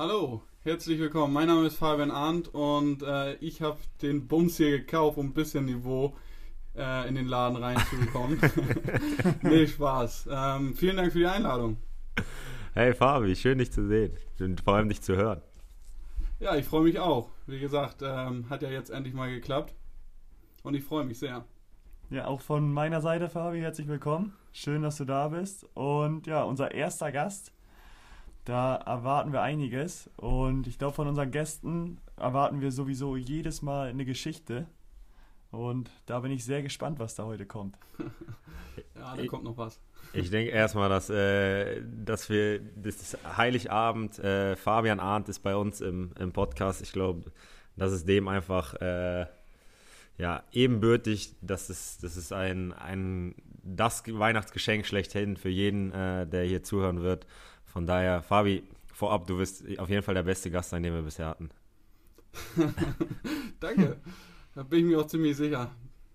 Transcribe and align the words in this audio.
Hallo, 0.00 0.42
herzlich 0.62 1.00
willkommen. 1.00 1.32
Mein 1.32 1.48
Name 1.48 1.66
ist 1.66 1.74
Fabian 1.74 2.12
Arndt 2.12 2.54
und 2.54 3.02
äh, 3.02 3.34
ich 3.38 3.62
habe 3.62 3.78
den 4.00 4.28
Bums 4.28 4.56
hier 4.56 4.78
gekauft, 4.78 5.18
um 5.18 5.26
ein 5.26 5.32
bisschen 5.32 5.64
Niveau 5.64 6.14
äh, 6.76 7.08
in 7.08 7.16
den 7.16 7.26
Laden 7.26 7.56
reinzubekommen. 7.56 8.38
nee, 9.42 9.66
Spaß. 9.66 10.28
Ähm, 10.30 10.76
vielen 10.76 10.98
Dank 10.98 11.10
für 11.10 11.18
die 11.18 11.26
Einladung. 11.26 11.78
Hey 12.74 12.94
Fabi, 12.94 13.34
schön 13.34 13.58
dich 13.58 13.72
zu 13.72 13.88
sehen 13.88 14.16
und 14.38 14.60
vor 14.60 14.76
allem 14.76 14.88
dich 14.88 15.02
zu 15.02 15.16
hören. 15.16 15.42
Ja, 16.38 16.54
ich 16.54 16.66
freue 16.66 16.84
mich 16.84 17.00
auch. 17.00 17.30
Wie 17.48 17.58
gesagt, 17.58 17.96
ähm, 18.00 18.48
hat 18.48 18.62
ja 18.62 18.70
jetzt 18.70 18.90
endlich 18.90 19.14
mal 19.14 19.28
geklappt 19.28 19.74
und 20.62 20.74
ich 20.74 20.84
freue 20.84 21.06
mich 21.06 21.18
sehr. 21.18 21.44
Ja, 22.10 22.28
auch 22.28 22.40
von 22.40 22.72
meiner 22.72 23.00
Seite, 23.00 23.28
Fabi, 23.28 23.58
herzlich 23.58 23.88
willkommen. 23.88 24.32
Schön, 24.52 24.82
dass 24.82 24.96
du 24.98 25.06
da 25.06 25.26
bist. 25.26 25.66
Und 25.74 26.28
ja, 26.28 26.44
unser 26.44 26.70
erster 26.70 27.10
Gast 27.10 27.52
da 28.48 28.76
erwarten 28.76 29.30
wir 29.30 29.42
einiges 29.42 30.08
und 30.16 30.66
ich 30.66 30.78
glaube, 30.78 30.94
von 30.94 31.06
unseren 31.06 31.30
Gästen 31.30 32.00
erwarten 32.16 32.62
wir 32.62 32.72
sowieso 32.72 33.14
jedes 33.14 33.60
Mal 33.60 33.90
eine 33.90 34.06
Geschichte. 34.06 34.66
Und 35.50 35.90
da 36.06 36.20
bin 36.20 36.32
ich 36.32 36.46
sehr 36.46 36.62
gespannt, 36.62 36.98
was 36.98 37.14
da 37.14 37.24
heute 37.24 37.44
kommt. 37.44 37.76
ja, 38.96 39.14
da 39.14 39.26
kommt 39.26 39.44
noch 39.44 39.58
was. 39.58 39.78
Ich 40.14 40.30
denke 40.30 40.50
erstmal, 40.50 40.88
dass, 40.88 41.10
äh, 41.10 41.82
dass 41.84 42.30
wir 42.30 42.60
das 42.60 43.18
Heiligabend, 43.36 44.18
äh, 44.18 44.56
Fabian 44.56 44.98
Arndt 44.98 45.28
ist 45.28 45.40
bei 45.40 45.54
uns 45.54 45.82
im, 45.82 46.12
im 46.18 46.32
Podcast. 46.32 46.80
Ich 46.80 46.92
glaube, 46.92 47.30
das 47.76 47.92
ist 47.92 48.08
dem 48.08 48.28
einfach 48.28 48.72
äh, 48.80 49.26
ja, 50.16 50.42
ebenbürtig. 50.52 51.34
Das 51.42 51.68
ist, 51.68 52.02
das 52.02 52.16
ist 52.16 52.32
ein, 52.32 52.72
ein 52.72 53.34
das 53.62 54.04
Weihnachtsgeschenk 54.06 54.86
schlechthin 54.86 55.36
für 55.36 55.50
jeden, 55.50 55.92
äh, 55.92 56.26
der 56.26 56.44
hier 56.44 56.62
zuhören 56.62 57.02
wird. 57.02 57.26
Von 57.72 57.86
daher, 57.86 58.22
Fabi, 58.22 58.64
vorab, 58.92 59.26
du 59.26 59.38
wirst 59.38 59.64
auf 59.78 59.88
jeden 59.88 60.02
Fall 60.02 60.14
der 60.14 60.22
beste 60.22 60.50
Gast 60.50 60.70
sein, 60.70 60.82
den 60.82 60.94
wir 60.94 61.02
bisher 61.02 61.26
hatten. 61.26 61.50
Danke. 63.60 63.96
Da 64.54 64.62
bin 64.62 64.80
ich 64.80 64.84
mir 64.86 65.00
auch 65.00 65.06
ziemlich 65.06 65.36
sicher, 65.36 65.70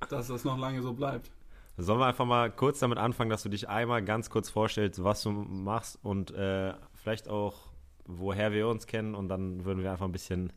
dass 0.10 0.28
das 0.28 0.44
noch 0.44 0.58
lange 0.58 0.82
so 0.82 0.94
bleibt. 0.94 1.32
Sollen 1.78 2.00
wir 2.00 2.06
einfach 2.06 2.26
mal 2.26 2.52
kurz 2.52 2.80
damit 2.80 2.98
anfangen, 2.98 3.30
dass 3.30 3.44
du 3.44 3.50
dich 3.50 3.68
einmal 3.68 4.04
ganz 4.04 4.30
kurz 4.30 4.50
vorstellst, 4.50 5.04
was 5.04 5.24
du 5.24 5.32
machst 5.32 5.98
und 6.04 6.32
äh, 6.32 6.74
vielleicht 6.94 7.30
auch, 7.30 7.72
woher 8.06 8.52
wir 8.52 8.68
uns 8.68 8.86
kennen 8.86 9.16
und 9.16 9.28
dann 9.30 9.66
würden 9.66 9.82
wir 9.82 9.92
einfach 9.92 10.06
ein 10.06 10.12
bisschen 10.12 10.54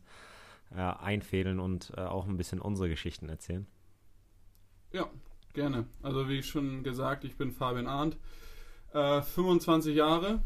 äh, 0.75 0.81
einfädeln 0.81 1.59
und 1.59 1.91
äh, 1.95 2.01
auch 2.01 2.27
ein 2.27 2.37
bisschen 2.37 2.59
unsere 2.59 2.89
Geschichten 2.89 3.29
erzählen. 3.29 3.65
Ja, 4.91 5.09
gerne. 5.53 5.85
Also 6.03 6.29
wie 6.29 6.43
schon 6.43 6.83
gesagt, 6.83 7.23
ich 7.23 7.35
bin 7.35 7.51
Fabian 7.51 7.87
Arndt, 7.87 8.17
25 8.91 9.93
äh, 9.93 9.97
Jahre, 9.97 10.41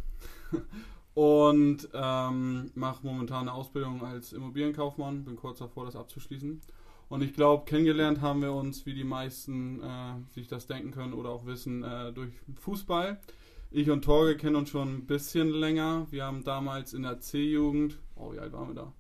und 1.14 1.90
ähm, 1.94 2.72
mache 2.76 3.06
momentan 3.06 3.42
eine 3.42 3.54
Ausbildung 3.54 4.04
als 4.04 4.34
Immobilienkaufmann. 4.34 5.26
Bin 5.26 5.36
kurz 5.36 5.60
davor, 5.60 5.86
das 5.86 5.96
abzuschließen. 5.96 6.62
Und 7.10 7.22
ich 7.22 7.34
glaube, 7.34 7.66
kennengelernt 7.66 8.22
haben 8.22 8.42
wir 8.42 8.54
uns, 8.54 8.86
wie 8.86 8.94
die 8.94 9.04
meisten 9.04 9.84
äh, 9.84 10.14
sich 10.30 10.48
das 10.48 10.66
denken 10.66 10.92
können 10.92 11.14
oder 11.14 11.30
auch 11.30 11.46
wissen, 11.46 11.84
äh, 11.84 12.14
durch 12.14 12.32
Fußball. 12.56 13.20
Ich 13.70 13.90
und 13.90 14.04
Torge 14.04 14.38
kennen 14.38 14.56
uns 14.56 14.70
schon 14.70 14.96
ein 14.96 15.06
bisschen 15.08 15.50
länger. 15.50 16.08
Wir 16.10 16.26
haben 16.26 16.44
damals 16.44 16.94
in 16.94 17.04
der 17.04 17.20
C-Jugend, 17.20 18.00
oh, 18.16 18.34
wie 18.34 18.40
alt 18.40 18.54
waren 18.54 18.70
wir 18.70 18.76
da? 18.76 18.94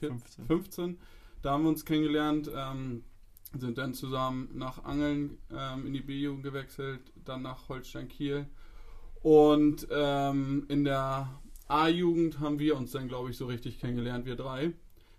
15. 0.00 0.46
15. 0.46 0.98
Da 1.42 1.52
haben 1.52 1.62
wir 1.62 1.68
uns 1.68 1.84
kennengelernt, 1.84 2.50
ähm, 2.54 3.04
sind 3.56 3.78
dann 3.78 3.94
zusammen 3.94 4.50
nach 4.54 4.84
Angeln 4.84 5.38
ähm, 5.52 5.86
in 5.86 5.92
die 5.92 6.00
B-Jugend 6.00 6.42
gewechselt, 6.42 7.12
dann 7.24 7.42
nach 7.42 7.68
Holstein 7.68 8.08
Kiel 8.08 8.46
und 9.22 9.86
ähm, 9.90 10.66
in 10.68 10.84
der 10.84 11.28
A-Jugend 11.68 12.40
haben 12.40 12.58
wir 12.58 12.76
uns 12.76 12.92
dann, 12.92 13.08
glaube 13.08 13.30
ich, 13.30 13.36
so 13.36 13.46
richtig 13.46 13.78
kennengelernt, 13.78 14.24
wir 14.26 14.36
drei. 14.36 14.72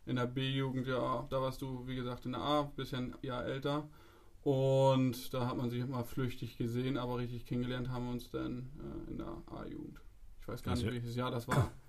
In 0.05 0.15
der 0.15 0.25
B-Jugend, 0.25 0.87
ja, 0.87 1.27
da 1.29 1.41
warst 1.41 1.61
du, 1.61 1.85
wie 1.87 1.95
gesagt, 1.95 2.25
in 2.25 2.31
der 2.31 2.41
A, 2.41 2.61
ein 2.61 2.71
bisschen 2.75 3.15
Jahr 3.21 3.45
älter. 3.45 3.87
Und 4.41 5.33
da 5.33 5.47
hat 5.47 5.57
man 5.57 5.69
sich 5.69 5.81
immer 5.81 6.03
flüchtig 6.03 6.57
gesehen, 6.57 6.97
aber 6.97 7.17
richtig 7.17 7.45
kennengelernt 7.45 7.89
haben 7.89 8.05
wir 8.05 8.13
uns 8.13 8.31
dann 8.31 8.71
äh, 8.79 9.11
in 9.11 9.17
der 9.17 9.27
A-Jugend. 9.47 10.01
Ich 10.41 10.47
weiß 10.47 10.63
gar 10.63 10.71
nicht, 10.71 10.85
also, 10.85 10.93
welches 10.93 11.15
Jahr 11.15 11.31
das 11.31 11.47
war. 11.47 11.71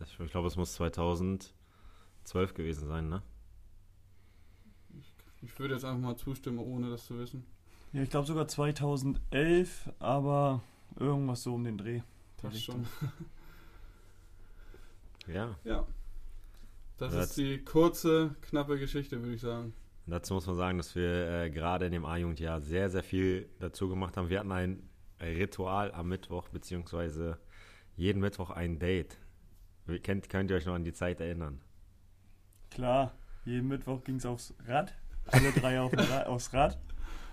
Ich 0.00 0.30
glaube, 0.30 0.46
es 0.46 0.54
muss 0.54 0.74
2012 0.74 1.50
gewesen 2.54 2.86
sein, 2.86 3.08
ne? 3.08 3.20
Ich, 4.96 5.12
ich 5.42 5.58
würde 5.58 5.74
jetzt 5.74 5.84
einfach 5.84 6.00
mal 6.00 6.16
zustimmen, 6.16 6.60
ohne 6.60 6.88
das 6.88 7.04
zu 7.06 7.18
wissen. 7.18 7.44
Ja, 7.92 8.02
ich 8.02 8.10
glaube 8.10 8.28
sogar 8.28 8.46
2011, 8.46 9.90
aber 9.98 10.62
Irgendwas 10.96 11.42
so 11.42 11.54
um 11.54 11.64
den 11.64 11.78
Dreh. 11.78 12.02
Das 12.42 12.60
schon. 12.60 12.86
ja. 15.26 15.56
Ja. 15.64 15.86
Das, 16.96 17.12
das 17.12 17.30
ist 17.30 17.36
die 17.38 17.64
kurze, 17.64 18.34
knappe 18.40 18.78
Geschichte, 18.78 19.20
würde 19.20 19.34
ich 19.34 19.40
sagen. 19.40 19.72
Dazu 20.06 20.34
muss 20.34 20.46
man 20.46 20.56
sagen, 20.56 20.78
dass 20.78 20.94
wir 20.94 21.42
äh, 21.42 21.50
gerade 21.50 21.86
in 21.86 21.92
dem 21.92 22.04
A-Jugendjahr 22.04 22.60
sehr, 22.60 22.88
sehr 22.88 23.02
viel 23.02 23.48
dazu 23.60 23.88
gemacht 23.88 24.16
haben. 24.16 24.30
Wir 24.30 24.40
hatten 24.40 24.52
ein 24.52 24.88
Ritual 25.20 25.92
am 25.92 26.08
Mittwoch, 26.08 26.48
beziehungsweise 26.48 27.38
jeden 27.96 28.20
Mittwoch 28.20 28.50
ein 28.50 28.78
Date. 28.78 29.18
Könnt, 30.02 30.28
könnt 30.28 30.50
ihr 30.50 30.56
euch 30.56 30.66
noch 30.66 30.74
an 30.74 30.84
die 30.84 30.92
Zeit 30.92 31.20
erinnern? 31.20 31.60
Klar, 32.70 33.14
jeden 33.44 33.68
Mittwoch 33.68 34.02
ging 34.04 34.16
es 34.16 34.26
aufs 34.26 34.54
Rad, 34.66 34.94
alle 35.26 35.52
drei 35.52 35.80
auf 35.80 35.92
aufs 36.26 36.52
Rad 36.52 36.78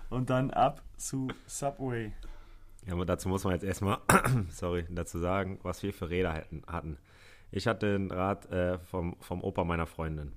und 0.10 0.30
dann 0.30 0.52
ab 0.52 0.82
zu 0.98 1.28
Subway. 1.48 2.14
Ja, 2.88 2.94
aber 2.94 3.06
dazu 3.06 3.30
muss 3.30 3.44
man 3.44 3.54
jetzt 3.54 3.64
erstmal, 3.64 4.00
sorry, 4.50 4.86
dazu 4.90 5.18
sagen, 5.18 5.60
was 5.64 5.82
wir 5.84 5.94
für 5.94 6.10
Räder 6.10 6.44
hatten. 6.68 6.98
Ich 7.52 7.68
hatte 7.68 7.96
ein 7.96 8.12
Rad 8.12 8.52
äh, 8.52 8.78
vom, 8.80 9.16
vom 9.22 9.44
Opa 9.44 9.64
meiner 9.64 9.88
Freundin. 9.88 10.34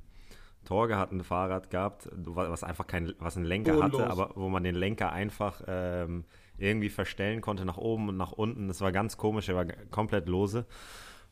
Torge 0.65 0.97
hat 0.97 1.13
ein 1.13 1.25
Fahrrad 1.25 1.71
gehabt, 1.71 2.09
was 2.13 2.63
einfach 2.63 2.87
kein, 2.87 3.15
was 3.19 3.37
einen 3.37 3.47
Lenker 3.47 3.73
Bodenlos. 3.73 4.01
hatte, 4.03 4.11
aber 4.11 4.31
wo 4.35 4.49
man 4.49 4.63
den 4.63 4.75
Lenker 4.75 5.13
einfach 5.13 5.63
ähm, 5.67 6.25
irgendwie 6.59 6.91
verstellen 6.91 7.41
konnte 7.41 7.65
nach 7.65 7.79
oben 7.79 8.09
und 8.11 8.17
nach 8.17 8.33
unten. 8.33 8.69
Das 8.69 8.81
war 8.81 8.93
ganz 8.93 9.17
komisch, 9.17 9.49
er 9.49 9.57
war 9.57 9.65
komplett 9.91 10.29
lose. 10.29 10.67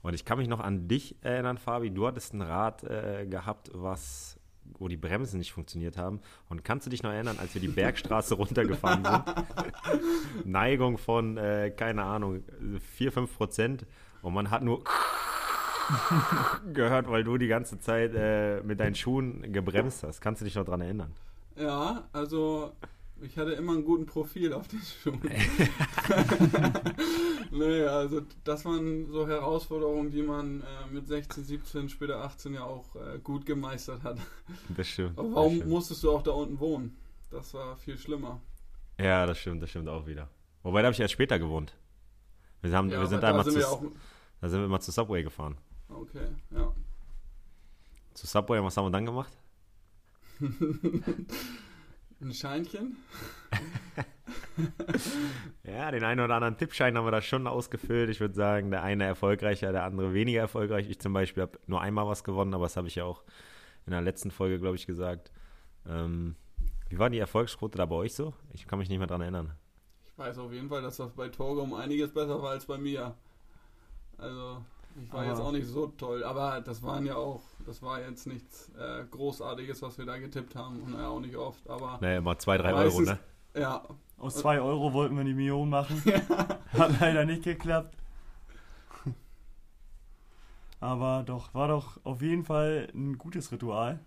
Und 0.02 0.14
ich 0.14 0.24
kann 0.24 0.38
mich 0.38 0.48
noch 0.48 0.60
an 0.60 0.88
dich 0.88 1.16
erinnern, 1.22 1.58
Fabi. 1.58 1.90
Du 1.90 2.06
hattest 2.06 2.32
ein 2.32 2.42
Rad 2.42 2.84
äh, 2.84 3.26
gehabt, 3.26 3.70
was 3.74 4.38
wo 4.78 4.88
die 4.88 4.96
Bremsen 4.96 5.38
nicht 5.38 5.52
funktioniert 5.52 5.96
haben. 5.96 6.20
Und 6.48 6.64
kannst 6.64 6.86
du 6.86 6.90
dich 6.90 7.02
noch 7.02 7.10
erinnern, 7.10 7.38
als 7.38 7.54
wir 7.54 7.60
die 7.60 7.68
Bergstraße 7.68 8.34
runtergefahren 8.36 9.04
sind? 9.04 9.24
Neigung 10.44 10.98
von, 10.98 11.36
äh, 11.36 11.70
keine 11.70 12.04
Ahnung, 12.04 12.42
4, 12.94 13.12
5 13.12 13.36
Prozent. 13.36 13.86
Und 14.22 14.34
man 14.34 14.50
hat 14.50 14.62
nur 14.62 14.82
gehört, 16.72 17.08
weil 17.08 17.24
du 17.24 17.38
die 17.38 17.48
ganze 17.48 17.78
Zeit 17.78 18.12
äh, 18.14 18.60
mit 18.62 18.80
deinen 18.80 18.94
Schuhen 18.94 19.52
gebremst 19.52 20.02
hast. 20.02 20.20
Kannst 20.20 20.40
du 20.40 20.44
dich 20.44 20.54
noch 20.54 20.64
daran 20.64 20.80
erinnern? 20.80 21.12
Ja, 21.56 22.04
also 22.12 22.72
ich 23.22 23.38
hatte 23.38 23.52
immer 23.52 23.72
einen 23.72 23.84
guten 23.84 24.06
Profil 24.06 24.52
auf 24.52 24.68
den 24.68 24.80
Schuhen. 24.80 25.20
nee, 27.50 27.82
also 27.82 28.22
das 28.44 28.64
waren 28.64 29.06
so 29.06 29.26
Herausforderungen, 29.26 30.10
die 30.10 30.22
man 30.22 30.62
äh, 30.62 30.92
mit 30.92 31.08
16, 31.08 31.44
17, 31.44 31.88
später 31.88 32.22
18 32.22 32.54
ja 32.54 32.64
auch 32.64 32.94
äh, 32.96 33.18
gut 33.18 33.46
gemeistert 33.46 34.02
hat. 34.02 34.18
Das 34.68 34.88
stimmt. 34.88 35.18
Aber 35.18 35.34
warum 35.34 35.52
das 35.52 35.56
stimmt. 35.56 35.70
musstest 35.70 36.04
du 36.04 36.12
auch 36.12 36.22
da 36.22 36.32
unten 36.32 36.60
wohnen? 36.60 36.96
Das 37.30 37.54
war 37.54 37.76
viel 37.76 37.96
schlimmer. 37.96 38.40
Ja, 38.98 39.26
das 39.26 39.38
stimmt, 39.38 39.62
das 39.62 39.70
stimmt 39.70 39.88
auch 39.88 40.06
wieder. 40.06 40.28
Wobei, 40.62 40.82
da 40.82 40.86
habe 40.86 40.94
ich 40.94 41.00
erst 41.00 41.12
später 41.12 41.38
gewohnt. 41.38 41.74
Wir, 42.62 42.72
haben, 42.72 42.90
ja, 42.90 43.00
wir 43.00 43.06
sind 43.06 43.22
einmal 43.22 43.44
sind 43.44 43.62
zu, 43.62 43.82
wir 43.82 43.92
da 44.40 44.48
sind 44.48 44.60
wir 44.60 44.68
mal 44.68 44.80
zu 44.80 44.90
Subway 44.90 45.22
gefahren. 45.22 45.56
Okay, 45.88 46.26
ja. 46.50 46.72
Zu 48.14 48.26
Subway, 48.26 48.62
was 48.62 48.76
haben 48.76 48.86
wir 48.86 48.90
dann 48.90 49.06
gemacht? 49.06 49.32
Ein 52.20 52.32
Scheinchen? 52.32 52.96
ja, 55.64 55.90
den 55.90 56.02
einen 56.02 56.20
oder 56.20 56.36
anderen 56.36 56.56
Tippschein 56.56 56.96
haben 56.96 57.04
wir 57.04 57.10
da 57.10 57.20
schon 57.20 57.46
ausgefüllt. 57.46 58.08
Ich 58.08 58.20
würde 58.20 58.34
sagen, 58.34 58.70
der 58.70 58.82
eine 58.82 59.04
erfolgreicher, 59.04 59.70
der 59.72 59.84
andere 59.84 60.14
weniger 60.14 60.40
erfolgreich. 60.40 60.88
Ich 60.88 60.98
zum 60.98 61.12
Beispiel 61.12 61.42
habe 61.42 61.58
nur 61.66 61.80
einmal 61.80 62.06
was 62.06 62.24
gewonnen, 62.24 62.54
aber 62.54 62.64
das 62.64 62.76
habe 62.76 62.88
ich 62.88 62.94
ja 62.94 63.04
auch 63.04 63.22
in 63.84 63.92
der 63.92 64.00
letzten 64.00 64.30
Folge, 64.30 64.58
glaube 64.58 64.76
ich, 64.76 64.86
gesagt. 64.86 65.30
Ähm, 65.86 66.36
wie 66.88 66.98
war 66.98 67.10
die 67.10 67.18
Erfolgsquote 67.18 67.76
da 67.76 67.84
bei 67.84 67.96
euch 67.96 68.14
so? 68.14 68.32
Ich 68.54 68.66
kann 68.66 68.78
mich 68.78 68.88
nicht 68.88 68.98
mehr 68.98 69.06
dran 69.06 69.20
erinnern. 69.20 69.52
Ich 70.04 70.16
weiß 70.16 70.38
auf 70.38 70.52
jeden 70.52 70.70
Fall, 70.70 70.82
dass 70.82 70.96
das 70.96 71.12
bei 71.12 71.28
Torge 71.28 71.60
um 71.60 71.74
einiges 71.74 72.12
besser 72.12 72.42
war 72.42 72.50
als 72.50 72.64
bei 72.64 72.78
mir. 72.78 73.14
Also, 74.16 74.64
ich 75.02 75.12
war 75.12 75.20
aber 75.20 75.30
jetzt 75.30 75.40
auch 75.40 75.52
nicht 75.52 75.66
so 75.66 75.88
toll, 75.88 76.24
aber 76.24 76.60
das 76.60 76.82
waren 76.82 77.04
ja 77.04 77.16
auch, 77.16 77.42
das 77.64 77.82
war 77.82 78.00
jetzt 78.00 78.26
nichts 78.26 78.70
äh, 78.78 79.04
Großartiges, 79.10 79.82
was 79.82 79.98
wir 79.98 80.06
da 80.06 80.18
getippt 80.18 80.54
haben 80.54 80.80
und 80.82 80.94
ja, 80.94 81.08
auch 81.08 81.20
nicht 81.20 81.36
oft, 81.36 81.68
aber. 81.68 81.98
Naja, 82.00 82.20
mal 82.20 82.38
zwei, 82.38 82.56
drei 82.56 82.72
Euro, 82.72 83.00
ne? 83.02 83.18
Ja. 83.54 83.82
Aus 84.18 84.36
zwei 84.36 84.60
Euro 84.60 84.92
wollten 84.92 85.16
wir 85.16 85.24
die 85.24 85.34
Million 85.34 85.68
machen. 85.68 86.02
Hat 86.72 87.00
leider 87.00 87.26
nicht 87.26 87.42
geklappt. 87.42 87.96
Aber 90.80 91.22
doch, 91.24 91.54
war 91.54 91.68
doch 91.68 91.98
auf 92.04 92.22
jeden 92.22 92.44
Fall 92.44 92.88
ein 92.94 93.18
gutes 93.18 93.50
Ritual. 93.52 93.98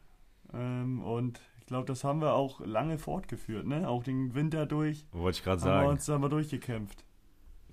Ähm, 0.54 1.02
und 1.04 1.40
ich 1.60 1.66
glaube, 1.66 1.86
das 1.86 2.04
haben 2.04 2.22
wir 2.22 2.34
auch 2.34 2.60
lange 2.62 2.98
fortgeführt, 2.98 3.66
ne? 3.66 3.88
Auch 3.88 4.04
den 4.04 4.34
Winter 4.34 4.66
durch. 4.66 5.06
Wollte 5.12 5.38
ich 5.38 5.44
gerade 5.44 5.62
sagen. 5.62 5.78
Haben 5.78 5.86
wir 5.86 5.90
uns 5.92 6.06
da 6.06 6.18
mal 6.18 6.30
durchgekämpft 6.30 7.04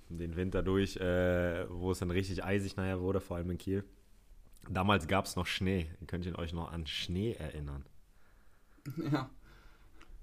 den 0.09 0.35
Winter 0.35 0.63
durch, 0.63 0.97
äh, 0.97 1.65
wo 1.69 1.91
es 1.91 1.99
dann 1.99 2.11
richtig 2.11 2.43
eisig 2.43 2.75
nachher 2.77 3.01
wurde, 3.01 3.19
vor 3.19 3.37
allem 3.37 3.51
in 3.51 3.57
Kiel. 3.57 3.83
Damals 4.69 5.07
gab 5.07 5.25
es 5.25 5.35
noch 5.35 5.45
Schnee. 5.45 5.89
Könnt 6.07 6.25
ihr 6.25 6.37
euch 6.37 6.53
noch 6.53 6.71
an 6.71 6.87
Schnee 6.87 7.33
erinnern? 7.33 7.85
Ja. 9.11 9.29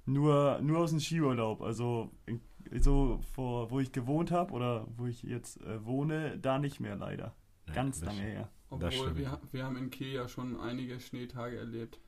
Nur, 0.06 0.60
nur 0.62 0.78
aus 0.78 0.90
dem 0.90 1.00
Skiurlaub. 1.00 1.62
Also, 1.62 2.10
so 2.78 3.20
vor, 3.32 3.70
wo 3.70 3.80
ich 3.80 3.92
gewohnt 3.92 4.30
habe 4.30 4.52
oder 4.52 4.86
wo 4.96 5.06
ich 5.06 5.22
jetzt 5.22 5.60
äh, 5.62 5.84
wohne, 5.84 6.38
da 6.38 6.58
nicht 6.58 6.80
mehr 6.80 6.96
leider. 6.96 7.34
Ja, 7.66 7.74
Ganz 7.74 8.02
lange 8.02 8.20
her. 8.20 8.50
Obwohl, 8.68 9.16
wir, 9.16 9.40
wir 9.52 9.64
haben 9.64 9.76
in 9.76 9.90
Kiel 9.90 10.12
ja 10.12 10.28
schon 10.28 10.58
einige 10.58 11.00
Schneetage 11.00 11.56
erlebt. 11.56 12.00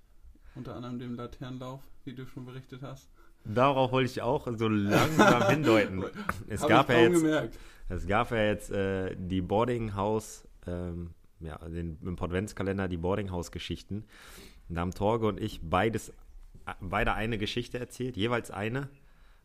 Unter 0.54 0.74
anderem 0.74 0.98
den 0.98 1.14
Laternenlauf, 1.14 1.82
wie 2.04 2.14
du 2.14 2.26
schon 2.26 2.44
berichtet 2.44 2.82
hast. 2.82 3.10
Darauf 3.48 3.92
wollte 3.92 4.10
ich 4.10 4.22
auch 4.22 4.48
so 4.56 4.68
langsam 4.68 5.42
hindeuten. 5.50 6.04
Es 6.48 6.66
gab 6.66 6.90
ich 6.90 6.96
ja 6.96 7.02
jetzt, 7.02 7.58
es 7.88 8.06
gab 8.06 8.30
ja 8.32 8.44
jetzt 8.44 8.70
äh, 8.70 9.14
die 9.16 9.40
Boarding 9.40 9.94
House, 9.94 10.46
ähm, 10.66 11.10
ja, 11.40 11.56
den, 11.58 11.98
im 12.02 12.16
Podventskalender 12.16 12.88
die 12.88 12.96
Boarding 12.96 13.30
House 13.30 13.52
Geschichten. 13.52 14.04
Da 14.68 14.80
haben 14.80 14.92
Torge 14.92 15.28
und 15.28 15.40
ich 15.40 15.60
beides, 15.62 16.12
beide 16.80 17.14
eine 17.14 17.38
Geschichte 17.38 17.78
erzählt, 17.78 18.16
jeweils 18.16 18.50
eine. 18.50 18.88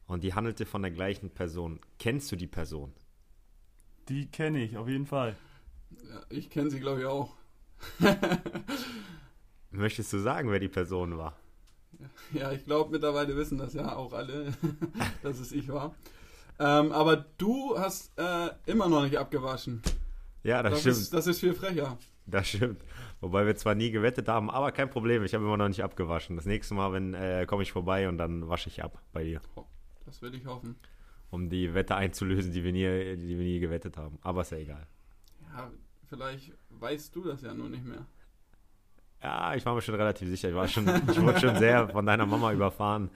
Und 0.07 0.23
die 0.23 0.33
handelte 0.33 0.65
von 0.65 0.81
der 0.81 0.91
gleichen 0.91 1.29
Person. 1.29 1.79
Kennst 1.99 2.31
du 2.31 2.35
die 2.35 2.47
Person? 2.47 2.91
Die 4.09 4.29
kenne 4.29 4.63
ich, 4.63 4.77
auf 4.77 4.89
jeden 4.89 5.05
Fall. 5.05 5.35
Ja, 5.91 6.21
ich 6.29 6.49
kenne 6.49 6.69
sie, 6.69 6.79
glaube 6.79 7.01
ich, 7.01 7.05
auch. 7.05 7.35
Möchtest 9.71 10.11
du 10.11 10.17
sagen, 10.17 10.51
wer 10.51 10.59
die 10.59 10.67
Person 10.67 11.17
war? 11.17 11.37
Ja, 12.33 12.51
ich 12.51 12.63
glaube, 12.65 12.91
mittlerweile 12.91 13.35
wissen 13.35 13.57
das 13.57 13.73
ja 13.73 13.95
auch 13.95 14.13
alle, 14.13 14.53
dass 15.23 15.39
es 15.39 15.51
ich 15.51 15.67
war. 15.69 15.93
Ähm, 16.59 16.91
aber 16.91 17.25
du 17.37 17.77
hast 17.77 18.11
äh, 18.17 18.49
immer 18.65 18.87
noch 18.87 19.03
nicht 19.03 19.17
abgewaschen. 19.17 19.81
Ja, 20.43 20.61
das, 20.63 20.73
Das, 20.73 20.79
stimmt. 20.81 20.97
ist, 20.97 21.13
das 21.13 21.27
ist 21.27 21.39
viel 21.39 21.53
frecher. 21.53 21.97
Das 22.27 22.47
stimmt. 22.49 22.83
Wobei 23.19 23.45
wir 23.45 23.55
zwar 23.55 23.75
nie 23.75 23.91
gewettet 23.91 24.27
haben, 24.27 24.49
aber 24.49 24.71
kein 24.71 24.89
Problem. 24.89 25.23
Ich 25.23 25.33
habe 25.33 25.43
immer 25.43 25.57
noch 25.57 25.67
nicht 25.67 25.83
abgewaschen. 25.83 26.35
Das 26.35 26.45
nächste 26.45 26.73
Mal, 26.73 26.91
wenn 26.93 27.13
äh, 27.13 27.45
komme 27.47 27.63
ich 27.63 27.71
vorbei 27.71 28.07
und 28.09 28.17
dann 28.17 28.47
wasche 28.47 28.69
ich 28.69 28.83
ab 28.83 29.01
bei 29.11 29.23
dir, 29.23 29.41
Das 30.05 30.21
will 30.21 30.33
ich 30.35 30.45
hoffen. 30.45 30.75
um 31.29 31.49
die 31.49 31.73
Wette 31.73 31.95
einzulösen, 31.95 32.51
die 32.53 32.63
wir 32.63 32.71
nie, 32.71 33.15
die 33.17 33.37
wir 33.37 33.45
nie 33.45 33.59
gewettet 33.59 33.97
haben. 33.97 34.17
Aber 34.21 34.41
ist 34.41 34.51
ja 34.51 34.57
egal. 34.59 34.87
Ja, 35.55 35.71
vielleicht 36.07 36.53
weißt 36.69 37.15
du 37.15 37.23
das 37.23 37.41
ja 37.41 37.53
nur 37.53 37.69
nicht 37.69 37.85
mehr. 37.85 38.05
Ja, 39.23 39.53
ich 39.53 39.65
war 39.65 39.75
mir 39.75 39.81
schon 39.81 39.95
relativ 39.95 40.27
sicher. 40.29 40.49
Ich 40.49 40.55
war 40.55 40.67
schon, 40.67 40.87
ich 40.87 41.21
wurde 41.21 41.39
schon 41.39 41.55
sehr 41.57 41.87
von 41.89 42.05
deiner 42.05 42.25
Mama 42.25 42.51
überfahren 42.53 43.09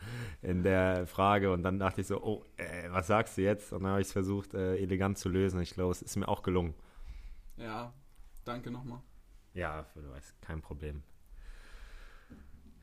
in 0.43 0.61
der 0.61 1.07
Frage 1.07 1.51
und 1.51 1.63
dann 1.63 1.79
dachte 1.79 2.01
ich 2.01 2.07
so, 2.07 2.21
oh, 2.21 2.43
äh, 2.57 2.89
was 2.91 3.07
sagst 3.07 3.37
du 3.37 3.41
jetzt? 3.41 3.73
Und 3.73 3.81
dann 3.83 3.91
habe 3.93 4.01
ich 4.01 4.07
es 4.07 4.13
versucht, 4.13 4.53
äh, 4.53 4.75
elegant 4.77 5.17
zu 5.17 5.29
lösen. 5.29 5.59
Ich 5.61 5.71
glaube, 5.71 5.91
es 5.91 6.01
ist 6.03 6.15
mir 6.15 6.27
auch 6.27 6.43
gelungen. 6.43 6.75
Ja, 7.57 7.91
danke 8.43 8.69
nochmal. 8.69 8.99
Ja, 9.55 9.85
du 9.95 10.09
weißt, 10.11 10.39
kein 10.41 10.61
Problem. 10.61 11.01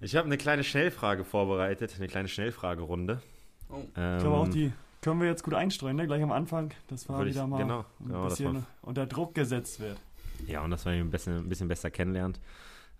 Ich 0.01 0.17
habe 0.17 0.27
eine 0.27 0.37
kleine 0.37 0.65
Schnellfrage 0.65 1.25
vorbereitet, 1.25 1.95
eine 1.97 2.09
kleine 2.09 2.27
Schnellfragerunde. 2.29 3.23
Oh, 3.69 3.83
Ähm, 3.97 4.17
Ich 4.17 4.23
glaube 4.23 4.37
auch, 4.37 4.49
die 4.49 4.73
können 5.01 5.21
wir 5.21 5.29
jetzt 5.29 5.45
gut 5.45 5.55
einstreuen, 5.55 5.97
ne? 5.97 6.07
gleich 6.07 6.23
am 6.23 6.33
Anfang. 6.33 6.73
Das 6.89 7.09
war 7.09 7.19
Würde 7.19 7.31
ich- 7.31 7.37
wieder 7.37 7.47
mal 7.47 7.59
genau, 7.59 7.81
ein 8.01 8.07
genau, 8.09 8.25
bisschen 8.25 8.67
unter 8.83 9.07
Druck 9.07 9.35
gesetzt 9.35 9.79
wird. 9.79 10.01
Ja, 10.47 10.63
und 10.65 10.71
dass 10.73 10.85
man 10.85 10.95
ihn 10.95 11.01
ein 11.03 11.11
bisschen, 11.11 11.37
ein 11.39 11.49
bisschen 11.49 11.69
besser 11.69 11.91
kennenlernt. 11.91 12.41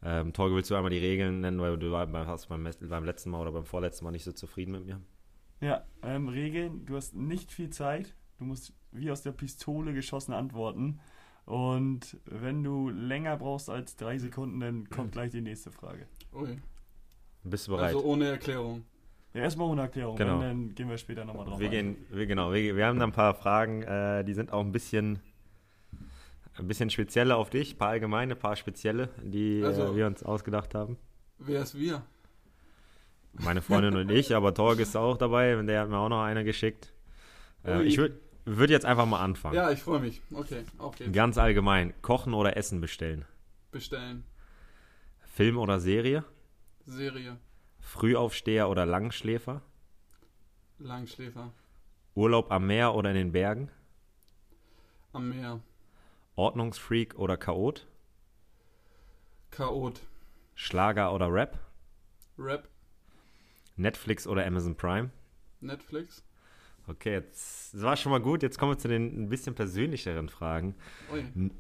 Ähm, 0.05 0.33
Torge, 0.33 0.55
willst 0.57 0.71
du 0.71 0.75
einmal 0.75 0.91
die 0.91 0.99
Regeln 0.99 1.41
nennen, 1.41 1.61
weil 1.61 1.77
du 1.79 1.93
war- 1.93 2.13
warst 2.13 2.49
beim, 2.49 2.69
beim 2.89 3.05
letzten 3.05 3.31
Mal 3.31 3.41
oder 3.41 3.53
beim 3.53 3.65
vorletzten 3.65 4.05
Mal 4.05 4.11
nicht 4.11 4.25
so 4.25 4.33
zufrieden 4.33 4.73
mit 4.73 4.85
mir? 4.87 5.01
Ja, 5.61 5.85
ähm, 6.03 6.29
Regeln, 6.29 6.85
du 6.87 6.97
hast 6.97 7.15
nicht 7.15 7.53
viel 7.53 7.71
Zeit. 7.71 8.15
Du 8.39 8.45
musst 8.45 8.73
wie 8.91 9.11
aus 9.11 9.23
der 9.23 9.31
Pistole 9.33 9.95
geschossen 9.95 10.33
antworten. 10.33 10.99
Und 11.45 12.19
wenn 12.25 12.63
du 12.65 12.89
länger 12.91 13.37
brauchst 13.37 13.71
als 13.71 13.95
drei 13.97 14.19
Sekunden, 14.19 14.59
dann 14.61 14.91
kommt 14.91 15.13
gleich 15.13 15.31
die 15.31 15.41
nächste 15.41 15.71
Frage. 15.71 16.07
ui. 16.35 16.59
Bist 17.45 17.67
du 17.69 17.73
bereit? 17.73 17.95
Also 17.95 18.05
ohne 18.05 18.27
Erklärung. 18.27 18.85
Ja, 19.35 19.43
erstmal 19.43 19.69
ohne 19.69 19.83
Erklärung, 19.83 20.17
Genau. 20.17 20.41
dann, 20.41 20.69
dann 20.69 20.75
gehen 20.75 20.89
wir 20.89 20.99
später 20.99 21.25
nochmal 21.25 21.47
drauf 21.47 21.59
wir 21.59 21.67
ein. 21.69 21.71
gehen, 21.71 21.97
wir, 22.11 22.27
genau, 22.27 22.53
wir, 22.53 22.77
wir 22.77 22.87
haben 22.87 22.99
da 22.99 23.05
ein 23.07 23.13
paar 23.13 23.35
Fragen, 23.35 23.83
äh, 23.83 24.25
die 24.25 24.35
sind 24.35 24.53
auch 24.53 24.61
ein 24.61 24.73
bisschen, 24.73 25.21
ein 26.59 26.69
bisschen 26.69 26.91
spezielle 26.91 27.37
auf 27.37 27.51
dich, 27.51 27.75
ein 27.75 27.79
paar 27.79 27.89
allgemeine, 27.89 28.35
ein 28.35 28.39
paar 28.39 28.57
spezielle, 28.57 29.09
die 29.23 29.63
Also- 29.65 29.93
äh, 29.93 29.97
wir 29.97 30.07
uns 30.07 30.23
ausgedacht 30.23 30.75
haben. 30.75 30.99
Wer 31.39 31.63
ist 31.63 31.79
wir? 31.79 32.03
Meine 33.33 33.63
Freundin 33.63 33.97
und 33.97 34.11
ich, 34.11 34.35
aber 34.37 34.53
Torge 34.55 34.83
ist 34.83 34.97
auch 34.97 35.17
dabei, 35.17 35.55
der 35.63 35.81
hat 35.81 35.89
mir 35.89 35.97
auch 35.99 36.11
noch 36.11 36.23
eine 36.23 36.45
geschickt. 36.45 36.93
Äh, 37.65 37.83
ich 37.85 37.97
würde 37.97 38.21
würd 38.45 38.71
jetzt 38.71 38.85
einfach 38.85 39.07
mal 39.07 39.21
anfangen. 39.21 39.55
Ja, 39.55 39.71
ich 39.71 39.81
freue 39.83 40.01
mich. 40.01 40.21
Okay, 40.33 40.65
auf 40.79 40.97
geht's. 40.97 41.13
Ganz 41.13 41.39
allgemein, 41.39 41.95
kochen 42.03 42.35
oder 42.35 42.57
Essen 42.57 42.81
bestellen? 42.81 43.25
Bestellen. 43.71 44.25
Film 45.21 45.57
oder 45.57 45.81
Serie? 45.81 46.25
Serie. 46.85 47.39
Frühaufsteher 47.81 48.69
oder 48.69 48.85
Langschläfer? 48.85 49.63
Langschläfer. 50.79 51.53
Urlaub 52.15 52.51
am 52.53 52.67
Meer 52.67 52.95
oder 52.95 53.11
in 53.11 53.17
den 53.17 53.33
Bergen? 53.33 53.71
Am 55.13 55.29
Meer. 55.31 55.61
Ordnungsfreak 56.37 57.19
oder 57.19 57.37
Chaot? 57.37 57.87
Chaot. 59.51 60.01
Schlager 60.55 61.13
oder 61.15 61.33
Rap? 61.33 61.59
Rap. 62.39 62.69
Netflix 63.77 64.27
oder 64.27 64.47
Amazon 64.47 64.75
Prime? 64.77 65.11
Netflix. 65.61 66.25
Okay, 66.89 67.13
jetzt, 67.13 67.75
das 67.75 67.83
war 67.83 67.97
schon 67.97 68.11
mal 68.13 68.21
gut. 68.21 68.43
Jetzt 68.43 68.59
kommen 68.59 68.73
wir 68.73 68.79
zu 68.79 68.89
den 68.89 69.23
ein 69.25 69.29
bisschen 69.29 69.55
persönlicheren 69.55 70.29
Fragen. 70.29 70.75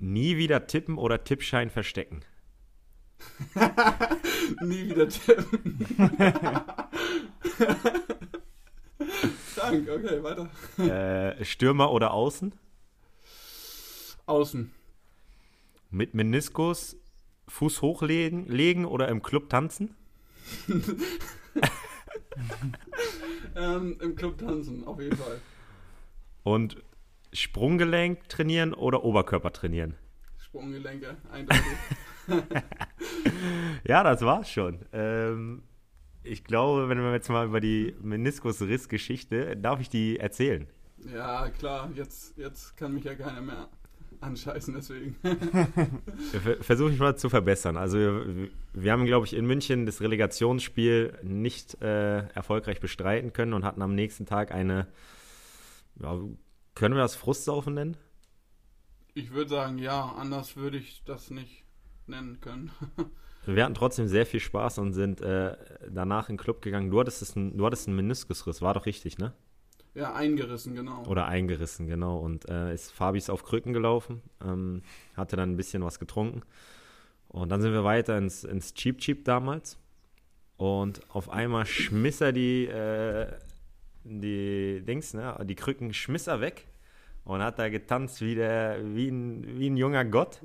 Nie 0.01 0.37
wieder 0.37 0.67
tippen 0.67 0.99
oder 0.99 1.23
Tippschein 1.23 1.71
verstecken? 1.71 2.25
Nie 4.63 4.89
wieder 4.89 5.09
tippen. 5.09 5.87
Dank, 9.57 9.89
okay, 9.89 10.23
weiter. 10.23 10.49
äh, 10.79 11.45
Stürmer 11.45 11.93
oder 11.93 12.13
Außen? 12.13 12.53
Außen. 14.27 14.71
Mit 15.91 16.15
Meniskus 16.15 16.97
Fuß 17.49 17.83
hochlegen 17.83 18.47
legen 18.47 18.85
oder 18.85 19.09
im 19.09 19.23
Club 19.23 19.51
tanzen? 19.51 19.95
Ähm, 23.55 23.99
Im 24.01 24.17
Club 24.17 24.39
tanzen, 24.39 24.87
auf 24.87 25.01
jeden 25.01 25.17
Fall. 25.17 25.41
Und 26.43 26.83
Sprunggelenk 27.33 28.29
trainieren 28.29 28.75
oder 28.75 29.05
Oberkörper 29.05 29.53
trainieren? 29.53 29.95
Sprunggelenke, 30.39 31.17
eindeutig. 31.31 31.63
Ja, 33.85 34.05
das 34.05 34.23
war's 34.23 34.49
schon. 34.49 34.79
Ähm, 34.93 35.65
ich 36.23 36.45
glaube, 36.45 36.89
wenn 36.89 36.99
wir 36.99 37.13
jetzt 37.13 37.29
mal 37.29 37.47
über 37.47 37.61
die 37.61 37.97
Meniskusrissgeschichte, 38.01 39.57
darf 39.57 39.81
ich 39.81 39.89
die 39.89 40.19
erzählen? 40.19 40.69
ja, 41.13 41.49
klar, 41.51 41.91
jetzt, 41.95 42.39
jetzt 42.39 42.77
kann 42.77 42.95
mich 42.95 43.05
ja 43.05 43.17
keiner 43.17 43.41
mehr 43.41 43.69
anscheißen, 44.23 44.75
deswegen. 44.75 45.17
Ver- 46.33 46.63
Versuche 46.63 46.93
ich 46.93 46.99
mal 46.99 47.17
zu 47.17 47.29
verbessern. 47.29 47.77
Also 47.77 47.99
wir, 47.99 48.49
wir 48.73 48.93
haben, 48.93 49.05
glaube 49.05 49.27
ich, 49.27 49.35
in 49.35 49.47
München 49.47 49.87
das 49.87 50.01
Relegationsspiel 50.01 51.19
nicht 51.23 51.81
äh, 51.83 52.27
erfolgreich 52.29 52.81
bestreiten 52.81 53.33
können 53.33 53.53
und 53.53 53.65
hatten 53.65 53.83
am 53.83 53.95
nächsten 53.95 54.27
Tag 54.27 54.53
eine, 54.53 54.87
ja, 56.01 56.19
können 56.75 56.95
wir 56.95 57.03
das 57.03 57.17
Frustsaufen 57.17 57.75
nennen? 57.75 57.97
Ich 59.15 59.33
würde 59.33 59.51
sagen, 59.51 59.79
ja, 59.79 60.07
anders 60.17 60.57
würde 60.57 60.79
ich 60.79 61.03
das 61.05 61.31
nicht 61.31 61.65
nennen 62.07 62.41
können. 62.41 62.71
Wir 63.45 63.65
hatten 63.65 63.75
trotzdem 63.75 64.07
sehr 64.07 64.25
viel 64.25 64.41
Spaß 64.41 64.79
und 64.79 64.93
sind 64.93 65.21
äh, 65.21 65.57
danach 65.91 66.29
in 66.29 66.37
den 66.37 66.43
Club 66.43 66.63
gegangen. 66.63 66.91
Du 66.91 67.01
hattest, 67.01 67.23
es 67.23 67.37
ein, 67.37 67.57
du 67.59 67.67
hattest 67.67 67.89
einen 67.89 67.97
Meniskusriss, 67.97 68.63
war 68.63 68.75
doch 68.75 68.87
richtig, 68.87 69.19
ne? 69.19 69.33
Ja, 69.95 70.15
eingerissen, 70.15 70.75
genau. 70.75 71.05
Oder 71.07 71.27
eingerissen, 71.27 71.87
genau. 71.87 72.19
Und 72.19 72.49
äh, 72.49 72.73
ist 72.73 72.91
Fabi 72.93 73.19
ist 73.19 73.29
auf 73.29 73.45
Krücken 73.45 73.73
gelaufen, 73.73 74.23
ähm, 74.43 74.83
hatte 75.15 75.37
dann 75.37 75.51
ein 75.51 75.57
bisschen 75.57 75.85
was 75.85 75.99
getrunken. 75.99 76.43
Und 77.29 77.51
dann 77.51 77.61
sind 77.61 77.73
wir 77.73 77.85
weiter 77.85 78.17
ins, 78.17 78.45
ins 78.45 78.73
Cheap 78.75 78.99
Cheap 78.99 79.25
damals. 79.25 79.79
Und 80.57 81.01
auf 81.11 81.29
einmal 81.29 81.67
schmiss 81.67 82.21
er 82.21 82.33
die, 82.33 82.67
äh, 82.67 83.27
die 84.05 84.83
Dings, 84.83 85.13
ne, 85.13 85.37
die 85.45 85.55
Krücken 85.55 85.93
schmiss 85.93 86.27
er 86.27 86.41
weg 86.41 86.67
und 87.25 87.43
hat 87.43 87.59
da 87.59 87.69
getanzt 87.69 88.21
wie, 88.21 88.35
der, 88.35 88.79
wie, 88.95 89.09
ein, 89.09 89.59
wie 89.59 89.69
ein 89.69 89.77
junger 89.77 90.05
Gott. 90.05 90.41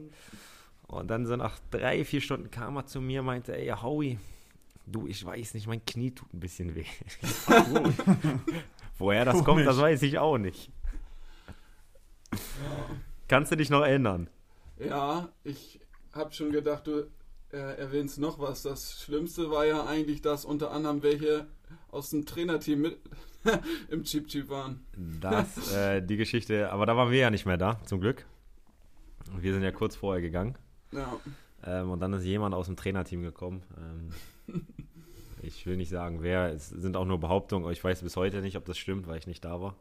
Und 0.87 1.09
dann 1.09 1.25
so 1.25 1.35
nach 1.35 1.59
drei, 1.71 2.03
vier 2.05 2.21
Stunden 2.21 2.51
kam 2.51 2.77
er 2.77 2.85
zu 2.85 3.01
mir, 3.01 3.21
meinte, 3.21 3.57
ey, 3.57 3.69
Howie, 3.69 4.19
du, 4.85 5.07
ich 5.07 5.23
weiß 5.25 5.53
nicht, 5.53 5.67
mein 5.67 5.85
Knie 5.85 6.11
tut 6.11 6.33
ein 6.33 6.39
bisschen 6.39 6.75
weh. 6.75 6.85
Woher 8.97 9.25
das 9.25 9.43
kommt, 9.43 9.61
das 9.65 9.75
Komisch. 9.75 9.81
weiß 9.81 10.01
ich 10.03 10.17
auch 10.19 10.37
nicht. 10.37 10.71
Kannst 13.27 13.51
du 13.51 13.55
dich 13.55 13.69
noch 13.69 13.81
erinnern? 13.81 14.29
Ja, 14.79 15.29
ich 15.43 15.79
habe 16.13 16.33
schon 16.33 16.51
gedacht, 16.51 16.87
du 16.87 17.07
äh, 17.51 17.57
erwähnst 17.77 18.19
noch 18.19 18.39
was. 18.39 18.63
Das 18.63 19.01
Schlimmste 19.03 19.49
war 19.51 19.65
ja 19.65 19.85
eigentlich, 19.85 20.21
dass 20.21 20.45
unter 20.45 20.71
anderem 20.71 21.03
welche 21.03 21.47
aus 21.91 22.09
dem 22.09 22.25
Trainerteam 22.25 22.81
mit 22.81 22.97
im 23.89 24.03
Cheap 24.03 24.27
Cheap 24.27 24.49
waren. 24.49 24.85
Das, 25.21 25.73
äh, 25.73 26.01
die 26.01 26.17
Geschichte, 26.17 26.71
aber 26.71 26.85
da 26.85 26.95
waren 26.97 27.11
wir 27.11 27.19
ja 27.19 27.29
nicht 27.29 27.45
mehr 27.45 27.57
da, 27.57 27.79
zum 27.85 27.99
Glück. 28.01 28.25
Wir 29.39 29.53
sind 29.53 29.63
ja 29.63 29.71
kurz 29.71 29.95
vorher 29.95 30.21
gegangen. 30.21 30.57
Ja, 30.91 31.19
Ähm, 31.65 31.91
und 31.91 31.99
dann 31.99 32.13
ist 32.13 32.23
jemand 32.23 32.55
aus 32.55 32.67
dem 32.67 32.77
Trainerteam 32.77 33.21
gekommen. 33.23 33.61
Ähm, 34.47 34.65
ich 35.47 35.65
will 35.65 35.77
nicht 35.77 35.89
sagen, 35.89 36.21
wer. 36.21 36.53
Es 36.53 36.69
sind 36.69 36.95
auch 36.95 37.05
nur 37.05 37.19
Behauptungen, 37.19 37.65
aber 37.65 37.71
ich 37.71 37.83
weiß 37.83 38.01
bis 38.01 38.15
heute 38.15 38.41
nicht, 38.41 38.57
ob 38.57 38.65
das 38.65 38.77
stimmt, 38.77 39.07
weil 39.07 39.17
ich 39.17 39.27
nicht 39.27 39.43
da 39.45 39.61
war. 39.61 39.75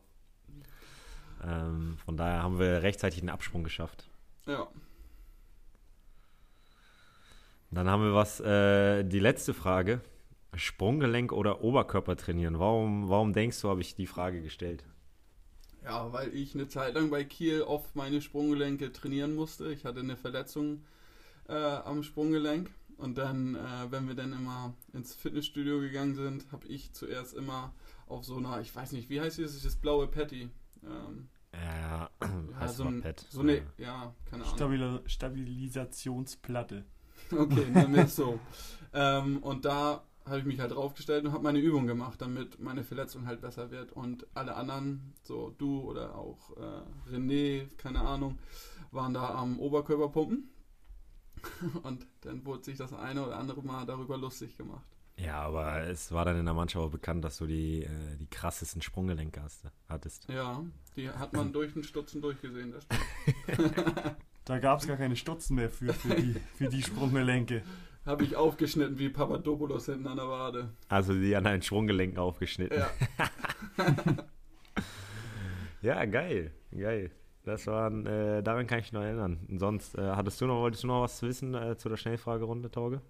Ähm, 1.44 1.96
von 2.04 2.16
daher 2.16 2.42
haben 2.42 2.58
wir 2.58 2.82
rechtzeitig 2.82 3.20
den 3.20 3.28
Absprung 3.28 3.64
geschafft. 3.64 4.08
Ja. 4.46 4.66
Dann 7.70 7.88
haben 7.88 8.02
wir 8.02 8.14
was, 8.14 8.40
äh, 8.40 9.04
die 9.04 9.18
letzte 9.18 9.52
Frage. 9.52 10.00
Sprunggelenk 10.54 11.32
oder 11.32 11.62
Oberkörper 11.62 12.16
trainieren? 12.16 12.58
Warum, 12.58 13.10
warum 13.10 13.32
denkst 13.32 13.60
du, 13.60 13.68
habe 13.68 13.82
ich 13.82 13.94
die 13.94 14.06
Frage 14.06 14.40
gestellt? 14.40 14.84
Ja, 15.84 16.12
weil 16.12 16.34
ich 16.34 16.54
eine 16.54 16.66
Zeit 16.66 16.94
lang 16.94 17.10
bei 17.10 17.24
Kiel 17.24 17.62
oft 17.62 17.94
meine 17.94 18.22
Sprunggelenke 18.22 18.92
trainieren 18.92 19.34
musste. 19.34 19.70
Ich 19.72 19.84
hatte 19.84 20.00
eine 20.00 20.16
Verletzung 20.16 20.82
äh, 21.48 21.52
am 21.52 22.02
Sprunggelenk. 22.02 22.70
Und 22.98 23.18
dann, 23.18 23.54
äh, 23.54 23.90
wenn 23.90 24.08
wir 24.08 24.14
dann 24.14 24.32
immer 24.32 24.74
ins 24.92 25.14
Fitnessstudio 25.14 25.80
gegangen 25.80 26.14
sind, 26.14 26.50
habe 26.50 26.66
ich 26.66 26.92
zuerst 26.92 27.34
immer 27.34 27.74
auf 28.06 28.24
so 28.24 28.36
einer, 28.36 28.60
ich 28.60 28.74
weiß 28.74 28.92
nicht, 28.92 29.10
wie 29.10 29.20
heißt 29.20 29.38
dieses, 29.38 29.62
das 29.62 29.76
blaue 29.76 30.06
Patty. 30.06 30.48
Ähm, 30.82 31.28
Ja, 31.52 32.10
ja, 32.20 32.68
so, 32.68 32.84
ein, 32.84 33.02
Pet. 33.02 33.26
so 33.28 33.40
eine, 33.40 33.62
ja, 33.76 34.14
keine 34.24 34.44
Ahnung. 34.44 34.56
Stabil 34.56 35.00
Stabilisationsplatte. 35.06 36.84
Okay, 37.32 37.66
wir 37.74 38.04
es 38.04 38.14
so. 38.14 38.38
ähm, 38.92 39.38
und 39.38 39.64
da 39.64 40.04
habe 40.26 40.40
ich 40.40 40.44
mich 40.44 40.60
halt 40.60 40.72
draufgestellt 40.72 41.24
und 41.24 41.32
habe 41.32 41.42
meine 41.42 41.60
Übung 41.60 41.86
gemacht, 41.86 42.20
damit 42.20 42.60
meine 42.60 42.84
Verletzung 42.84 43.26
halt 43.26 43.40
besser 43.40 43.70
wird. 43.70 43.92
Und 43.92 44.26
alle 44.34 44.54
anderen, 44.56 45.14
so 45.22 45.54
du 45.56 45.80
oder 45.80 46.14
auch 46.14 46.56
äh, 46.56 47.14
René, 47.14 47.68
keine 47.76 48.00
Ahnung, 48.00 48.38
waren 48.90 49.14
da 49.14 49.34
am 49.34 49.58
Oberkörperpumpen. 49.58 50.50
und 51.82 52.06
dann 52.22 52.44
wurde 52.44 52.64
sich 52.64 52.76
das 52.76 52.92
eine 52.92 53.26
oder 53.26 53.36
andere 53.36 53.62
Mal 53.62 53.86
darüber 53.86 54.16
lustig 54.16 54.56
gemacht. 54.56 54.86
Ja, 55.18 55.40
aber 55.40 55.82
es 55.84 56.12
war 56.12 56.26
dann 56.26 56.38
in 56.38 56.44
der 56.44 56.54
Mannschaft 56.54 56.84
auch 56.84 56.90
bekannt, 56.90 57.24
dass 57.24 57.38
du 57.38 57.46
die, 57.46 57.84
äh, 57.84 58.16
die 58.20 58.26
krassesten 58.26 58.82
Sprunggelenke 58.82 59.42
hast, 59.42 59.64
hattest. 59.88 60.28
Ja, 60.28 60.62
die 60.94 61.08
hat 61.08 61.32
man 61.32 61.52
durch 61.52 61.72
den 61.72 61.82
Stutzen 61.84 62.20
durchgesehen. 62.20 62.74
Da 64.44 64.60
gab 64.60 64.78
es 64.78 64.86
gar 64.86 64.96
keine 64.96 65.16
Stutzen 65.16 65.56
mehr 65.56 65.68
für, 65.68 65.92
für, 65.92 66.14
die, 66.14 66.36
für 66.54 66.68
die 66.68 66.80
Sprunggelenke. 66.80 67.64
habe 68.04 68.22
ich 68.22 68.36
aufgeschnitten 68.36 68.96
wie 68.96 69.08
Papadopoulos 69.08 69.86
hinten 69.86 70.06
an 70.06 70.16
der 70.18 70.28
Wade. 70.28 70.70
Also 70.88 71.14
die 71.14 71.34
an 71.34 71.42
deinen 71.42 71.62
Sprunggelenken 71.62 72.16
aufgeschnitten. 72.18 72.78
Ja, 72.78 72.88
Ja, 75.82 76.04
geil, 76.04 76.52
geil. 76.76 77.10
Das 77.46 77.68
waren, 77.68 78.04
äh, 78.06 78.42
daran 78.42 78.66
kann 78.66 78.80
ich 78.80 78.86
mich 78.86 78.92
noch 78.92 79.02
erinnern. 79.02 79.38
Und 79.48 79.60
sonst, 79.60 79.96
äh, 79.96 80.02
hattest 80.16 80.40
du 80.40 80.46
noch, 80.46 80.56
wolltest 80.60 80.82
du 80.82 80.88
noch 80.88 81.02
was 81.02 81.22
wissen 81.22 81.54
äh, 81.54 81.76
zu 81.78 81.88
der 81.88 81.96
Schnellfragerunde, 81.96 82.72
Torge? 82.72 83.00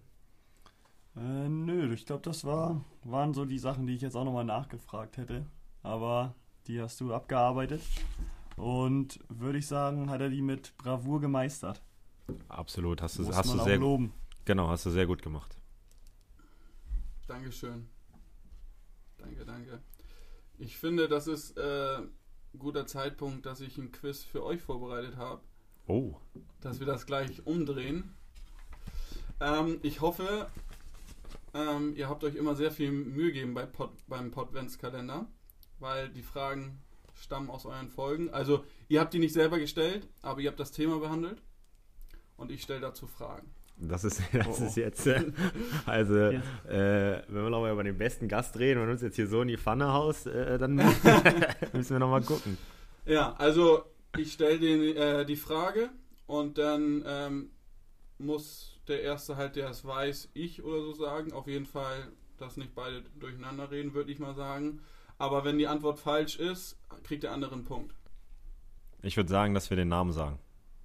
Äh, 1.16 1.49
nö, 1.49 1.90
ich 1.95 2.05
glaube, 2.05 2.21
das 2.21 2.45
war, 2.45 2.85
waren 3.02 3.33
so 3.33 3.47
die 3.47 3.59
Sachen, 3.59 3.87
die 3.87 3.95
ich 3.95 4.02
jetzt 4.02 4.14
auch 4.14 4.25
nochmal 4.25 4.45
nachgefragt 4.45 5.16
hätte. 5.16 5.47
Aber 5.83 6.35
die 6.66 6.83
hast 6.83 7.00
du 7.00 7.14
abgearbeitet. 7.14 7.81
Und 8.59 9.19
würde 9.31 9.57
ich 9.57 9.66
sagen, 9.66 10.11
hat 10.11 10.21
er 10.21 10.28
die 10.28 10.43
mit 10.43 10.76
Bravour 10.76 11.19
gemeistert. 11.23 11.81
Absolut, 12.49 13.00
hast 13.00 13.19
du, 13.19 13.23
Muss 13.23 13.35
hast 13.35 13.47
man 13.47 13.57
du 13.57 13.62
auch 13.62 13.66
sehr, 13.66 13.78
loben. 13.78 14.12
genau, 14.45 14.69
hast 14.69 14.85
du 14.85 14.90
sehr 14.90 15.07
gut 15.07 15.23
gemacht. 15.23 15.57
Dankeschön. 17.26 17.88
Danke, 19.16 19.47
danke. 19.47 19.81
Ich 20.59 20.76
finde, 20.76 21.09
das 21.09 21.26
ist 21.26 21.57
äh, 21.57 22.02
guter 22.58 22.86
Zeitpunkt, 22.86 23.46
dass 23.46 23.60
ich 23.60 23.78
ein 23.78 23.92
Quiz 23.92 24.22
für 24.22 24.44
euch 24.44 24.62
vorbereitet 24.62 25.16
habe, 25.16 25.42
Oh, 25.88 26.16
dass 26.60 26.80
wir 26.80 26.86
das 26.86 27.06
gleich 27.06 27.46
umdrehen. 27.46 28.14
Ähm, 29.40 29.78
ich 29.82 30.00
hoffe, 30.00 30.48
ähm, 31.54 31.94
ihr 31.96 32.08
habt 32.08 32.25
euch 32.25 32.34
immer 32.34 32.56
sehr 32.56 32.72
viel 32.72 32.90
Mühe 32.90 33.32
gegeben 33.32 33.54
bei 33.54 33.66
Pod, 33.66 33.90
beim 34.08 34.30
Podventskalender, 34.30 35.26
weil 35.78 36.08
die 36.08 36.22
Fragen 36.22 36.80
stammen 37.14 37.50
aus 37.50 37.66
euren 37.66 37.88
Folgen. 37.88 38.30
Also, 38.30 38.64
ihr 38.88 39.00
habt 39.00 39.14
die 39.14 39.18
nicht 39.18 39.32
selber 39.32 39.58
gestellt, 39.58 40.08
aber 40.22 40.40
ihr 40.40 40.50
habt 40.50 40.60
das 40.60 40.72
Thema 40.72 40.98
behandelt 40.98 41.40
und 42.36 42.50
ich 42.50 42.62
stelle 42.62 42.80
dazu 42.80 43.06
Fragen. 43.06 43.55
Das 43.78 44.04
ist, 44.04 44.23
das 44.33 44.47
Oh, 44.47 44.56
oh. 44.62 44.66
ist 44.66 44.76
jetzt, 44.76 45.06
äh, 45.06 45.25
also, 45.85 46.14
Jetzt. 46.30 46.45
äh, 46.68 47.23
wenn 47.28 47.42
wir 47.45 47.50
nochmal 47.50 47.73
über 47.73 47.85
den 47.85 47.99
besten 47.99 48.28
Gast 48.28 48.59
reden 48.59 48.83
und 48.83 48.90
uns 48.90 49.02
jetzt 49.02 49.16
hier 49.16 49.26
so 49.26 49.42
in 49.42 49.49
die 49.49 49.56
Pfanne 49.59 49.92
haust, 49.92 50.26
äh, 50.26 50.59
dann 50.59 50.75
müssen 51.73 51.90
wir 51.95 51.99
nochmal 51.99 52.23
gucken. 52.23 52.59
Ja, 53.04 53.35
also 53.35 53.85
ich 54.16 54.33
stelle 54.33 55.21
äh, 55.21 55.25
die 55.26 55.37
Frage 55.37 55.90
und 56.26 56.59
dann 56.59 57.04
ähm, 57.06 57.50
muss 58.18 58.80
der 58.88 59.02
Erste 59.02 59.37
halt, 59.37 59.56
der 59.56 59.68
es 59.71 59.85
weiß, 59.85 60.30
ich 60.35 60.62
oder 60.62 60.80
so 60.83 60.92
sagen. 60.95 61.33
Auf 61.33 61.47
jeden 61.47 61.66
Fall, 61.66 62.09
dass 62.38 62.56
nicht 62.56 62.75
beide 62.75 63.02
durcheinander 63.21 63.71
reden, 63.71 63.95
würde 63.95 64.11
ich 64.11 64.18
mal 64.18 64.35
sagen. 64.35 64.80
Aber 65.18 65.45
wenn 65.45 65.59
die 65.59 65.66
Antwort 65.66 65.99
falsch 65.99 66.37
ist, 66.38 66.78
kriegt 67.04 67.23
der 67.23 67.33
andere 67.33 67.52
einen 67.54 67.64
Punkt. 67.64 67.95
Ich 69.02 69.16
würde 69.16 69.28
sagen, 69.30 69.54
dass 69.54 69.71
wir 69.71 69.76
den 69.76 69.88
Namen 69.88 70.12
sagen. 70.12 70.38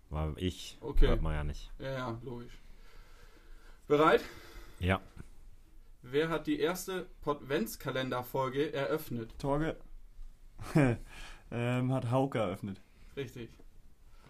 Weil 0.10 0.34
ich 0.38 0.78
Okay. 0.82 1.08
hört 1.08 1.22
man 1.22 1.34
ja 1.34 1.44
nicht. 1.44 1.72
Ja, 1.80 1.92
ja, 1.92 2.20
logisch. 2.24 2.52
Bereit? 3.92 4.22
Ja. 4.80 5.02
Wer 6.02 6.30
hat 6.30 6.48
die 6.48 6.62
erste 6.62 7.08
Podventskalender-Folge 7.24 8.72
eröffnet? 8.72 9.38
Torge 9.38 9.76
ähm, 11.52 11.94
hat 11.94 12.10
Hauke 12.10 12.40
eröffnet. 12.40 12.82
Richtig. 13.18 13.50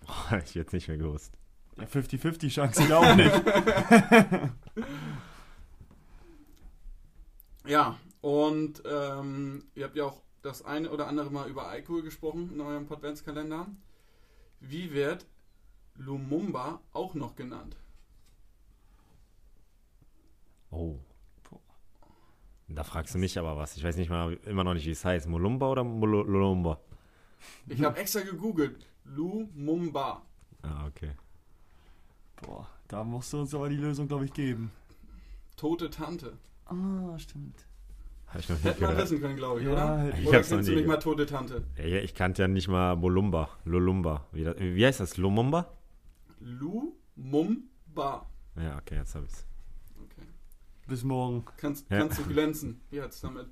ich 0.03 0.31
hätte 0.31 0.61
es 0.61 0.73
nicht 0.73 0.87
mehr 0.87 0.97
gewusst. 0.97 1.37
Ja, 1.77 1.83
50-50 1.83 2.49
Chance 2.49 2.83
ich 2.83 2.91
auch 2.91 3.15
nicht. 3.15 3.31
Ja, 7.63 7.99
und 8.21 8.81
ähm, 8.85 9.65
ihr 9.75 9.85
habt 9.85 9.95
ja 9.95 10.05
auch 10.05 10.23
das 10.41 10.65
eine 10.65 10.89
oder 10.89 11.07
andere 11.07 11.29
Mal 11.29 11.47
über 11.47 11.67
Alkohol 11.67 12.01
gesprochen 12.01 12.49
in 12.51 12.59
eurem 12.59 12.87
Podventskalender. 12.87 13.67
Wie 14.59 14.91
wird 14.91 15.27
Lumumba 15.93 16.81
auch 16.91 17.13
noch 17.13 17.35
genannt? 17.35 17.77
Oh. 20.71 20.99
Boah. 21.49 21.59
Da 22.69 22.83
fragst 22.83 23.13
du 23.13 23.19
mich 23.19 23.37
aber 23.37 23.57
was. 23.57 23.75
Ich 23.77 23.83
weiß 23.83 23.97
nicht 23.97 24.09
mal 24.09 24.33
immer 24.45 24.63
noch 24.63 24.73
nicht, 24.73 24.85
wie 24.85 24.91
es 24.91 25.03
heißt. 25.05 25.27
Mulumba 25.27 25.67
oder 25.69 25.81
Mulu- 25.83 26.23
Lulumba? 26.23 26.79
Ich 27.67 27.81
habe 27.83 27.97
extra 27.99 28.21
gegoogelt. 28.21 28.87
Lumumba. 29.03 30.21
Ah, 30.61 30.85
okay. 30.87 31.11
Boah, 32.41 32.67
da 32.87 33.03
musst 33.03 33.33
du 33.33 33.41
uns 33.41 33.53
aber 33.53 33.69
die 33.69 33.75
Lösung, 33.77 34.07
glaube 34.07 34.25
ich, 34.25 34.33
geben. 34.33 34.71
Tote 35.57 35.89
Tante. 35.89 36.37
Ah, 36.65 37.17
stimmt. 37.19 37.65
Habe 38.27 38.39
ich 38.39 38.47
noch 38.49 38.55
nicht 38.55 38.65
Hätte 38.65 38.81
man 38.83 38.97
wissen 38.97 39.19
können, 39.19 39.35
glaube 39.35 39.59
ich, 39.59 39.65
Ja, 39.65 39.73
oder? 39.73 39.99
hätte 40.03 40.21
ich 40.21 40.27
Oder 40.27 40.37
hab's 40.37 40.49
noch 40.49 40.57
kennst 40.57 40.69
du 40.69 40.71
nie 40.73 40.77
nicht 40.79 40.87
mal. 40.87 40.97
Tote 40.97 41.25
Tante? 41.25 41.63
Ja, 41.77 41.85
ja, 41.85 41.97
ich 41.99 42.15
kannte 42.15 42.41
ja 42.43 42.47
nicht 42.47 42.67
mal 42.69 42.95
Mulumba. 42.95 43.49
Lulumba. 43.65 44.25
Wie, 44.31 44.43
das, 44.45 44.55
wie 44.57 44.85
heißt 44.85 45.01
das? 45.01 45.17
Lumumba? 45.17 45.73
Lumumba. 46.39 48.25
Ja, 48.55 48.77
okay, 48.77 48.95
jetzt 48.95 49.15
habe 49.15 49.25
ich's. 49.25 49.45
Bis 50.87 51.03
morgen. 51.03 51.45
Kannst, 51.57 51.89
Ja. 51.89 51.99
kannst 51.99 52.19
du 52.19 52.23
glänzen 52.25 52.81
jetzt 52.91 53.23
damit. 53.23 53.47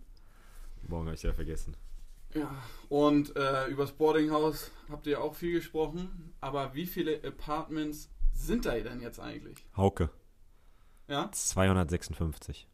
Morgen 0.88 1.06
habe 1.06 1.16
ich 1.16 1.24
ja 1.24 1.34
vergessen. 1.34 1.76
Ja, 2.34 2.50
und 2.90 3.36
äh, 3.36 3.68
über 3.68 3.84
das 3.84 3.92
Boardinghaus 3.94 4.72
habt 4.90 5.08
ihr 5.08 5.22
auch 5.22 5.34
viel 5.36 5.54
gesprochen. 5.54 6.34
Aber 6.42 6.74
wie 6.76 6.86
viele 6.86 7.24
Apartments 7.24 8.10
sind 8.34 8.66
da 8.66 8.72
denn 8.76 9.02
jetzt 9.02 9.20
eigentlich? 9.20 9.66
Hauke. 9.76 10.10
Ja? 11.08 11.32
256. 11.32 12.68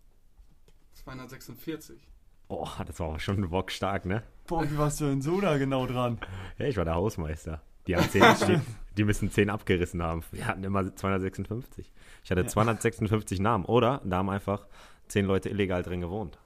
246. 0.94 2.08
Oh, 2.48 2.68
das 2.86 3.00
war 3.00 3.08
aber 3.10 3.20
schon 3.20 3.50
bockstark, 3.50 4.06
ne? 4.06 4.24
Boah, 4.48 4.70
wie 4.70 4.78
warst 4.78 5.02
du 5.02 5.06
denn 5.06 5.22
so 5.22 5.42
da 5.42 5.58
genau 5.58 5.88
dran? 5.88 6.20
Ja, 6.58 6.66
ich 6.68 6.78
war 6.78 6.86
der 6.86 6.96
Hausmeister. 6.96 7.62
Die, 7.88 7.96
haben 7.96 8.10
10, 8.10 8.22
die, 8.48 8.62
die 8.98 9.04
müssen 9.04 9.30
10 9.32 9.50
abgerissen 9.50 10.02
haben. 10.02 10.24
Wir 10.32 10.48
hatten 10.48 10.64
immer 10.64 10.96
256. 10.96 11.92
Ich 12.24 12.32
hatte 12.32 12.42
Ja. 12.42 12.48
256 12.48 13.40
Namen. 13.40 13.66
Oder 13.66 14.02
da 14.06 14.18
haben 14.18 14.30
einfach 14.30 14.68
10 15.08 15.26
Leute 15.26 15.50
illegal 15.50 15.84
drin 15.84 16.02
gewohnt. 16.02 16.40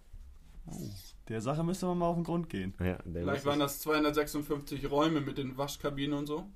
Der 1.27 1.41
Sache 1.41 1.63
müsste 1.63 1.86
man 1.86 1.98
mal 2.00 2.08
auf 2.08 2.15
den 2.15 2.24
Grund 2.24 2.50
gehen. 2.50 2.74
Ja, 2.79 2.98
Vielleicht 3.03 3.46
waren 3.46 3.60
das 3.60 3.79
256 3.79 4.89
Räume 4.89 5.22
mit 5.22 5.38
den 5.38 5.58
Waschkabinen 5.58 6.18
und 6.18 6.25
so. 6.27 6.50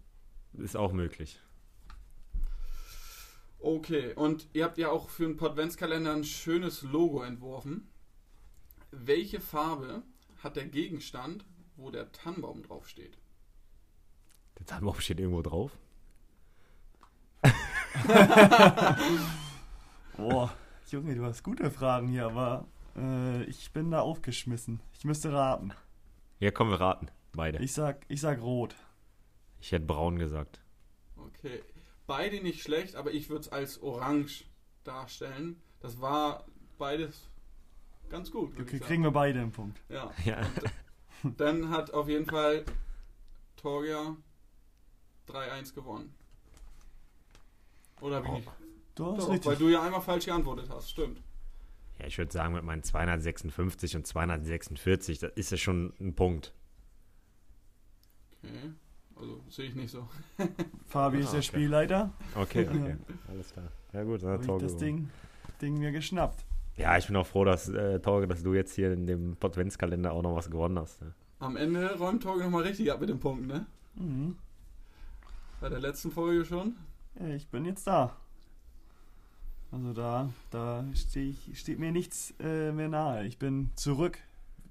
ist 0.53 0.75
auch 0.75 0.91
möglich. 0.93 1.39
Okay, 3.59 4.13
und 4.15 4.47
ihr 4.53 4.65
habt 4.65 4.77
ja 4.77 4.89
auch 4.89 5.09
für 5.09 5.23
den 5.23 5.37
Podventskalender 5.37 6.13
ein 6.13 6.25
schönes 6.25 6.81
Logo 6.81 7.23
entworfen. 7.23 7.87
Welche 8.91 9.39
Farbe 9.39 10.03
hat 10.43 10.57
der 10.57 10.65
Gegenstand, 10.65 11.45
wo 11.77 11.89
der 11.89 12.11
Tannenbaum 12.11 12.61
draufsteht? 12.63 13.17
Der 14.59 14.65
Tannenbaum 14.65 14.99
steht 14.99 15.19
irgendwo 15.19 15.41
drauf. 15.41 15.71
Boah, 20.17 20.53
Junge, 20.89 21.15
du 21.15 21.25
hast 21.25 21.43
gute 21.43 21.69
Fragen 21.71 22.07
hier, 22.07 22.25
aber 22.25 22.65
äh, 22.95 23.43
ich 23.43 23.71
bin 23.71 23.91
da 23.91 24.01
aufgeschmissen. 24.01 24.79
Ich 24.93 25.05
müsste 25.05 25.31
raten. 25.33 25.73
Ja, 26.39 26.51
komm, 26.51 26.69
wir 26.69 26.79
raten. 26.79 27.07
Beide. 27.33 27.57
Ich, 27.59 27.65
Ich 27.65 27.73
sag, 27.73 28.05
ich 28.07 28.21
sag 28.21 28.41
rot. 28.41 28.75
hätte 29.59 29.85
braun 29.85 30.19
gesagt. 30.19 30.59
Okay. 31.17 31.61
beide 32.05 32.41
nicht 32.43 32.61
schlecht, 32.61 32.95
aber 32.95 33.11
ich 33.11 33.29
würde 33.29 33.41
es 33.41 33.49
als 33.51 33.81
orange 33.81 34.45
darstellen. 34.83 35.61
Das 35.79 35.99
war 36.01 36.45
beides 36.77 37.29
ganz 38.09 38.29
gut. 38.31 38.59
Okay, 38.59 38.77
ich 38.77 38.81
kriegen 38.81 39.03
wir 39.03 39.11
beide 39.11 39.39
einen 39.39 39.51
Punkt. 39.51 39.81
Ja. 39.89 40.11
Ja. 40.25 40.41
Dann 41.37 41.69
hat 41.69 41.91
auf 41.93 42.09
jeden 42.09 42.25
Fall 42.25 42.65
Torgia 43.55 44.17
3-1 45.29 45.73
gewonnen. 45.73 46.13
Oder 48.03 48.23
wie 48.23 48.27
Oh. 48.27 48.41
Du 48.95 49.05
hast 49.07 49.19
Doch, 49.21 49.27
weil 49.29 49.33
richtig. 49.37 49.57
du 49.57 49.69
ja 49.69 49.81
einmal 49.81 50.01
falsch 50.01 50.25
geantwortet 50.25 50.69
hast, 50.69 50.91
stimmt. 50.91 51.19
ja, 51.99 52.05
ich 52.05 52.17
würde 52.17 52.31
sagen, 52.31 52.53
mit 52.53 52.63
meinen 52.63 52.83
256 52.83 53.95
und 53.95 54.05
246, 54.05 55.17
das 55.19 55.31
ist 55.35 55.49
ja 55.51 55.57
schon 55.57 55.93
ein 55.99 56.13
Punkt. 56.13 56.53
Okay. 58.43 58.73
Also 59.15 59.41
sehe 59.49 59.65
ich 59.69 59.75
nicht 59.75 59.89
so. 59.91 60.07
Fabi 60.85 61.17
Ah, 61.17 61.19
ist 61.21 61.31
der 61.31 61.39
okay. 61.39 61.41
Spielleiter. 61.47 62.13
Okay, 62.35 62.67
okay. 62.69 62.97
Alles 63.29 63.51
klar. 63.53 63.67
Ja, 63.93 64.03
gut, 64.03 64.21
dann 64.21 64.31
hat 64.31 64.41
ich 64.41 64.47
Torge 64.47 64.65
das. 64.65 64.77
Ding, 64.77 65.09
Ding 65.61 65.77
mir 65.79 65.91
geschnappt. 65.91 66.45
Ja, 66.75 66.97
ich 66.97 67.07
bin 67.07 67.15
auch 67.15 67.25
froh, 67.27 67.45
dass, 67.45 67.69
äh, 67.69 67.99
Torge, 67.99 68.27
dass 68.27 68.43
du 68.43 68.53
jetzt 68.53 68.73
hier 68.75 68.91
in 68.91 69.07
dem 69.07 69.37
Adventskalender 69.39 70.11
auch 70.11 70.23
noch 70.23 70.35
was 70.35 70.49
gewonnen 70.51 70.77
hast. 70.77 71.01
Ne? 71.01 71.13
Am 71.39 71.55
Ende 71.55 71.97
räumt 71.97 72.21
Torge 72.23 72.43
nochmal 72.43 72.63
richtig 72.63 72.91
ab 72.91 72.99
mit 72.99 73.09
den 73.09 73.19
Punkten, 73.19 73.47
ne? 73.47 73.65
Mhm. 73.95 74.35
Bei 75.61 75.69
der 75.69 75.79
letzten 75.79 76.11
Folge 76.11 76.43
schon. 76.45 76.75
Ich 77.19 77.47
bin 77.49 77.65
jetzt 77.65 77.85
da. 77.85 78.15
Also 79.71 79.93
da, 79.93 80.29
da 80.51 80.85
steh 80.93 81.29
ich, 81.29 81.59
steht 81.59 81.79
mir 81.79 81.91
nichts 81.91 82.33
äh, 82.39 82.71
mehr 82.71 82.89
nahe. 82.89 83.25
Ich 83.25 83.39
bin 83.39 83.71
zurück, 83.75 84.19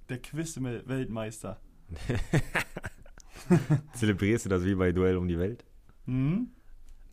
der 0.09 0.21
Quiz-Weltmeister. 0.21 1.61
Zelebrierst 3.95 4.45
du 4.45 4.49
das 4.49 4.65
wie 4.65 4.75
bei 4.75 4.93
Duell 4.93 5.17
um 5.17 5.27
die 5.27 5.39
Welt? 5.39 5.65
Mhm. 6.07 6.51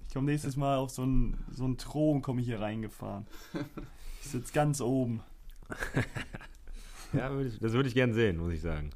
Ich 0.07 0.13
komme 0.13 0.31
nächstes 0.31 0.55
Mal 0.55 0.77
auf 0.77 0.91
so 0.91 1.03
einen 1.03 1.37
so 1.51 1.65
einen 1.65 1.77
Thron, 1.77 2.21
komme 2.21 2.41
ich 2.41 2.47
hier 2.47 2.59
reingefahren. 2.59 3.27
Ich 4.21 4.29
sitze 4.29 4.53
ganz 4.53 4.81
oben. 4.81 5.21
Ja, 7.11 7.31
das 7.59 7.73
würde 7.73 7.89
ich 7.89 7.95
gern 7.95 8.13
sehen, 8.13 8.37
muss 8.37 8.53
ich 8.53 8.61
sagen. 8.61 8.91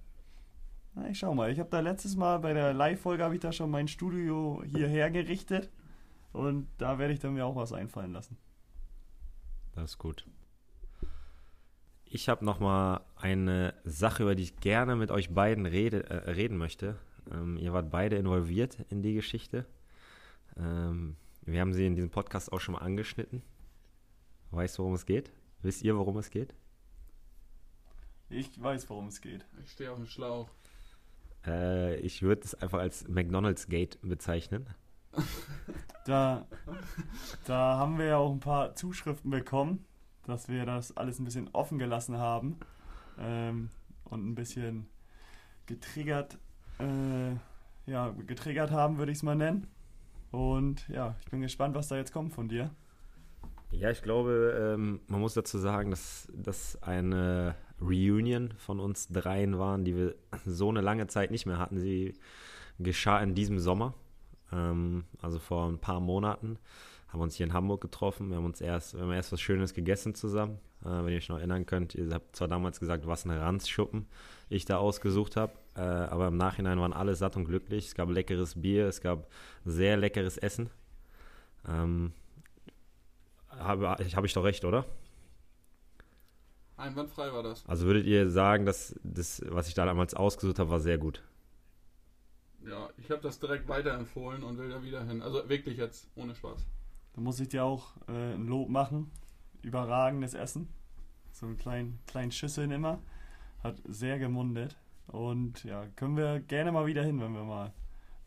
Na, 0.93 1.09
ich 1.09 1.17
schau 1.17 1.33
mal. 1.33 1.51
Ich 1.51 1.59
habe 1.59 1.71
da 1.71 1.79
letztes 1.79 2.15
Mal 2.15 2.37
bei 2.37 2.53
der 2.53 2.71
Live-Folge 2.71 3.23
habe 3.23 3.33
ich 3.33 3.41
da 3.41 3.51
schon 3.51 3.71
mein 3.71 3.87
Studio 3.87 4.61
hierher 4.67 5.09
gerichtet. 5.09 5.71
Und 6.33 6.67
da 6.77 6.97
werde 6.97 7.13
ich 7.13 7.19
dann 7.19 7.35
mir 7.35 7.45
auch 7.45 7.55
was 7.55 7.71
einfallen 7.71 8.11
lassen. 8.11 8.37
Das 9.73 9.91
ist 9.91 9.97
gut. 9.97 10.27
Ich 12.05 12.29
habe 12.29 12.43
noch 12.45 12.59
mal 12.59 13.01
eine 13.15 13.73
Sache, 13.85 14.23
über 14.23 14.35
die 14.35 14.43
ich 14.43 14.57
gerne 14.57 14.95
mit 14.95 15.09
euch 15.09 15.33
beiden 15.33 15.65
rede, 15.65 16.09
äh, 16.09 16.31
reden 16.31 16.57
möchte. 16.57 16.99
Ähm, 17.31 17.57
ihr 17.57 17.73
wart 17.73 17.89
beide 17.89 18.17
involviert 18.17 18.77
in 18.89 19.01
die 19.01 19.13
Geschichte. 19.13 19.65
Ähm, 20.57 21.15
wir 21.41 21.61
haben 21.61 21.73
sie 21.73 21.85
in 21.85 21.95
diesem 21.95 22.09
Podcast 22.09 22.51
auch 22.51 22.59
schon 22.59 22.73
mal 22.73 22.81
angeschnitten. 22.81 23.41
Weißt 24.51 24.77
du, 24.77 24.83
worum 24.83 24.93
es 24.95 25.05
geht? 25.05 25.31
Wisst 25.61 25.83
ihr, 25.83 25.97
worum 25.97 26.17
es 26.17 26.29
geht? 26.29 26.53
Ich 28.29 28.61
weiß, 28.61 28.89
worum 28.89 29.07
es 29.07 29.21
geht. 29.21 29.45
Ich 29.63 29.71
stehe 29.71 29.91
auf 29.91 29.97
dem 29.97 30.07
Schlauch. 30.07 30.49
Äh, 31.45 31.97
ich 31.97 32.21
würde 32.21 32.41
es 32.43 32.55
einfach 32.55 32.79
als 32.79 33.07
McDonald's 33.07 33.67
Gate 33.67 33.99
bezeichnen. 34.01 34.67
Da, 36.05 36.45
da 37.45 37.77
haben 37.77 37.97
wir 37.97 38.05
ja 38.05 38.17
auch 38.17 38.31
ein 38.31 38.39
paar 38.39 38.75
Zuschriften 38.75 39.31
bekommen, 39.31 39.85
dass 40.25 40.49
wir 40.49 40.65
das 40.65 40.95
alles 40.97 41.19
ein 41.19 41.25
bisschen 41.25 41.49
offen 41.53 41.79
gelassen 41.79 42.17
haben 42.17 42.57
ähm, 43.17 43.69
und 44.03 44.27
ein 44.27 44.35
bisschen 44.35 44.87
getriggert, 45.65 46.37
äh, 46.79 47.35
ja, 47.89 48.09
getriggert 48.25 48.71
haben, 48.71 48.97
würde 48.97 49.11
ich 49.11 49.19
es 49.19 49.23
mal 49.23 49.35
nennen. 49.35 49.67
Und 50.31 50.87
ja, 50.89 51.15
ich 51.21 51.29
bin 51.29 51.41
gespannt, 51.41 51.75
was 51.75 51.87
da 51.87 51.95
jetzt 51.95 52.11
kommt 52.11 52.33
von 52.33 52.49
dir. 52.49 52.71
Ja, 53.71 53.89
ich 53.89 54.01
glaube, 54.01 54.73
ähm, 54.75 54.99
man 55.07 55.19
muss 55.21 55.33
dazu 55.33 55.57
sagen, 55.57 55.91
dass 55.91 56.31
das 56.33 56.81
eine 56.83 57.55
Reunion 57.81 58.53
von 58.57 58.79
uns 58.79 59.07
dreien 59.07 59.57
waren, 59.57 59.83
die 59.83 59.95
wir 59.95 60.15
so 60.45 60.69
eine 60.69 60.81
lange 60.81 61.07
Zeit 61.07 61.31
nicht 61.31 61.45
mehr 61.45 61.59
hatten. 61.59 61.79
Sie 61.79 62.13
geschah 62.79 63.19
in 63.19 63.35
diesem 63.35 63.59
Sommer, 63.59 63.93
ähm, 64.53 65.05
also 65.21 65.39
vor 65.39 65.67
ein 65.67 65.79
paar 65.79 65.99
Monaten, 65.99 66.57
haben 67.07 67.19
wir 67.19 67.23
uns 67.23 67.35
hier 67.35 67.45
in 67.45 67.53
Hamburg 67.53 67.81
getroffen. 67.81 68.29
Wir 68.29 68.37
haben 68.37 68.45
uns 68.45 68.59
erst, 68.59 68.95
wir 68.95 69.01
haben 69.01 69.11
erst 69.11 69.31
was 69.31 69.41
Schönes 69.41 69.73
gegessen 69.73 70.15
zusammen. 70.15 70.59
Äh, 70.83 70.89
wenn 70.89 71.09
ihr 71.09 71.17
euch 71.17 71.29
noch 71.29 71.37
erinnern 71.37 71.65
könnt, 71.65 71.95
ihr 71.95 72.09
habt 72.11 72.35
zwar 72.35 72.47
damals 72.47 72.79
gesagt, 72.79 73.07
was 73.07 73.25
ein 73.25 73.31
Ranzschuppen 73.31 74.07
ich 74.49 74.65
da 74.65 74.77
ausgesucht 74.77 75.35
habe, 75.35 75.53
äh, 75.75 75.81
aber 75.81 76.27
im 76.27 76.37
Nachhinein 76.37 76.79
waren 76.79 76.93
alle 76.93 77.15
satt 77.15 77.37
und 77.37 77.45
glücklich. 77.45 77.87
Es 77.87 77.95
gab 77.95 78.09
leckeres 78.09 78.61
Bier, 78.61 78.87
es 78.87 79.01
gab 79.01 79.27
sehr 79.65 79.97
leckeres 79.97 80.37
Essen. 80.37 80.69
Ähm, 81.67 82.13
habe, 83.49 83.89
habe 83.89 84.27
ich 84.27 84.33
doch 84.33 84.43
recht, 84.43 84.65
oder? 84.65 84.85
Einwandfrei 86.75 87.31
war 87.31 87.43
das. 87.43 87.63
Also 87.67 87.85
würdet 87.85 88.05
ihr 88.05 88.29
sagen, 88.29 88.65
dass 88.65 88.99
das, 89.03 89.41
was 89.47 89.67
ich 89.67 89.73
da 89.73 89.85
damals 89.85 90.15
ausgesucht 90.15 90.59
habe, 90.59 90.71
war 90.71 90.79
sehr 90.79 90.97
gut? 90.97 91.23
Ja, 92.67 92.89
ich 92.97 93.09
habe 93.11 93.21
das 93.21 93.39
direkt 93.39 93.67
weiterempfohlen 93.67 94.43
und 94.43 94.57
will 94.57 94.69
da 94.69 94.83
wieder 94.83 95.03
hin. 95.05 95.21
Also 95.21 95.47
wirklich 95.49 95.77
jetzt, 95.77 96.07
ohne 96.15 96.35
Spaß. 96.35 96.65
Da 97.13 97.21
muss 97.21 97.39
ich 97.39 97.49
dir 97.49 97.63
auch 97.63 97.95
äh, 98.07 98.33
ein 98.33 98.47
Lob 98.47 98.69
machen. 98.69 99.11
Überragendes 99.61 100.33
Essen. 100.33 100.69
So 101.31 101.45
einen 101.45 101.57
kleinen, 101.57 101.99
kleinen 102.07 102.31
Schüsseln 102.31 102.71
immer. 102.71 102.99
Hat 103.63 103.81
sehr 103.87 104.19
gemundet. 104.19 104.77
Und 105.07 105.63
ja, 105.63 105.85
können 105.95 106.17
wir 106.17 106.39
gerne 106.39 106.71
mal 106.71 106.85
wieder 106.85 107.03
hin, 107.03 107.19
wenn 107.19 107.33
wir 107.33 107.43
mal 107.43 107.73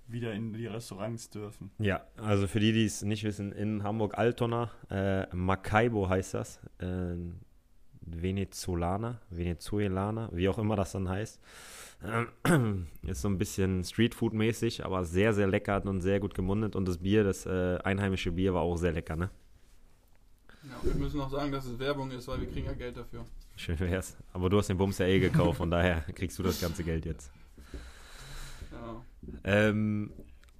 wieder 0.08 0.32
in 0.32 0.52
die 0.52 0.66
Restaurants 0.66 1.30
dürfen. 1.30 1.70
Ja, 1.78 2.06
also 2.16 2.46
für 2.46 2.60
die, 2.60 2.72
die 2.72 2.84
es 2.84 3.02
nicht 3.02 3.24
wissen, 3.24 3.52
in 3.52 3.82
Hamburg-Altona, 3.82 4.70
äh, 4.90 5.34
Macaibo 5.34 6.08
heißt 6.08 6.34
das, 6.34 6.60
äh, 6.78 7.16
Venezolaner, 8.06 9.20
Venezuelaner, 9.30 10.30
wie 10.32 10.48
auch 10.48 10.58
immer 10.58 10.76
das 10.76 10.92
dann 10.92 11.08
heißt. 11.08 11.40
Ist 13.06 13.22
so 13.22 13.28
ein 13.28 13.38
bisschen 13.38 13.82
Streetfood-mäßig, 13.82 14.84
aber 14.84 15.04
sehr, 15.04 15.32
sehr 15.32 15.46
lecker 15.46 15.84
und 15.86 16.00
sehr 16.00 16.20
gut 16.20 16.34
gemundet. 16.34 16.76
Und 16.76 16.86
das 16.86 16.98
Bier, 16.98 17.24
das 17.24 17.46
äh, 17.46 17.78
einheimische 17.82 18.32
Bier, 18.32 18.54
war 18.54 18.62
auch 18.62 18.76
sehr 18.76 18.92
lecker, 18.92 19.16
ne? 19.16 19.30
Ja, 20.64 20.76
wir 20.82 20.94
müssen 20.94 21.20
auch 21.20 21.30
sagen, 21.30 21.52
dass 21.52 21.64
es 21.64 21.78
Werbung 21.78 22.10
ist, 22.10 22.26
weil 22.28 22.40
wir 22.40 22.48
kriegen 22.48 22.66
ja 22.66 22.72
Geld 22.72 22.96
dafür. 22.96 23.24
Schön 23.56 23.78
wär's. 23.80 24.16
Aber 24.32 24.50
du 24.50 24.58
hast 24.58 24.68
den 24.68 24.76
Bums 24.76 24.98
ja 24.98 25.06
eh 25.06 25.18
gekauft, 25.18 25.58
von 25.58 25.70
daher 25.70 26.02
kriegst 26.14 26.38
du 26.38 26.42
das 26.42 26.60
ganze 26.60 26.84
Geld 26.84 27.06
jetzt. 27.06 27.30
Ja. 28.72 29.02
Ähm, 29.44 30.12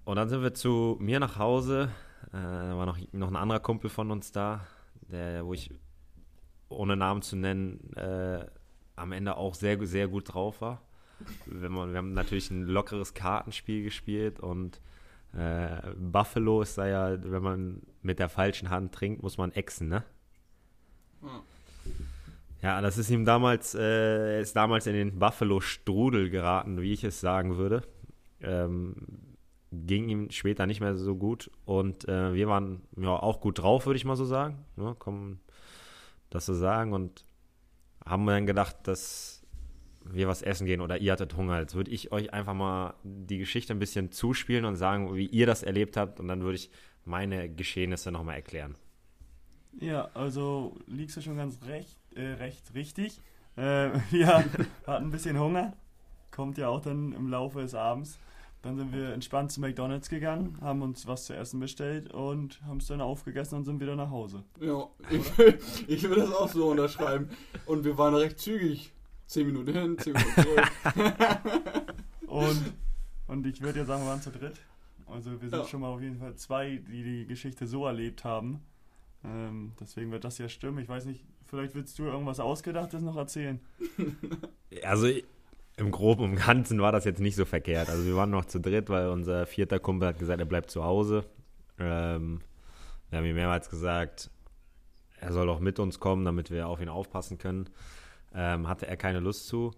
und 0.04 0.16
dann 0.16 0.28
sind 0.28 0.42
wir 0.42 0.54
zu 0.54 0.96
mir 1.00 1.20
nach 1.20 1.38
Hause. 1.38 1.90
Äh, 2.28 2.36
da 2.36 2.76
war 2.76 2.86
noch, 2.86 2.98
noch 3.12 3.28
ein 3.28 3.36
anderer 3.36 3.60
Kumpel 3.60 3.90
von 3.90 4.10
uns 4.10 4.32
da, 4.32 4.66
der, 5.10 5.44
wo 5.44 5.52
ich, 5.52 5.70
ohne 6.68 6.96
Namen 6.96 7.22
zu 7.22 7.36
nennen, 7.36 7.92
äh, 7.94 8.44
am 8.96 9.12
Ende 9.12 9.36
auch 9.36 9.54
sehr, 9.54 9.84
sehr 9.86 10.08
gut 10.08 10.34
drauf 10.34 10.60
war. 10.60 10.82
Wenn 11.46 11.72
man, 11.72 11.92
wir 11.92 11.98
haben 11.98 12.12
natürlich 12.12 12.50
ein 12.50 12.64
lockeres 12.64 13.14
Kartenspiel 13.14 13.84
gespielt 13.84 14.40
und 14.40 14.80
äh, 15.32 15.94
Buffalo 15.98 16.62
ist 16.62 16.78
da 16.78 16.86
ja, 16.86 17.22
wenn 17.22 17.42
man 17.42 17.82
mit 18.02 18.18
der 18.18 18.28
falschen 18.28 18.70
Hand 18.70 18.94
trinkt, 18.94 19.22
muss 19.22 19.38
man 19.38 19.52
exen, 19.52 19.88
ne? 19.88 20.04
Ja. 21.22 21.42
Ja, 22.62 22.80
das 22.80 22.98
ist 22.98 23.10
ihm 23.10 23.24
damals, 23.24 23.74
äh, 23.74 24.40
ist 24.40 24.56
damals 24.56 24.86
in 24.86 24.94
den 24.94 25.18
Buffalo-Strudel 25.18 26.30
geraten, 26.30 26.80
wie 26.80 26.92
ich 26.92 27.04
es 27.04 27.20
sagen 27.20 27.58
würde. 27.58 27.82
Ähm, 28.40 28.94
ging 29.70 30.08
ihm 30.08 30.30
später 30.30 30.66
nicht 30.66 30.80
mehr 30.80 30.96
so 30.96 31.16
gut 31.16 31.50
und 31.64 32.08
äh, 32.08 32.32
wir 32.34 32.48
waren 32.48 32.82
ja 32.96 33.10
auch 33.10 33.40
gut 33.40 33.58
drauf, 33.58 33.86
würde 33.86 33.98
ich 33.98 34.04
mal 34.04 34.16
so 34.16 34.24
sagen. 34.24 34.64
Ja, 34.76 34.94
kommen 34.94 35.40
das 36.30 36.46
so 36.46 36.54
sagen 36.54 36.92
und 36.92 37.24
haben 38.04 38.26
dann 38.26 38.46
gedacht, 38.46 38.76
dass 38.84 39.42
wir 40.04 40.28
was 40.28 40.42
essen 40.42 40.66
gehen 40.66 40.80
oder 40.80 40.98
ihr 40.98 41.12
hattet 41.12 41.36
Hunger. 41.36 41.60
Jetzt 41.60 41.74
würde 41.74 41.90
ich 41.90 42.12
euch 42.12 42.32
einfach 42.32 42.54
mal 42.54 42.94
die 43.02 43.38
Geschichte 43.38 43.72
ein 43.72 43.78
bisschen 43.78 44.12
zuspielen 44.12 44.64
und 44.64 44.76
sagen, 44.76 45.14
wie 45.14 45.26
ihr 45.26 45.46
das 45.46 45.62
erlebt 45.62 45.96
habt 45.96 46.20
und 46.20 46.28
dann 46.28 46.42
würde 46.42 46.56
ich 46.56 46.70
meine 47.04 47.48
Geschehnisse 47.48 48.10
nochmal 48.10 48.36
erklären. 48.36 48.76
Ja, 49.78 50.08
also 50.14 50.76
liegst 50.86 51.16
du 51.16 51.20
schon 51.20 51.36
ganz 51.36 51.62
recht, 51.66 51.98
äh, 52.14 52.32
recht 52.34 52.74
richtig. 52.74 53.20
Äh, 53.56 53.90
wir 54.10 54.26
hatten 54.26 54.66
ein 54.86 55.10
bisschen 55.10 55.38
Hunger. 55.38 55.74
Kommt 56.30 56.58
ja 56.58 56.68
auch 56.68 56.80
dann 56.80 57.12
im 57.12 57.28
Laufe 57.28 57.60
des 57.60 57.74
Abends. 57.74 58.18
Dann 58.62 58.76
sind 58.76 58.92
wir 58.92 59.12
entspannt 59.12 59.52
zu 59.52 59.60
McDonalds 59.60 60.08
gegangen, 60.08 60.56
haben 60.60 60.82
uns 60.82 61.06
was 61.06 61.26
zu 61.26 61.34
essen 61.36 61.60
bestellt 61.60 62.12
und 62.12 62.60
haben 62.62 62.78
es 62.78 62.86
dann 62.88 63.00
aufgegessen 63.00 63.58
und 63.58 63.64
sind 63.64 63.80
wieder 63.80 63.94
nach 63.94 64.10
Hause. 64.10 64.42
Ja, 64.60 64.88
ich, 65.10 65.38
will- 65.38 65.58
ich 65.86 66.02
würde 66.02 66.22
das 66.22 66.32
auch 66.32 66.48
so 66.48 66.68
unterschreiben. 66.70 67.28
Und 67.66 67.84
wir 67.84 67.96
waren 67.96 68.14
recht 68.14 68.38
zügig. 68.40 68.92
Zehn 69.26 69.46
Minuten 69.46 69.72
hin, 69.72 69.98
zehn 69.98 70.12
Minuten 70.14 70.42
zurück. 70.42 70.70
Und, 72.26 72.74
und 73.28 73.46
ich 73.46 73.60
würde 73.62 73.78
ja 73.80 73.84
sagen, 73.84 74.02
wir 74.02 74.08
waren 74.10 74.20
zu 74.20 74.30
dritt. 74.30 74.60
Also 75.06 75.30
wir 75.40 75.48
sind 75.48 75.58
Ja. 75.60 75.64
schon 75.64 75.80
mal 75.80 75.88
auf 75.88 76.00
jeden 76.02 76.18
Fall 76.18 76.34
zwei, 76.34 76.76
die 76.90 77.02
die 77.02 77.26
Geschichte 77.26 77.66
so 77.66 77.86
erlebt 77.86 78.24
haben. 78.24 78.60
Ähm, 79.24 79.72
deswegen 79.80 80.10
wird 80.12 80.24
das 80.24 80.38
ja 80.38 80.48
stimmen. 80.48 80.78
Ich 80.78 80.88
weiß 80.88 81.06
nicht, 81.06 81.24
vielleicht 81.46 81.74
willst 81.74 81.98
du 81.98 82.04
irgendwas 82.04 82.40
Ausgedachtes 82.40 83.02
noch 83.02 83.16
erzählen. 83.16 83.60
Also 84.84 85.08
im 85.76 85.90
Groben 85.90 86.24
und 86.24 86.36
Ganzen 86.36 86.80
war 86.80 86.92
das 86.92 87.04
jetzt 87.04 87.20
nicht 87.20 87.36
so 87.36 87.44
verkehrt. 87.44 87.88
Also 87.88 88.04
wir 88.06 88.16
waren 88.16 88.30
noch 88.30 88.46
zu 88.46 88.60
dritt, 88.60 88.88
weil 88.88 89.08
unser 89.08 89.46
vierter 89.46 89.78
Kumpel 89.78 90.08
hat 90.08 90.18
gesagt, 90.18 90.40
er 90.40 90.46
bleibt 90.46 90.70
zu 90.70 90.84
Hause. 90.84 91.24
Ähm, 91.78 92.40
wir 93.10 93.18
haben 93.18 93.26
ihm 93.26 93.34
mehrmals 93.34 93.68
gesagt, 93.68 94.30
er 95.20 95.32
soll 95.32 95.46
doch 95.46 95.60
mit 95.60 95.78
uns 95.78 96.00
kommen, 96.00 96.24
damit 96.24 96.50
wir 96.50 96.68
auf 96.68 96.80
ihn 96.80 96.88
aufpassen 96.88 97.38
können. 97.38 97.68
Ähm, 98.34 98.68
hatte 98.68 98.86
er 98.86 98.96
keine 98.96 99.20
Lust 99.20 99.46
zu. 99.46 99.72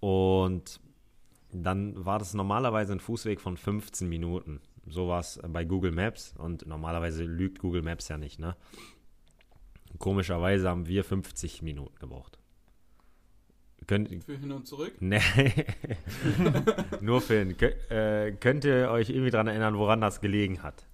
Und 0.00 0.80
dann 1.52 2.04
war 2.04 2.18
das 2.18 2.34
normalerweise 2.34 2.92
ein 2.92 3.00
Fußweg 3.00 3.40
von 3.40 3.56
15 3.56 4.08
Minuten. 4.08 4.60
So 4.86 5.08
war 5.08 5.20
es 5.20 5.40
bei 5.48 5.64
Google 5.64 5.92
Maps 5.92 6.34
und 6.36 6.66
normalerweise 6.66 7.24
lügt 7.24 7.58
Google 7.58 7.82
Maps 7.82 8.08
ja 8.08 8.18
nicht, 8.18 8.38
ne? 8.38 8.56
Komischerweise 9.98 10.68
haben 10.68 10.86
wir 10.86 11.04
50 11.04 11.62
Minuten 11.62 11.94
gebraucht. 11.98 12.38
Könnt, 13.86 14.24
Für 14.24 14.36
hin 14.36 14.52
und 14.52 14.66
zurück. 14.66 14.94
nee. 15.00 15.20
Nur 17.00 17.20
für 17.20 17.42
ihn. 17.42 17.56
Kö 17.56 17.66
äh, 17.90 18.32
könnt 18.32 18.64
ihr 18.64 18.90
euch 18.90 19.10
irgendwie 19.10 19.30
daran 19.30 19.46
erinnern, 19.46 19.76
woran 19.76 20.00
das 20.00 20.20
gelegen 20.20 20.62
hat? 20.62 20.86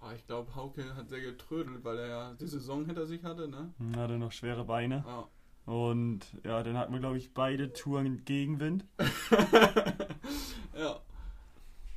Ah, 0.00 0.12
ich 0.14 0.24
glaube, 0.26 0.54
Hauke 0.54 0.94
hat 0.94 1.08
sehr 1.08 1.20
getrödelt, 1.20 1.84
weil 1.84 1.98
er 1.98 2.06
ja 2.08 2.34
die 2.40 2.46
Saison 2.46 2.86
hinter 2.86 3.06
sich 3.06 3.24
hatte, 3.24 3.48
ne? 3.48 3.72
Hatte 3.96 4.18
noch 4.18 4.32
schwere 4.32 4.64
Beine. 4.64 5.04
Ja. 5.06 5.28
Und 5.66 6.20
ja, 6.44 6.62
dann 6.62 6.78
hatten 6.78 6.92
wir, 6.92 7.00
glaube 7.00 7.18
ich, 7.18 7.34
beide 7.34 7.72
Touren 7.72 8.24
Gegenwind. 8.24 8.84
ja. 10.78 11.00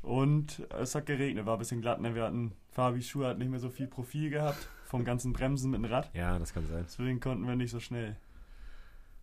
Und 0.02 0.66
es 0.80 0.96
hat 0.96 1.06
geregnet, 1.06 1.46
war 1.46 1.56
ein 1.58 1.60
bisschen 1.60 1.82
glatt. 1.82 2.02
Ne? 2.02 2.16
Wir 2.16 2.24
hatten, 2.24 2.54
Fabis 2.72 3.08
Schuhe 3.08 3.28
hat 3.28 3.38
nicht 3.38 3.52
mehr 3.52 3.60
so 3.60 3.70
viel 3.70 3.88
Profil 3.88 4.32
gehabt, 4.32 4.68
vom 4.86 5.04
ganzen 5.04 5.34
Bremsen 5.34 5.70
mit 5.70 5.78
dem 5.84 5.86
Rad. 5.86 6.10
Ja, 6.16 6.40
das 6.40 6.52
kann 6.52 6.66
sein. 6.66 6.86
Deswegen 6.88 7.20
konnten 7.20 7.48
wir 7.48 7.56
nicht 7.56 7.70
so 7.70 7.80
schnell. 7.80 8.16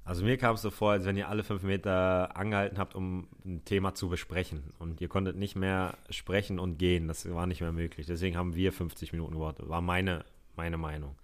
Also 0.06 0.24
mir 0.24 0.38
kam 0.38 0.54
es 0.54 0.62
so 0.62 0.70
vor, 0.70 0.92
als 0.92 1.04
wenn 1.04 1.16
ihr 1.16 1.28
alle 1.28 1.42
fünf 1.42 1.64
Meter 1.64 2.36
angehalten 2.36 2.78
habt, 2.78 2.94
um 2.94 3.26
ein 3.44 3.64
Thema 3.64 3.92
zu 3.92 4.08
besprechen. 4.08 4.62
Und 4.78 5.00
ihr 5.00 5.08
konntet 5.08 5.36
nicht 5.36 5.56
mehr 5.56 5.98
sprechen 6.10 6.60
und 6.60 6.78
gehen. 6.78 7.08
Das 7.08 7.28
war 7.28 7.48
nicht 7.48 7.60
mehr 7.60 7.72
möglich. 7.72 8.06
Deswegen 8.06 8.36
haben 8.36 8.54
wir 8.54 8.72
50 8.72 9.12
Minuten 9.12 9.34
gewartet. 9.34 9.68
War 9.68 9.80
meine, 9.80 10.24
meine 10.54 10.78
Meinung. 10.78 11.16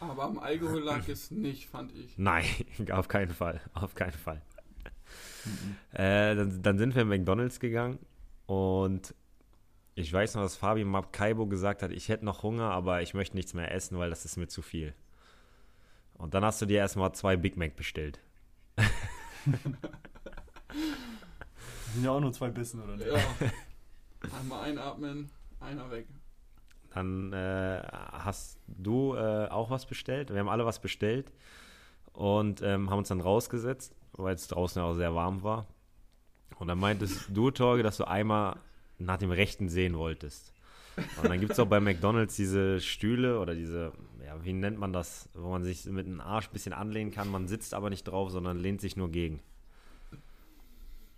Aber 0.00 0.24
am 0.24 0.40
Alkohol 0.40 0.80
lag 0.80 1.06
es 1.08 1.30
nicht, 1.30 1.68
fand 1.68 1.94
ich. 1.94 2.18
Nein, 2.18 2.44
auf 2.90 3.06
keinen 3.06 3.30
Fall. 3.30 3.60
Auf 3.74 3.94
keinen 3.94 4.10
Fall. 4.12 4.42
Äh, 5.92 6.34
dann, 6.34 6.62
dann 6.62 6.78
sind 6.78 6.96
wir 6.96 7.02
in 7.02 7.08
McDonalds 7.08 7.60
gegangen 7.60 7.98
und 8.46 9.14
ich 9.94 10.12
weiß 10.12 10.34
noch, 10.34 10.42
dass 10.42 10.56
Fabi 10.56 10.84
Mapkaibo 10.84 11.46
gesagt 11.46 11.82
hat, 11.82 11.92
ich 11.92 12.08
hätte 12.08 12.24
noch 12.24 12.42
Hunger, 12.42 12.70
aber 12.70 13.02
ich 13.02 13.14
möchte 13.14 13.36
nichts 13.36 13.54
mehr 13.54 13.72
essen, 13.72 13.98
weil 13.98 14.10
das 14.10 14.24
ist 14.24 14.36
mir 14.36 14.48
zu 14.48 14.62
viel. 14.62 14.94
Und 16.20 16.34
dann 16.34 16.44
hast 16.44 16.60
du 16.60 16.66
dir 16.66 16.78
erstmal 16.78 17.14
zwei 17.14 17.36
Big 17.36 17.56
Mac 17.56 17.76
bestellt. 17.76 18.20
Das 18.76 18.86
sind 21.94 22.04
ja 22.04 22.10
auch 22.10 22.20
nur 22.20 22.32
zwei 22.32 22.50
Bissen, 22.50 22.82
oder 22.82 22.96
nicht? 22.96 23.08
Ja. 23.08 23.18
Einmal 24.38 24.64
einatmen, 24.64 25.30
einer 25.60 25.90
weg. 25.90 26.06
Dann 26.92 27.32
äh, 27.32 27.82
hast 27.90 28.58
du 28.66 29.14
äh, 29.14 29.48
auch 29.48 29.70
was 29.70 29.86
bestellt. 29.86 30.30
Wir 30.30 30.40
haben 30.40 30.50
alle 30.50 30.66
was 30.66 30.78
bestellt 30.78 31.32
und 32.12 32.60
ähm, 32.60 32.90
haben 32.90 32.98
uns 32.98 33.08
dann 33.08 33.22
rausgesetzt, 33.22 33.96
weil 34.12 34.34
es 34.34 34.46
draußen 34.46 34.82
ja 34.82 34.86
auch 34.86 34.94
sehr 34.94 35.14
warm 35.14 35.42
war. 35.42 35.66
Und 36.58 36.68
dann 36.68 36.78
meintest 36.78 37.30
du, 37.30 37.50
Torge, 37.50 37.82
dass 37.82 37.96
du 37.96 38.06
einmal 38.06 38.56
nach 38.98 39.16
dem 39.16 39.30
Rechten 39.30 39.70
sehen 39.70 39.96
wolltest. 39.96 40.52
Und 41.16 41.30
dann 41.30 41.40
gibt 41.40 41.52
es 41.52 41.58
auch 41.58 41.66
bei 41.66 41.80
McDonalds 41.80 42.36
diese 42.36 42.78
Stühle 42.80 43.40
oder 43.40 43.54
diese, 43.54 43.92
ja, 44.30 44.44
wie 44.44 44.52
nennt 44.52 44.78
man 44.78 44.92
das, 44.92 45.28
wo 45.34 45.48
man 45.50 45.64
sich 45.64 45.84
mit 45.86 46.06
dem 46.06 46.20
Arsch 46.20 46.48
ein 46.48 46.52
bisschen 46.52 46.72
anlehnen 46.72 47.10
kann. 47.10 47.28
Man 47.28 47.48
sitzt 47.48 47.74
aber 47.74 47.90
nicht 47.90 48.04
drauf, 48.04 48.30
sondern 48.30 48.58
lehnt 48.58 48.80
sich 48.80 48.96
nur 48.96 49.10
gegen. 49.10 49.40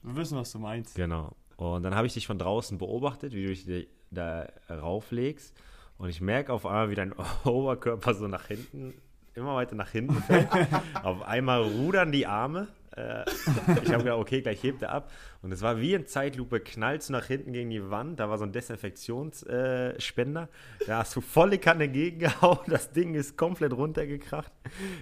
Wir 0.03 0.17
wissen, 0.17 0.39
was 0.39 0.51
du 0.51 0.59
meinst. 0.59 0.95
Genau. 0.95 1.37
Und 1.57 1.83
dann 1.83 1.95
habe 1.95 2.07
ich 2.07 2.15
dich 2.15 2.27
von 2.27 2.39
draußen 2.39 2.79
beobachtet, 2.79 3.35
wie 3.35 3.43
du 3.43 3.49
dich 3.49 3.89
da 4.11 4.49
rauflegst. 4.71 5.55
Und 5.99 6.09
ich 6.09 6.23
merke 6.23 6.53
auf 6.55 6.65
einmal, 6.65 6.91
wie 6.91 6.95
dein 6.95 7.13
Oberkörper 7.45 8.15
so 8.15 8.29
nach 8.29 8.47
hinten, 8.47 8.95
immer 9.35 9.57
weiter 9.57 9.75
nach 9.75 9.91
hinten 9.91 10.15
fällt. 10.15 10.49
auf 11.03 11.23
einmal 11.23 11.63
rudern 11.63 12.13
die 12.13 12.27
Arme. 12.27 12.69
Äh, 12.97 13.25
ich 13.83 13.93
habe 13.93 14.05
gedacht, 14.05 14.19
okay, 14.19 14.43
gleich 14.43 14.63
hebt 14.63 14.83
er 14.83 14.93
ab. 14.93 15.11
Und 15.43 15.53
es 15.53 15.63
war 15.63 15.81
wie 15.81 15.95
in 15.95 16.07
Zeitlupe, 16.07 16.61
knallst 16.61 17.09
du 17.09 17.13
nach 17.13 17.27
hinten 17.27 17.53
gegen 17.53 17.71
die 17.71 17.91
Wand. 17.91 18.21
Da 18.21 18.29
war 18.29 18.39
so 18.39 18.45
ein 18.45 18.53
Desinfektionsspender. 18.53 20.49
da 20.87 20.99
hast 20.99 21.17
du 21.17 21.21
volle 21.21 21.59
Kanne 21.59 21.89
gegengehauen. 21.89 22.59
Das 22.67 22.93
Ding 22.93 23.15
ist 23.15 23.37
komplett 23.37 23.73
runtergekracht, 23.73 24.53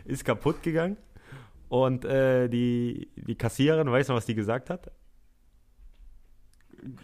ist 0.05 0.25
kaputt 0.25 0.63
gegangen. 0.63 0.97
Und 1.69 2.05
äh, 2.05 2.49
die, 2.49 3.11
die 3.15 3.37
Kassiererin, 3.37 3.91
weißt 3.91 4.09
du, 4.11 4.15
was 4.15 4.27
die 4.27 4.35
gesagt 4.35 4.71
hat? 4.71 4.91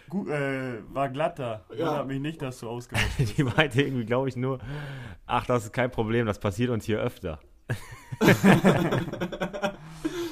Gut, 0.08 0.28
äh, 0.28 0.78
war 0.92 1.08
glatter. 1.08 1.64
Ja. 1.70 1.86
Wundert 1.86 2.06
mich 2.08 2.20
nicht, 2.20 2.42
dass 2.42 2.60
du 2.60 2.68
ausgerutscht 2.68 3.16
bist. 3.18 3.38
Die 3.38 3.44
meinte 3.44 3.82
irgendwie, 3.82 4.04
glaube 4.04 4.28
ich, 4.28 4.36
nur, 4.36 4.58
ach, 5.26 5.46
das 5.46 5.64
ist 5.64 5.72
kein 5.72 5.90
Problem, 5.90 6.26
das 6.26 6.38
passiert 6.38 6.70
uns 6.70 6.84
hier 6.84 7.00
öfter. 7.00 7.40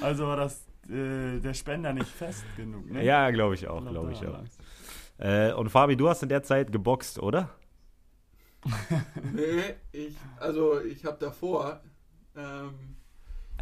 Also 0.04 0.26
war 0.26 0.36
das 0.36 0.66
äh, 0.88 1.40
der 1.40 1.54
Spender 1.54 1.92
nicht 1.92 2.08
fest 2.08 2.44
genug, 2.56 2.90
ne? 2.90 3.04
Ja, 3.04 3.30
glaube 3.30 3.54
ich 3.54 3.66
auch, 3.66 3.80
glaub, 3.80 3.92
glaube 3.92 4.12
ich 4.12 4.26
auch. 4.26 4.44
Äh, 5.18 5.52
und 5.52 5.70
Fabi, 5.70 5.96
du 5.96 6.08
hast 6.08 6.22
in 6.22 6.28
der 6.28 6.42
Zeit 6.42 6.72
geboxt, 6.72 7.18
oder? 7.18 7.50
Nee, 9.34 9.74
ich, 9.92 10.16
also 10.38 10.80
ich 10.80 11.04
habe 11.04 11.18
davor 11.18 11.82
ähm, 12.36 12.96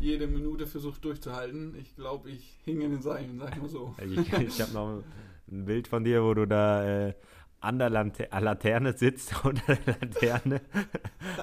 jede 0.01 0.27
Minute 0.27 0.67
versucht 0.67 1.05
durchzuhalten. 1.05 1.75
Ich 1.77 1.95
glaube, 1.97 2.31
ich 2.31 2.61
hing 2.65 2.81
in 2.81 2.91
den 2.91 3.03
Seilen, 3.03 3.39
sag 3.39 3.57
ich 3.57 3.63
mal 3.63 3.69
so. 3.69 3.95
Ich, 4.05 4.33
ich 4.33 4.61
habe 4.61 4.73
noch 4.73 5.03
ein 5.51 5.65
Bild 5.65 5.89
von 5.89 6.05
dir, 6.05 6.23
wo 6.23 6.35
du 6.35 6.47
da 6.47 7.09
äh, 7.09 7.15
an 7.61 7.79
der 7.79 7.91
Lante 7.91 8.29
Laterne 8.33 8.93
sitzt, 8.97 9.35
unter 9.45 9.77
der 9.77 9.97
Laterne 10.01 10.61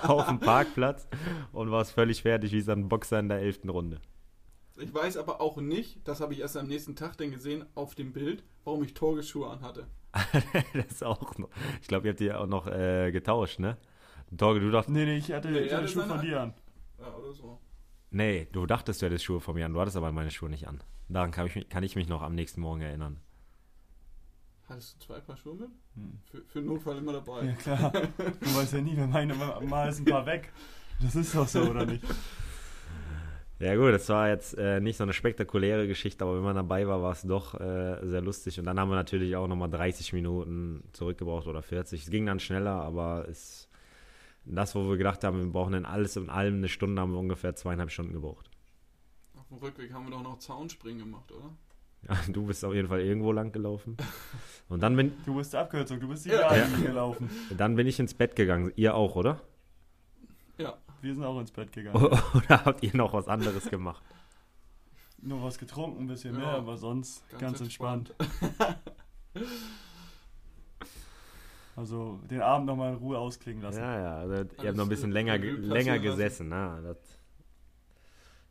auf 0.02 0.28
dem 0.28 0.40
Parkplatz 0.40 1.08
und 1.52 1.72
warst 1.72 1.94
völlig 1.94 2.22
fertig 2.22 2.52
wie 2.52 2.62
so 2.62 2.72
ein 2.72 2.90
Boxer 2.90 3.20
in 3.20 3.30
der 3.30 3.40
elften 3.40 3.70
Runde. 3.70 4.02
Ich 4.82 4.94
weiß 4.94 5.18
aber 5.18 5.42
auch 5.42 5.58
nicht, 5.58 6.00
das 6.08 6.22
habe 6.22 6.34
ich 6.34 6.40
erst 6.40 6.58
am 6.58 6.68
nächsten 6.68 6.96
Tag 6.96 7.18
dann 7.18 7.32
gesehen 7.32 7.66
auf 7.76 7.96
dem 7.96 8.14
Bild, 8.14 8.44
warum 8.64 8.84
ich 8.84 8.94
Torgeschuhe 8.94 9.50
anhatte. 9.50 9.88
das 10.74 10.86
ist 10.88 11.04
auch 11.04 11.38
noch. 11.38 11.50
Ich 11.82 11.88
glaube, 11.88 12.08
ihr 12.08 12.12
habt 12.12 12.20
die 12.20 12.32
auch 12.34 12.48
noch 12.48 12.68
äh, 12.68 13.12
getauscht, 13.12 13.60
ne? 13.60 13.78
Torge, 14.36 14.60
du 14.60 14.72
dachtest, 14.72 14.90
Nee, 14.94 15.06
nee, 15.06 15.18
ich 15.18 15.32
hatte, 15.32 15.50
Nee, 15.50 15.60
ich 15.60 15.74
hatte 15.74 15.88
Schuhe 15.88 16.06
von 16.06 16.22
dir 16.22 16.42
an. 16.42 16.54
Ja, 17.00 17.14
oder 17.16 17.34
so. 17.34 17.60
nee, 18.12 18.48
du 18.52 18.66
dachtest, 18.66 19.02
du 19.02 19.06
hättest 19.08 19.26
Schuhe 19.26 19.40
von 19.40 19.56
mir 19.56 19.66
an. 19.66 19.74
Du 19.74 19.80
hattest 19.80 19.98
aber 19.98 20.12
meine 20.12 20.32
Schuhe 20.32 20.50
nicht 20.50 20.68
an. 20.68 20.82
Daran 21.10 21.32
kann 21.32 21.48
ich, 21.48 21.56
mich- 21.56 21.70
kann 21.70 21.84
ich 21.84 21.96
mich 21.96 22.08
noch 22.08 22.22
am 22.22 22.36
nächsten 22.36 22.62
Morgen 22.62 22.82
erinnern. 22.82 23.20
Hattest 24.68 24.96
du 25.02 25.06
zwei 25.08 25.20
Paar 25.20 25.36
Schuhe 25.38 25.56
mit? 25.56 25.70
Hm. 25.96 26.20
Für, 26.30 26.44
für 26.46 26.62
Notfall 26.62 26.98
immer 27.00 27.14
dabei. 27.14 27.46
Ja, 27.46 27.54
klar. 27.54 27.92
Du 27.92 28.56
weißt 28.56 28.74
ja 28.74 28.82
nie, 28.82 28.96
wenn 28.96 29.10
meine 29.10 29.34
mal, 29.34 29.60
mal 29.66 29.90
ist 29.90 30.00
ein 30.00 30.06
paar 30.06 30.26
weg. 30.28 30.52
Das 31.02 31.16
ist 31.16 31.34
doch 31.34 31.48
so, 31.48 31.62
oder 31.62 31.86
nicht? 31.86 32.04
Ja 33.60 33.76
gut, 33.76 33.92
das 33.94 34.08
war 34.08 34.30
jetzt 34.30 34.58
äh, 34.58 34.80
nicht 34.80 34.96
so 34.96 35.04
eine 35.04 35.12
spektakuläre 35.12 35.86
Geschichte, 35.86 36.24
aber 36.24 36.36
wenn 36.38 36.44
man 36.44 36.56
dabei 36.56 36.88
war, 36.88 37.02
war 37.02 37.12
es 37.12 37.24
doch 37.24 37.60
äh, 37.60 37.98
sehr 38.08 38.22
lustig. 38.22 38.58
Und 38.58 38.66
dann 38.66 38.80
haben 38.80 38.90
wir 38.90 38.96
natürlich 38.96 39.36
auch 39.36 39.48
nochmal 39.50 39.70
30 39.70 40.14
Minuten 40.14 40.84
zurückgebraucht 40.94 41.46
oder 41.46 41.62
40. 41.62 42.04
Es 42.04 42.10
ging 42.10 42.26
dann 42.26 42.40
schneller, 42.40 42.72
aber 42.82 43.28
es, 43.28 43.68
das, 44.46 44.76
wo 44.76 44.88
wir 44.90 44.96
gedacht 44.96 45.26
haben, 45.26 45.40
wir 45.40 45.52
brauchen 45.52 45.74
in 45.74 45.86
alles 45.86 46.16
und 46.16 46.30
allem 46.30 46.56
eine 46.56 46.70
Stunde, 46.70 47.02
haben 47.02 47.12
wir 47.12 47.20
ungefähr 47.20 47.54
zweieinhalb 47.54 47.92
Stunden 47.92 48.14
gebraucht. 48.14 48.50
Auf 49.38 49.48
dem 49.50 49.58
Rückweg 49.58 49.92
haben 49.92 50.06
wir 50.06 50.12
doch 50.12 50.24
noch 50.24 50.40
Zaunspringen 50.40 51.00
gemacht, 51.00 51.30
oder? 51.34 51.52
Ja, 52.08 52.18
du 52.32 52.46
bist 52.46 52.64
auf 52.64 52.74
jeden 52.74 52.88
Fall 52.88 53.02
irgendwo 53.02 53.34
lang 53.34 53.52
gelaufen. 53.52 53.98
Und 54.70 54.82
dann 54.82 54.96
bin, 54.96 55.12
Du 55.26 55.36
bist 55.36 55.52
die 55.52 55.58
Abkürzung, 55.58 56.00
du 56.00 56.08
bist 56.08 56.24
die 56.26 56.30
Ja. 56.30 56.50
Gelaufen. 56.82 57.30
dann 57.58 57.76
bin 57.76 57.88
ich 57.88 58.00
ins 58.00 58.14
Bett 58.14 58.38
gegangen. 58.38 58.72
Ihr 58.78 58.96
auch, 58.96 59.18
oder? 59.18 59.42
Ja. 60.58 60.78
Wir 61.02 61.14
sind 61.14 61.24
auch 61.24 61.40
ins 61.40 61.52
Bett 61.52 61.72
gegangen. 61.72 61.96
Oder 62.34 62.66
habt 62.66 62.84
ihr 62.84 62.96
noch 62.96 63.14
was 63.14 63.28
anderes 63.28 63.70
gemacht? 63.70 64.04
Nur 65.22 65.44
was 65.44 65.58
getrunken, 65.58 66.04
ein 66.04 66.08
bisschen 66.08 66.34
Ja. 66.34 66.40
mehr, 66.40 66.50
aber 66.50 66.78
sonst 66.78 67.24
ganz, 67.40 67.60
entspannt. 67.62 68.14
Also 71.76 72.20
den 72.30 72.42
Abend 72.42 72.66
nochmal 72.68 72.92
in 72.92 72.98
Ruhe 72.98 73.18
ausklingen 73.18 73.62
lassen. 73.64 73.80
Ja, 73.80 74.02
ja, 74.02 74.18
also, 74.18 74.34
ihr 74.34 74.68
habt 74.68 74.76
noch 74.76 74.84
ein 74.84 74.90
bisschen 74.90 75.12
länger, 75.12 75.38
länger 75.38 75.98
gesessen. 76.00 76.50
Na, 76.50 76.82
das, 76.82 76.98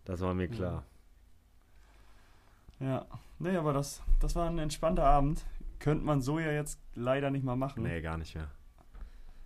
das 0.07 0.21
war 0.21 0.33
mir 0.33 0.49
klar. 0.49 0.85
Ja. 2.81 3.05
Nee, 3.39 3.55
aber 3.57 3.75
das, 3.75 4.01
das 4.21 4.35
war 4.35 4.49
ein 4.49 4.59
entspannter 4.59 5.05
Abend. 5.05 5.45
Könnte 5.79 6.07
man 6.07 6.23
so 6.23 6.39
ja 6.39 6.53
jetzt 6.53 6.81
leider 6.95 7.31
nicht 7.31 7.45
mal 7.45 7.55
machen. 7.57 7.83
Nee, 7.83 8.01
gar 8.01 8.17
nicht 8.17 8.35
mehr. 8.35 8.49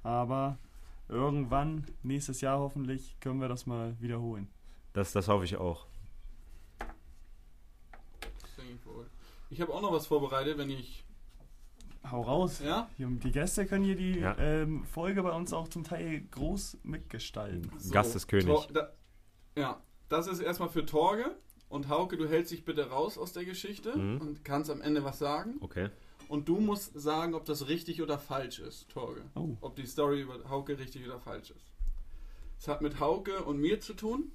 Aber 0.05 0.59
irgendwann, 1.09 1.87
nächstes 2.03 2.41
Jahr 2.41 2.59
hoffentlich, 2.59 3.17
können 3.21 3.41
wir 3.41 3.49
das 3.49 3.67
mal 3.67 3.97
wiederholen. 4.01 4.49
Das, 4.93 5.13
das 5.13 5.29
hoffe 5.29 5.45
ich 5.45 5.57
auch. 5.57 5.87
Ich 9.51 9.61
habe 9.61 9.73
auch 9.75 9.83
noch 9.83 9.93
was 9.93 10.07
vorbereitet, 10.07 10.57
wenn 10.59 10.71
ich. 10.71 11.05
Hau 12.11 12.23
raus. 12.23 12.61
Ja? 12.65 12.89
Die 12.99 13.31
Gäste 13.31 13.65
können 13.67 13.85
hier 13.85 13.95
die 13.97 14.19
Ja. 14.19 14.37
ähm, 14.39 14.85
Folge 14.85 15.23
bei 15.23 15.31
uns 15.31 15.53
auch 15.53 15.69
zum 15.69 15.85
Teil 15.85 16.23
groß 16.31 16.79
mitgestalten. 16.83 17.71
Gast 17.91 18.17
ist 18.17 18.27
König. 18.29 18.47
Tor, 18.47 18.67
da, 18.73 18.91
ja, 19.57 19.81
das 20.09 20.27
ist 20.27 20.41
erstmal 20.41 20.69
für 20.69 20.85
Torge. 20.85 21.37
Und 21.69 21.89
Hauke, 21.89 22.17
du 22.17 22.29
hältst 22.29 22.53
dich 22.53 22.65
bitte 22.65 22.91
raus 22.91 23.17
aus 23.17 23.33
der 23.33 23.45
Geschichte 23.45 23.97
Mhm. 23.97 24.21
und 24.21 24.45
kannst 24.45 24.71
am 24.71 24.81
Ende 24.83 25.05
was 25.05 25.19
sagen. 25.19 25.57
Okay. 25.61 25.91
Und 26.33 26.49
du 26.49 26.61
musst 26.61 26.99
sagen, 26.99 27.35
ob 27.35 27.45
das 27.45 27.69
richtig 27.69 28.01
oder 28.01 28.19
falsch 28.19 28.59
ist, 28.59 28.89
Torge. 28.89 29.23
Oh. 29.35 29.55
Ob 29.61 29.77
die 29.77 29.85
Story 29.85 30.23
über 30.23 30.49
Hauke 30.49 30.79
richtig 30.79 31.05
oder 31.05 31.21
falsch 31.21 31.51
ist. 31.51 31.75
Es 32.59 32.69
hat 32.69 32.81
mit 32.81 33.01
Hauke 33.01 33.45
und 33.45 33.59
mir 33.59 33.83
zu 33.83 33.93
tun, 33.93 34.33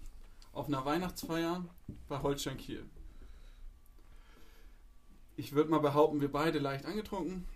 auf 0.53 0.67
einer 0.67 0.85
Weihnachtsfeier 0.85 1.65
bei 2.07 2.21
Holstein 2.21 2.57
Kiel. 2.57 2.85
Ich 5.37 5.53
würde 5.53 5.71
mal 5.71 5.79
behaupten, 5.79 6.21
wir 6.21 6.31
beide 6.31 6.59
leicht 6.59 6.85
angetrunken, 6.85 7.47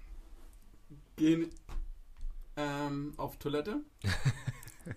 gehen 1.17 1.51
ähm, 2.55 3.13
auf 3.17 3.37
Toilette. 3.37 3.81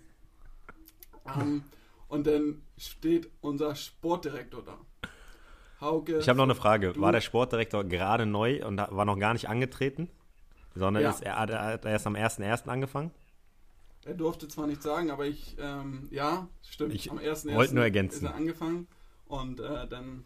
ähm, 1.36 1.64
und 2.08 2.26
dann 2.26 2.62
steht 2.78 3.30
unser 3.42 3.74
Sportdirektor 3.74 4.62
da. 4.62 4.78
Hauke. 5.84 6.18
Ich 6.18 6.28
habe 6.28 6.36
noch 6.36 6.44
eine 6.44 6.54
Frage. 6.54 6.92
Du- 6.92 7.00
War 7.00 7.12
der 7.12 7.20
Sportdirektor 7.20 7.84
gerade 7.84 8.26
neu 8.26 8.64
und 8.66 8.78
war 8.78 9.04
noch 9.04 9.18
gar 9.18 9.32
nicht 9.34 9.48
angetreten? 9.48 10.08
Sondern 10.74 11.02
Ja. 11.04 11.10
ist 11.10 11.22
er, 11.22 11.38
hat 11.38 11.50
er 11.50 11.84
erst 11.84 12.06
am 12.06 12.16
1.1. 12.16 12.68
angefangen? 12.68 13.12
Er 14.04 14.14
durfte 14.14 14.48
zwar 14.48 14.66
nicht 14.66 14.82
sagen, 14.82 15.10
aber 15.10 15.24
ich, 15.26 15.56
ähm, 15.58 16.08
ja, 16.10 16.48
stimmt. 16.62 16.92
Ich 16.94 17.10
Am 17.10 17.18
1.1. 17.18 17.54
wollte 17.56 17.74
nur 17.74 17.84
ergänzen. 17.84 18.24
ist 18.26 18.30
er 18.30 18.34
angefangen 18.34 18.86
und 19.26 19.60
äh, 19.60 19.86
dann 19.88 20.24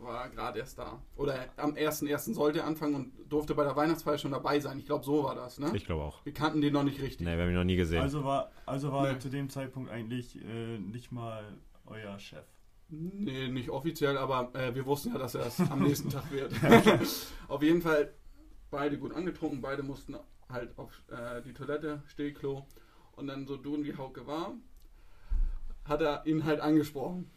war 0.00 0.22
er 0.24 0.28
gerade 0.30 0.60
erst 0.60 0.78
da. 0.78 1.02
Oder 1.16 1.34
am 1.56 1.74
1.1. 1.74 2.32
sollte 2.32 2.60
er 2.60 2.66
anfangen 2.66 2.94
und 2.94 3.12
durfte 3.28 3.54
bei 3.56 3.64
der 3.64 3.74
Weihnachtsfeier 3.74 4.16
schon 4.16 4.30
dabei 4.30 4.60
sein. 4.60 4.78
Ich 4.78 4.86
glaube, 4.86 5.04
so 5.04 5.24
war 5.24 5.34
das, 5.34 5.58
ne? 5.58 5.72
Ich 5.74 5.84
glaube 5.84 6.04
auch. 6.04 6.24
Wir 6.24 6.32
kannten 6.32 6.60
den 6.60 6.72
noch 6.72 6.84
nicht 6.84 7.02
richtig. 7.02 7.26
Nee, 7.26 7.34
wir 7.36 7.42
haben 7.42 7.50
ihn 7.50 7.56
noch 7.56 7.64
nie 7.64 7.76
gesehen. 7.76 8.00
Also 8.00 8.22
war, 8.24 8.50
also 8.64 8.92
war 8.92 9.02
Nee. 9.02 9.08
er 9.08 9.20
zu 9.20 9.28
dem 9.28 9.50
Zeitpunkt 9.50 9.90
eigentlich 9.90 10.36
äh, 10.36 10.78
nicht 10.78 11.10
mal 11.12 11.42
euer 11.86 12.16
Chef. 12.20 12.44
Nee, 12.90 13.48
nicht 13.48 13.68
offiziell, 13.68 14.16
aber 14.16 14.54
äh, 14.54 14.74
wir 14.74 14.86
wussten 14.86 15.12
ja, 15.12 15.18
dass 15.18 15.34
er 15.34 15.46
es 15.46 15.60
am 15.70 15.82
nächsten 15.82 16.08
Tag 16.08 16.30
wird. 16.30 16.52
auf 17.48 17.62
jeden 17.62 17.82
Fall 17.82 18.14
beide 18.70 18.98
gut 18.98 19.14
angetrunken, 19.14 19.60
beide 19.60 19.82
mussten 19.82 20.16
halt 20.48 20.76
auf 20.78 20.90
äh, 21.08 21.42
die 21.42 21.52
Toilette, 21.52 22.02
Stehklo. 22.06 22.66
Und 23.12 23.26
dann 23.26 23.46
so 23.46 23.56
dumm 23.56 23.84
wie 23.84 23.96
Hauke 23.96 24.26
war, 24.26 24.54
hat 25.84 26.00
er 26.00 26.24
ihn 26.26 26.44
halt 26.44 26.60
angesprochen. 26.60 27.30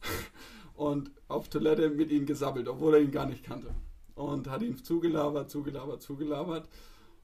Und 0.74 1.12
auf 1.28 1.48
Toilette 1.48 1.90
mit 1.90 2.10
ihm 2.10 2.26
gesabbelt, 2.26 2.66
obwohl 2.68 2.94
er 2.94 3.00
ihn 3.00 3.12
gar 3.12 3.26
nicht 3.26 3.44
kannte. 3.44 3.74
Und 4.16 4.48
hat 4.48 4.62
ihn 4.62 4.82
zugelabert, 4.82 5.50
zugelabert, 5.50 6.02
zugelabert, 6.02 6.68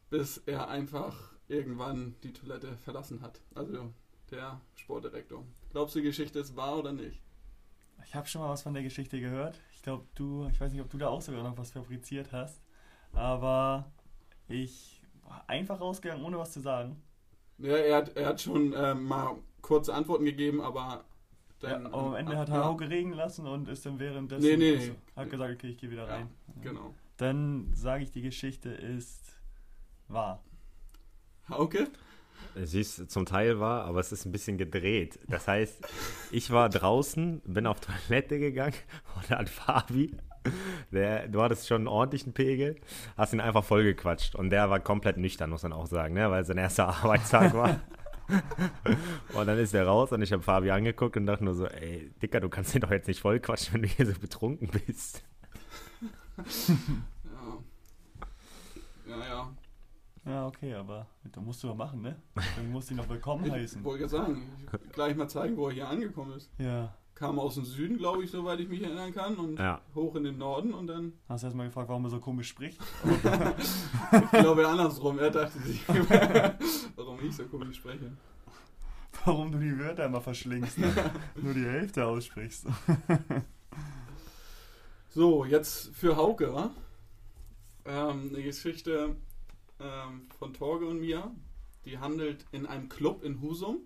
bis 0.09 0.39
er 0.47 0.69
einfach 0.69 1.33
irgendwann 1.49 2.15
die 2.23 2.33
Toilette 2.33 2.77
verlassen 2.85 3.23
hat. 3.23 3.41
Also 3.55 3.93
der 4.31 4.61
Sportdirektor. 4.77 5.45
Glaubst 5.73 5.95
du, 5.95 5.99
die 5.99 6.07
Geschichte 6.07 6.39
ist 6.39 6.55
wahr 6.55 6.79
oder 6.79 6.93
nicht? 6.93 7.21
Ich 8.05 8.15
habe 8.15 8.27
schon 8.27 8.41
mal 8.43 8.49
was 8.51 8.63
von 8.63 8.75
der 8.75 8.83
Geschichte 8.83 9.21
gehört. 9.21 9.59
Ich 9.75 9.83
glaube, 9.83 10.05
du, 10.15 10.47
ich 10.51 10.61
weiß 10.61 10.73
nicht, 10.73 10.81
ob 10.83 10.91
du 10.91 10.99
da 10.99 11.09
auch 11.09 11.21
sogar 11.23 11.43
noch 11.43 11.57
was 11.57 11.71
fabriziert 11.73 12.33
hast. 12.33 12.61
Aber 13.13 13.91
ich 14.49 15.01
war 15.25 15.45
einfach 15.49 15.81
rausgegangen, 15.81 16.25
ohne 16.25 16.39
was 16.39 16.53
zu 16.53 16.61
sagen. 16.61 17.03
Ja, 17.59 17.77
er 17.77 17.97
hat, 17.97 18.17
er 18.17 18.27
hat 18.29 18.41
schon 18.41 18.73
ähm, 18.77 19.05
mal 19.05 19.37
kurze 19.61 19.93
Antworten 19.95 20.25
gegeben, 20.25 20.61
aber 20.61 21.05
Ja, 21.63 21.71
dann. 21.71 21.87
aber 21.87 21.99
am 22.09 22.15
Ende 22.15 22.37
hat 22.37 22.49
er 22.49 22.57
ja, 22.57 22.65
Hauke 22.65 22.89
regen 22.89 23.13
lassen 23.13 23.47
und 23.47 23.69
ist 23.69 23.85
dann 23.85 23.99
währenddessen. 23.99 24.43
Nee, 24.43 24.57
nee, 24.57 24.77
nee. 24.77 24.93
Hat 25.17 25.31
gesagt, 25.31 25.55
okay, 25.55 25.69
ich 25.69 25.77
gehe 25.79 25.91
wieder 25.91 26.07
Ja, 26.07 26.15
rein. 26.17 26.31
Genau. 26.63 26.95
Dann 27.17 27.71
sage 27.75 28.03
ich, 28.05 28.11
die 28.13 28.23
Geschichte 28.23 28.71
ist 28.71 29.37
wahr. 30.09 30.43
Hauke? 31.49 31.85
Sie 31.85 31.91
ist 32.55 33.11
zum 33.11 33.27
Teil 33.27 33.61
wahr, 33.61 33.85
aber 33.85 34.01
es 34.01 34.13
ist 34.13 34.25
ein 34.25 34.33
bisschen 34.33 34.59
gedreht. 34.59 35.19
Das 35.29 35.49
heißt, 35.49 35.87
ich 36.31 36.51
war 36.51 36.69
draußen, 36.69 37.41
bin 37.45 37.67
auf 37.67 37.81
Toilette 37.81 38.39
gegangen 38.39 38.75
und 39.17 39.31
dann 39.31 39.47
Fabi, 39.47 40.17
der, 40.91 41.29
du 41.29 41.43
hattest 41.43 41.69
schon 41.69 41.83
einen 41.83 41.89
ordentlichen 41.89 42.33
Pegel, 42.33 42.77
hast 43.17 43.33
ihn 43.33 43.41
einfach 43.41 43.65
vollgequatscht. 43.65 44.35
Und 44.35 44.51
der 44.51 44.71
war 44.71 44.81
komplett 44.81 45.17
nüchtern, 45.17 45.51
muss 45.51 45.63
man 45.63 45.73
auch 45.73 45.87
sagen, 45.87 46.15
ne? 46.15 46.31
weil 46.31 46.43
es 46.43 46.49
sein 46.49 46.59
erster 46.59 46.89
Arbeitstag 47.03 47.55
war. 47.55 47.81
und 49.35 49.47
dann 49.47 49.59
ist 49.59 49.75
er 49.75 49.87
raus 49.87 50.13
und 50.13 50.23
ich 50.23 50.33
habe 50.33 50.43
Fabi 50.43 50.71
angeguckt 50.71 51.17
und 51.17 51.27
dachte 51.27 51.45
nur 51.45 51.55
so, 51.55 51.67
ey, 51.67 52.13
Dicker, 52.23 52.41
du 52.41 52.49
kannst 52.49 52.75
ihn 52.75 52.81
doch 52.81 52.91
jetzt 52.91 53.09
nicht 53.09 53.21
vollquatschen, 53.21 53.75
wenn 53.75 53.83
du 53.83 53.89
hier 53.89 54.07
so 54.07 54.13
betrunken 54.21 54.69
bist. 54.87 55.25
Ja. 59.07 59.17
Ja, 59.17 59.27
ja. 59.27 59.51
Ja, 60.31 60.47
okay, 60.47 60.75
aber 60.75 61.07
da 61.33 61.41
musst 61.41 61.61
du 61.63 61.67
doch 61.69 61.75
machen, 61.75 62.03
ne? 62.03 62.15
Dann 62.57 62.71
musst 62.71 62.89
du 62.89 62.95
ihn 62.95 62.99
noch 62.99 63.09
willkommen 63.09 63.45
Ich 63.47 63.53
heißen. 63.53 63.83
wollte 63.83 64.01
gerade 64.07 64.11
sagen, 64.11 64.43
ich 64.65 64.73
will 64.73 64.81
gleich 64.93 65.17
mal 65.17 65.29
zeigen, 65.29 65.57
wo 65.57 65.67
er 65.69 65.75
hier 65.75 65.89
angekommen 65.89 66.35
ist. 66.37 66.51
Ja. 66.59 66.95
Kam 67.17 67.39
aus 67.41 67.57
dem 67.57 67.65
Süden, 67.65 67.99
glaube 67.99 68.23
ich, 68.23 68.31
soweit 68.31 68.61
ich 68.61 68.69
mich 68.69 68.81
erinnern 68.83 69.13
kann, 69.13 69.35
und 69.37 69.59
Ja. 69.59 69.81
hoch 69.95 70.15
in 70.15 70.23
den 70.25 70.39
Norden 70.39 70.73
und 70.73 70.87
dann, 70.87 71.15
Hast 71.29 71.43
du 71.43 71.49
erstmal 71.49 71.67
gefragt, 71.67 71.89
warum 71.89 72.05
er 72.05 72.11
so 72.11 72.21
komisch 72.21 72.49
spricht? 72.49 72.81
ich 74.23 74.31
glaube 74.31 74.67
andersrum, 74.69 75.19
er 75.19 75.31
dachte 75.31 75.59
sich, 75.59 75.83
warum 76.97 77.19
ich 77.23 77.35
so 77.37 77.45
komisch 77.47 77.79
spreche. 77.79 78.13
Warum 79.25 79.51
du 79.51 79.59
die 79.59 79.77
Wörter 79.79 80.07
immer 80.07 80.21
verschlingst, 80.21 80.79
ne? 80.79 80.93
nur 81.43 81.53
die 81.55 81.65
Hälfte 81.67 82.07
aussprichst. 82.07 82.67
So, 85.11 85.45
jetzt 85.45 85.89
für 85.95 86.17
Hauke, 86.17 86.55
wa? 86.55 86.71
Ähm, 87.85 88.31
eine 88.33 88.43
Geschichte 88.45 89.17
ähm, 89.81 90.29
von 90.39 90.55
Torge 90.55 90.87
und 90.87 91.01
mir, 91.01 91.35
die 91.85 91.99
handelt 91.99 92.45
in 92.53 92.67
einem 92.67 92.89
Club 92.89 93.23
in 93.23 93.41
Husum. 93.41 93.79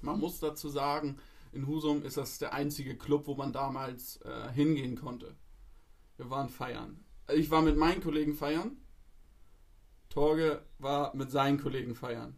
Man 0.00 0.20
muss 0.20 0.40
dazu 0.40 0.68
sagen, 0.68 1.18
in 1.52 1.66
Husum 1.66 2.02
ist 2.02 2.16
das 2.16 2.38
der 2.38 2.52
einzige 2.52 2.96
Club, 2.96 3.26
wo 3.26 3.34
man 3.34 3.52
damals 3.52 4.20
äh, 4.22 4.52
hingehen 4.52 4.96
konnte. 4.96 5.36
Wir 6.16 6.28
waren 6.30 6.48
feiern. 6.48 7.04
Ich 7.32 7.50
war 7.50 7.62
mit 7.62 7.76
meinen 7.76 8.02
Kollegen 8.02 8.34
feiern. 8.34 8.76
Torge 10.10 10.62
war 10.78 11.14
mit 11.16 11.30
seinen 11.30 11.60
Kollegen 11.60 11.94
feiern. 11.94 12.36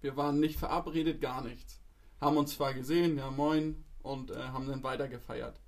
Wir 0.00 0.16
waren 0.16 0.40
nicht 0.40 0.58
verabredet, 0.58 1.20
gar 1.20 1.42
nichts. 1.42 1.80
Haben 2.20 2.36
uns 2.36 2.54
zwar 2.54 2.74
gesehen, 2.74 3.16
ja 3.16 3.30
moin, 3.30 3.84
und 4.02 4.30
äh, 4.30 4.36
haben 4.36 4.66
dann 4.66 4.82
weiter 4.82 5.08
gefeiert. 5.08 5.60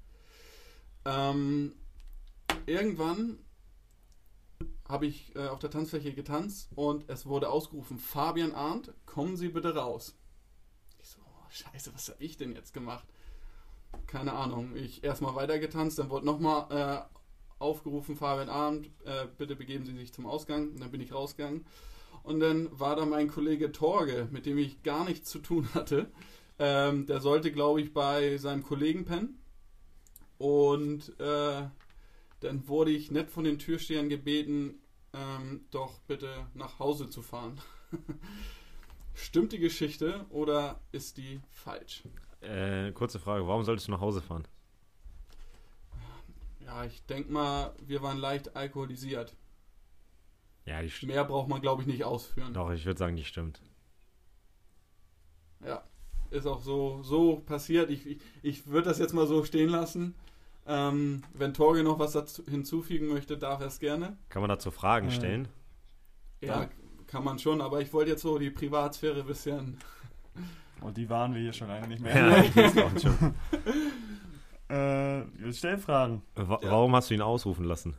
Ähm, 1.05 1.75
irgendwann 2.67 3.39
habe 4.95 5.07
ich 5.07 5.35
äh, 5.35 5.49
auf 5.49 5.59
der 5.59 5.71
Tanzfläche 5.71 6.15
getanzt 6.15 6.71
und 6.77 7.11
es 7.11 7.27
wurde 7.27 7.51
ausgerufen, 7.51 7.99
Fabian 7.99 8.53
Arndt, 8.53 8.95
kommen 9.07 9.37
Sie 9.37 9.49
bitte 9.49 9.75
raus. 9.75 10.17
Ich 11.03 11.09
so, 11.09 11.19
oh, 11.21 11.51
scheiße, 11.51 11.93
was 11.93 12.11
habe 12.11 12.23
ich 12.23 12.37
denn 12.37 12.53
jetzt 12.53 12.73
gemacht? 12.73 13.05
Keine 14.07 14.35
Ahnung. 14.35 14.77
Ich 14.77 15.03
erstmal 15.03 15.35
weiter 15.35 15.59
getanzt, 15.59 15.99
dann 15.99 16.11
wurde 16.11 16.25
nochmal 16.27 16.71
äh, 16.71 17.15
aufgerufen, 17.59 18.15
Fabian 18.15 18.49
Arndt, 18.49 18.87
äh, 19.05 19.27
bitte 19.37 19.57
begeben 19.57 19.85
Sie 19.85 19.97
sich 19.97 20.13
zum 20.13 20.27
Ausgang. 20.27 20.71
Und 20.71 20.81
dann 20.81 20.93
bin 20.93 21.01
ich 21.01 21.13
rausgegangen. 21.13 21.67
Und 22.23 22.39
dann 22.39 22.69
war 22.79 22.95
da 22.95 23.05
mein 23.05 23.27
Kollege 23.27 23.73
Torge, 23.73 24.29
mit 24.31 24.47
dem 24.47 24.59
ich 24.59 24.85
gar 24.85 25.05
nichts 25.05 25.29
zu 25.29 25.41
tun 25.41 25.69
hatte. 25.75 26.09
Ähm, 26.61 27.07
der 27.07 27.21
sollte, 27.21 27.51
glaube 27.51 27.81
ich, 27.81 27.93
bei 27.93 28.37
seinem 28.37 28.63
Kollegen 28.63 29.05
pennen. 29.05 29.43
Und 30.39 31.19
äh, 31.19 31.69
dann 32.39 32.69
wurde 32.69 32.93
ich 32.93 33.11
nett 33.11 33.31
von 33.31 33.43
den 33.43 33.59
Türstehern 33.59 34.09
gebeten, 34.09 34.81
ähm, 35.15 35.67
doch 35.71 36.01
bitte 36.01 36.47
nach 36.55 36.79
Hause 36.79 37.09
zu 37.11 37.23
fahren. 37.23 37.61
Stimmt 39.15 39.53
die 39.53 39.59
Geschichte 39.59 40.27
oder 40.31 40.81
ist 40.93 41.17
die 41.17 41.41
falsch? 41.51 42.03
Äh, 42.41 42.93
kurze 42.93 43.19
Frage, 43.19 43.47
warum 43.49 43.65
solltest 43.65 43.89
du 43.89 43.93
nach 43.93 44.01
Hause 44.01 44.21
fahren? 44.23 44.47
Ja, 46.59 46.85
ich 46.85 47.05
denke 47.07 47.33
mal, 47.33 47.75
wir 47.79 48.03
waren 48.03 48.19
leicht 48.19 48.57
alkoholisiert. 48.57 49.37
Ja, 50.67 50.83
die 50.83 50.91
st- 50.91 51.07
Mehr 51.07 51.25
braucht 51.25 51.49
man, 51.49 51.61
glaube 51.63 51.83
ich, 51.83 51.89
nicht 51.89 52.05
ausführen. 52.05 52.53
Doch, 52.55 52.71
ich 52.73 52.85
würde 52.87 52.99
sagen, 52.99 53.17
die 53.17 53.25
stimmt. 53.25 53.61
Ja, 55.65 55.83
ist 56.31 56.47
auch 56.47 56.61
so, 56.61 57.03
so 57.03 57.37
passiert. 57.41 57.91
Ich, 57.91 58.07
ich, 58.07 58.19
ich 58.43 58.67
würde 58.67 58.89
das 58.89 58.99
jetzt 58.99 59.15
mal 59.15 59.27
so 59.27 59.45
stehen 59.45 59.69
lassen. 59.71 60.15
Ähm, 60.67 61.23
wenn 61.35 61.53
Torge 61.53 61.83
noch 61.83 61.99
was 61.99 62.13
dazu 62.13 62.43
hinzufügen 62.49 63.09
möchte, 63.09 63.37
darf 63.37 63.61
er 63.61 63.67
es 63.67 63.79
gerne. 63.79 64.17
Kann 64.31 64.41
man 64.43 64.49
dazu 64.49 64.71
Fragen 64.71 65.09
Äh. 65.09 65.13
stellen? 65.13 65.49
Ja, 66.41 66.63
Ja. 66.63 66.69
kann 67.07 67.23
man 67.25 67.39
schon, 67.39 67.61
aber 67.61 67.81
ich 67.83 67.93
wollte 67.93 68.13
jetzt 68.13 68.23
so 68.23 68.39
die 68.39 68.51
Privatsphäre 68.51 69.21
ein 69.21 69.27
bisschen. 69.27 69.79
Und 70.81 70.97
die 70.97 71.09
waren 71.11 71.35
wir 71.35 71.41
hier 71.43 71.53
schon 71.53 71.69
lange 71.69 71.87
nicht 71.89 72.01
mehr. 72.03 72.17
Ja, 72.17 72.43
ich 72.43 72.57
weiß 72.57 72.79
auch 72.79 72.99
schon. 73.01 73.35
Äh, 74.71 75.21
jetzt 75.45 75.59
stell 75.59 75.77
Fragen. 75.77 76.23
Wa 76.35 76.59
Ja. 76.63 76.71
Warum 76.71 76.97
hast 76.97 77.11
du 77.11 77.15
ihn 77.15 77.21
ausrufen 77.21 77.67
lassen? 77.67 77.95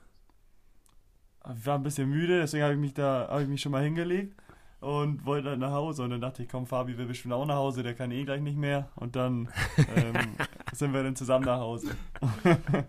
Ich 1.55 1.65
war 1.65 1.75
ein 1.77 1.83
bisschen 1.83 2.09
müde, 2.09 2.39
deswegen 2.39 2.63
habe 2.63 2.73
ich 2.73 2.79
mich 2.79 2.93
da 2.95 3.27
habe 3.29 3.43
ich 3.43 3.47
mich 3.47 3.61
schon 3.61 3.71
mal 3.71 3.83
hingelegt 3.83 4.35
und 4.79 5.25
wollte 5.25 5.49
dann 5.51 5.59
nach 5.59 5.71
Hause. 5.71 6.03
Und 6.03 6.11
dann 6.11 6.21
dachte 6.21 6.43
ich, 6.43 6.49
komm, 6.49 6.67
Fabi 6.67 6.97
will 6.97 7.05
bestimmt 7.07 7.33
auch 7.33 7.45
nach 7.45 7.55
Hause, 7.55 7.83
der 7.83 7.93
kann 7.95 8.11
eh 8.11 8.23
gleich 8.23 8.41
nicht 8.41 8.57
mehr. 8.57 8.89
Und 8.95 9.15
dann 9.15 9.49
ähm, 9.95 10.15
sind 10.73 10.93
wir 10.93 11.03
dann 11.03 11.15
zusammen 11.15 11.45
nach 11.45 11.59
Hause. 11.59 11.95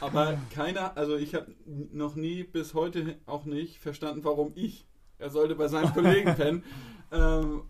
Aber 0.00 0.38
keiner, 0.54 0.96
also 0.96 1.16
ich 1.16 1.34
habe 1.34 1.54
noch 1.66 2.14
nie 2.16 2.42
bis 2.44 2.72
heute 2.74 3.18
auch 3.26 3.44
nicht 3.44 3.78
verstanden, 3.78 4.24
warum 4.24 4.52
ich. 4.54 4.86
Er 5.18 5.30
sollte 5.30 5.54
bei 5.54 5.68
seinem 5.68 5.92
Kollegen 5.92 6.34
pennen. 6.36 6.64
Ähm, 7.12 7.62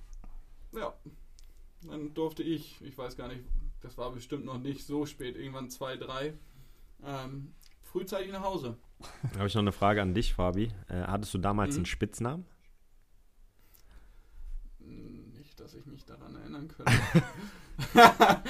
ja, 0.73 0.95
dann 1.89 2.15
durfte 2.15 2.43
ich, 2.43 2.81
ich 2.83 2.97
weiß 2.97 3.17
gar 3.17 3.29
nicht, 3.29 3.41
das 3.83 3.99
war 3.99 4.11
bestimmt 4.12 4.45
noch 4.45 4.59
nicht 4.59 4.87
so 4.87 5.05
spät, 5.07 5.37
irgendwann 5.37 5.69
zwei, 5.69 5.97
drei, 5.97 6.35
ähm, 7.05 7.53
frühzeitig 7.83 8.33
nach 8.33 8.43
Hause. 8.43 8.77
Habe 9.37 9.47
ich 9.49 9.55
noch 9.55 9.62
eine 9.62 9.73
Frage 9.73 10.01
an 10.01 10.15
dich, 10.15 10.33
Fabi. 10.35 10.71
Äh, 10.89 11.03
hattest 11.03 11.35
du 11.35 11.39
damals 11.39 11.75
Mhm. 11.75 11.81
einen 11.81 11.87
Spitznamen? 11.87 12.47
Hm, 14.81 15.33
Nicht, 15.37 15.56
dass 15.66 15.74
ich 15.74 15.87
mich 15.87 16.05
daran 16.05 16.37
erinnern 16.37 16.68
könnte. 16.68 16.92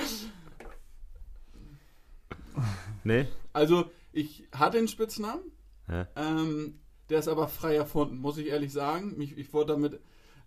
Nee? 3.05 3.27
also, 3.53 3.91
ich 4.13 4.45
hatte 4.53 4.79
einen 4.79 4.89
Spitznamen, 4.89 5.43
Ja. 5.89 6.09
ähm, 6.17 6.79
der 7.09 7.21
ist 7.21 7.29
aber 7.29 7.49
frei 7.49 7.77
erfunden, 7.77 8.19
muss 8.19 8.37
ich 8.39 8.49
ehrlich 8.49 8.73
sagen. 8.73 9.17
Mich, 9.17 9.37
ich 9.39 9.53
wurde 9.53 9.75
damit 9.75 10.01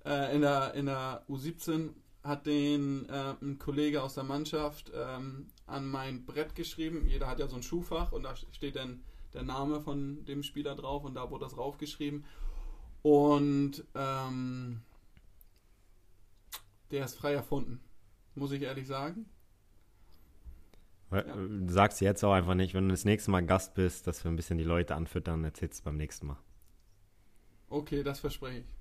äh, 0.05 0.35
in, 0.35 0.41
der, 0.41 0.73
in 0.73 0.87
der 0.87 1.23
U17 1.29 1.91
hat 2.23 2.45
den 2.45 3.07
äh, 3.09 3.35
ein 3.41 3.57
Kollege 3.59 4.03
aus 4.03 4.15
der 4.15 4.23
Mannschaft 4.25 4.91
ähm, 4.93 5.47
an 5.67 5.87
mein 5.87 6.25
Brett 6.25 6.55
geschrieben. 6.55 7.07
Jeder 7.07 7.27
hat 7.27 7.39
ja 7.39 7.47
so 7.47 7.55
ein 7.55 7.63
Schuhfach 7.63 8.11
und 8.11 8.23
da 8.23 8.35
steht 8.35 8.75
dann 8.75 9.01
der 9.33 9.43
Name 9.43 9.79
von 9.81 10.25
dem 10.25 10.43
Spieler 10.43 10.75
drauf 10.75 11.03
und 11.05 11.13
da 11.13 11.29
wurde 11.31 11.45
das 11.45 11.57
raufgeschrieben. 11.57 12.25
Und 13.03 13.85
ähm, 13.95 14.81
der 16.91 17.05
ist 17.05 17.15
frei 17.15 17.33
erfunden, 17.33 17.79
muss 18.35 18.51
ich 18.51 18.61
ehrlich 18.61 18.87
sagen. 18.87 19.25
Weil, 21.09 21.21
äh, 21.27 21.65
Du 21.65 21.73
sagst 21.73 22.01
jetzt 22.01 22.23
auch 22.23 22.33
einfach 22.33 22.55
nicht, 22.55 22.73
wenn 22.73 22.85
du 22.87 22.91
das 22.93 23.05
nächste 23.05 23.31
Mal 23.31 23.45
Gast 23.45 23.73
bist, 23.73 24.05
dass 24.07 24.23
wir 24.23 24.31
ein 24.31 24.35
bisschen 24.35 24.57
die 24.57 24.63
Leute 24.63 24.95
anfüttern, 24.95 25.43
erzählst 25.43 25.79
du 25.79 25.83
beim 25.85 25.97
nächsten 25.97 26.27
Mal. 26.27 26.37
Okay, 27.69 28.03
das 28.03 28.19
verspreche 28.19 28.59
ich. 28.59 28.75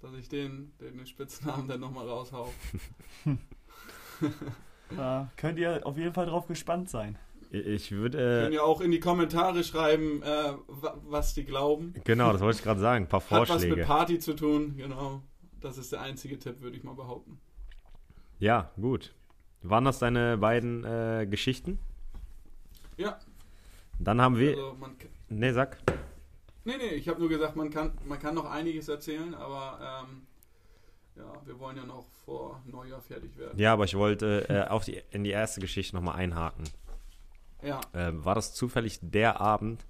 Dass 0.00 0.14
ich 0.14 0.28
den, 0.28 0.72
den 0.80 1.06
Spitznamen 1.06 1.68
dann 1.68 1.80
nochmal 1.80 2.08
raushau. 2.08 2.52
Da 4.90 5.30
könnt 5.36 5.58
ihr 5.58 5.86
auf 5.86 5.96
jeden 5.96 6.12
Fall 6.12 6.26
drauf 6.26 6.46
gespannt 6.46 6.90
sein. 6.90 7.18
Ich- 7.50 7.66
Ich 7.66 7.88
Können 7.90 8.00
würde. 8.02 8.50
ja 8.52 8.62
auch 8.62 8.80
in 8.80 8.90
die 8.90 8.98
Kommentare 9.00 9.62
schreiben, 9.62 10.22
äh, 10.22 10.54
wa- 10.66 10.98
was 11.04 11.34
die 11.34 11.44
glauben. 11.44 11.92
Äh, 11.96 12.00
genau, 12.04 12.32
das 12.32 12.40
wollte 12.40 12.58
ich 12.58 12.64
gerade 12.64 12.80
sagen. 12.80 13.04
Ein 13.04 13.08
paar 13.08 13.20
Hat 13.20 13.30
was 13.30 13.38
mit 13.40 13.48
Vorschläge. 13.48 13.82
Party 13.84 14.18
zu 14.18 14.34
tun, 14.34 14.76
genau. 14.76 15.22
Das 15.62 15.78
ist 15.78 15.92
der 15.92 16.00
einzige 16.02 16.38
Tipp, 16.38 16.60
würde 16.60 16.76
ich 16.76 16.82
mal 16.84 16.94
behaupten. 16.94 17.40
Ja, 18.38 18.70
gut. 18.80 19.14
Waren 19.62 19.84
das 19.84 19.98
deine 20.00 20.36
beiden 20.38 20.84
äh, 20.84 21.26
Geschichten? 21.30 21.78
Ja. 22.96 23.18
Dann 23.98 24.20
haben 24.20 24.36
wir. 24.36 24.50
Also 24.50 24.74
man, 24.78 24.96
Nee, 25.28 25.52
sag. 25.52 25.78
nee, 26.64 26.76
nee, 26.76 26.88
ich 26.94 27.08
habe 27.08 27.20
nur 27.20 27.28
gesagt, 27.28 27.56
man 27.56 27.70
kann, 27.70 27.92
man 28.04 28.18
kann 28.18 28.34
noch 28.34 28.44
einiges 28.50 28.88
erzählen, 28.88 29.34
aber 29.34 30.04
ähm, 30.08 30.22
ja, 31.16 31.32
wir 31.46 31.58
wollen 31.58 31.76
ja 31.76 31.84
noch 31.84 32.04
vor 32.24 32.60
Neujahr 32.66 33.00
fertig 33.00 33.36
werden. 33.38 33.58
Ja, 33.58 33.72
aber 33.72 33.84
ich 33.84 33.94
wollte 33.96 34.46
äh, 34.48 34.68
auf 34.68 34.84
die, 34.84 35.00
in 35.10 35.24
die 35.24 35.30
erste 35.30 35.60
Geschichte 35.60 35.94
nochmal 35.94 36.16
einhaken. 36.16 36.64
Ja, 37.62 37.80
Ähm, 37.94 38.24
war 38.24 38.34
das 38.34 38.54
zufällig 38.54 38.98
der 39.02 39.40
Abend, 39.40 39.86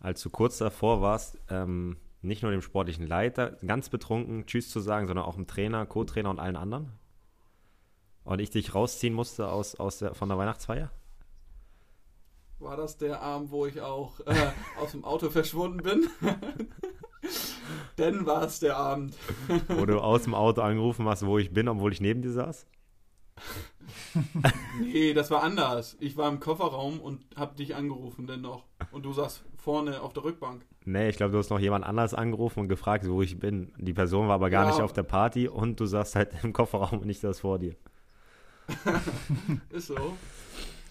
als 0.00 0.20
du 0.22 0.30
kurz 0.30 0.58
davor 0.58 1.00
warst, 1.00 1.38
ähm, 1.48 1.96
nicht 2.22 2.42
nur 2.42 2.52
dem 2.52 2.62
sportlichen 2.62 3.06
Leiter 3.06 3.58
ganz 3.66 3.88
betrunken 3.88 4.46
Tschüss 4.46 4.70
zu 4.70 4.80
sagen, 4.80 5.06
sondern 5.06 5.24
auch 5.24 5.34
dem 5.34 5.46
Trainer, 5.46 5.86
Co-Trainer 5.86 6.30
und 6.30 6.38
allen 6.38 6.56
anderen? 6.56 6.92
Und 8.24 8.40
ich 8.40 8.50
dich 8.50 8.74
rausziehen 8.74 9.14
musste 9.14 9.48
aus, 9.48 9.74
aus 9.74 9.98
der, 9.98 10.14
von 10.14 10.28
der 10.28 10.38
Weihnachtsfeier? 10.38 10.92
war 12.62 12.76
das 12.76 12.96
der 12.96 13.20
Abend, 13.20 13.50
wo 13.50 13.66
ich 13.66 13.80
auch 13.80 14.20
äh, 14.20 14.34
aus 14.80 14.92
dem 14.92 15.04
Auto 15.04 15.30
verschwunden 15.30 15.82
bin? 15.82 16.08
Denn 17.98 18.26
war 18.26 18.42
es 18.44 18.60
der 18.60 18.76
Abend. 18.76 19.16
Wo 19.68 19.86
du 19.86 20.00
aus 20.00 20.24
dem 20.24 20.34
Auto 20.34 20.62
angerufen 20.62 21.06
hast, 21.06 21.24
wo 21.24 21.38
ich 21.38 21.52
bin, 21.52 21.68
obwohl 21.68 21.92
ich 21.92 22.00
neben 22.00 22.20
dir 22.20 22.32
saß? 22.32 22.66
Nee, 24.80 25.14
das 25.14 25.30
war 25.30 25.42
anders. 25.42 25.96
Ich 26.00 26.16
war 26.16 26.28
im 26.28 26.40
Kofferraum 26.40 27.00
und 27.00 27.24
hab 27.36 27.56
dich 27.56 27.76
angerufen 27.76 28.26
dennoch. 28.26 28.64
Und 28.90 29.04
du 29.04 29.12
saßt 29.12 29.44
vorne 29.62 30.00
auf 30.00 30.12
der 30.12 30.24
Rückbank. 30.24 30.64
Nee, 30.84 31.08
ich 31.08 31.16
glaube, 31.16 31.32
du 31.32 31.38
hast 31.38 31.50
noch 31.50 31.60
jemand 31.60 31.84
anders 31.84 32.14
angerufen 32.14 32.60
und 32.60 32.68
gefragt, 32.68 33.08
wo 33.08 33.22
ich 33.22 33.38
bin. 33.38 33.72
Die 33.78 33.92
Person 33.94 34.26
war 34.28 34.34
aber 34.34 34.50
gar 34.50 34.64
Ja. 34.64 34.70
nicht 34.70 34.80
auf 34.80 34.92
der 34.92 35.04
Party 35.04 35.48
und 35.48 35.78
du 35.78 35.86
saßt 35.86 36.16
halt 36.16 36.30
im 36.42 36.52
Kofferraum 36.52 36.98
und 37.00 37.08
ich 37.08 37.20
saß 37.20 37.40
vor 37.40 37.58
dir. 37.58 37.74
Ist 39.70 39.88
so. 39.88 39.96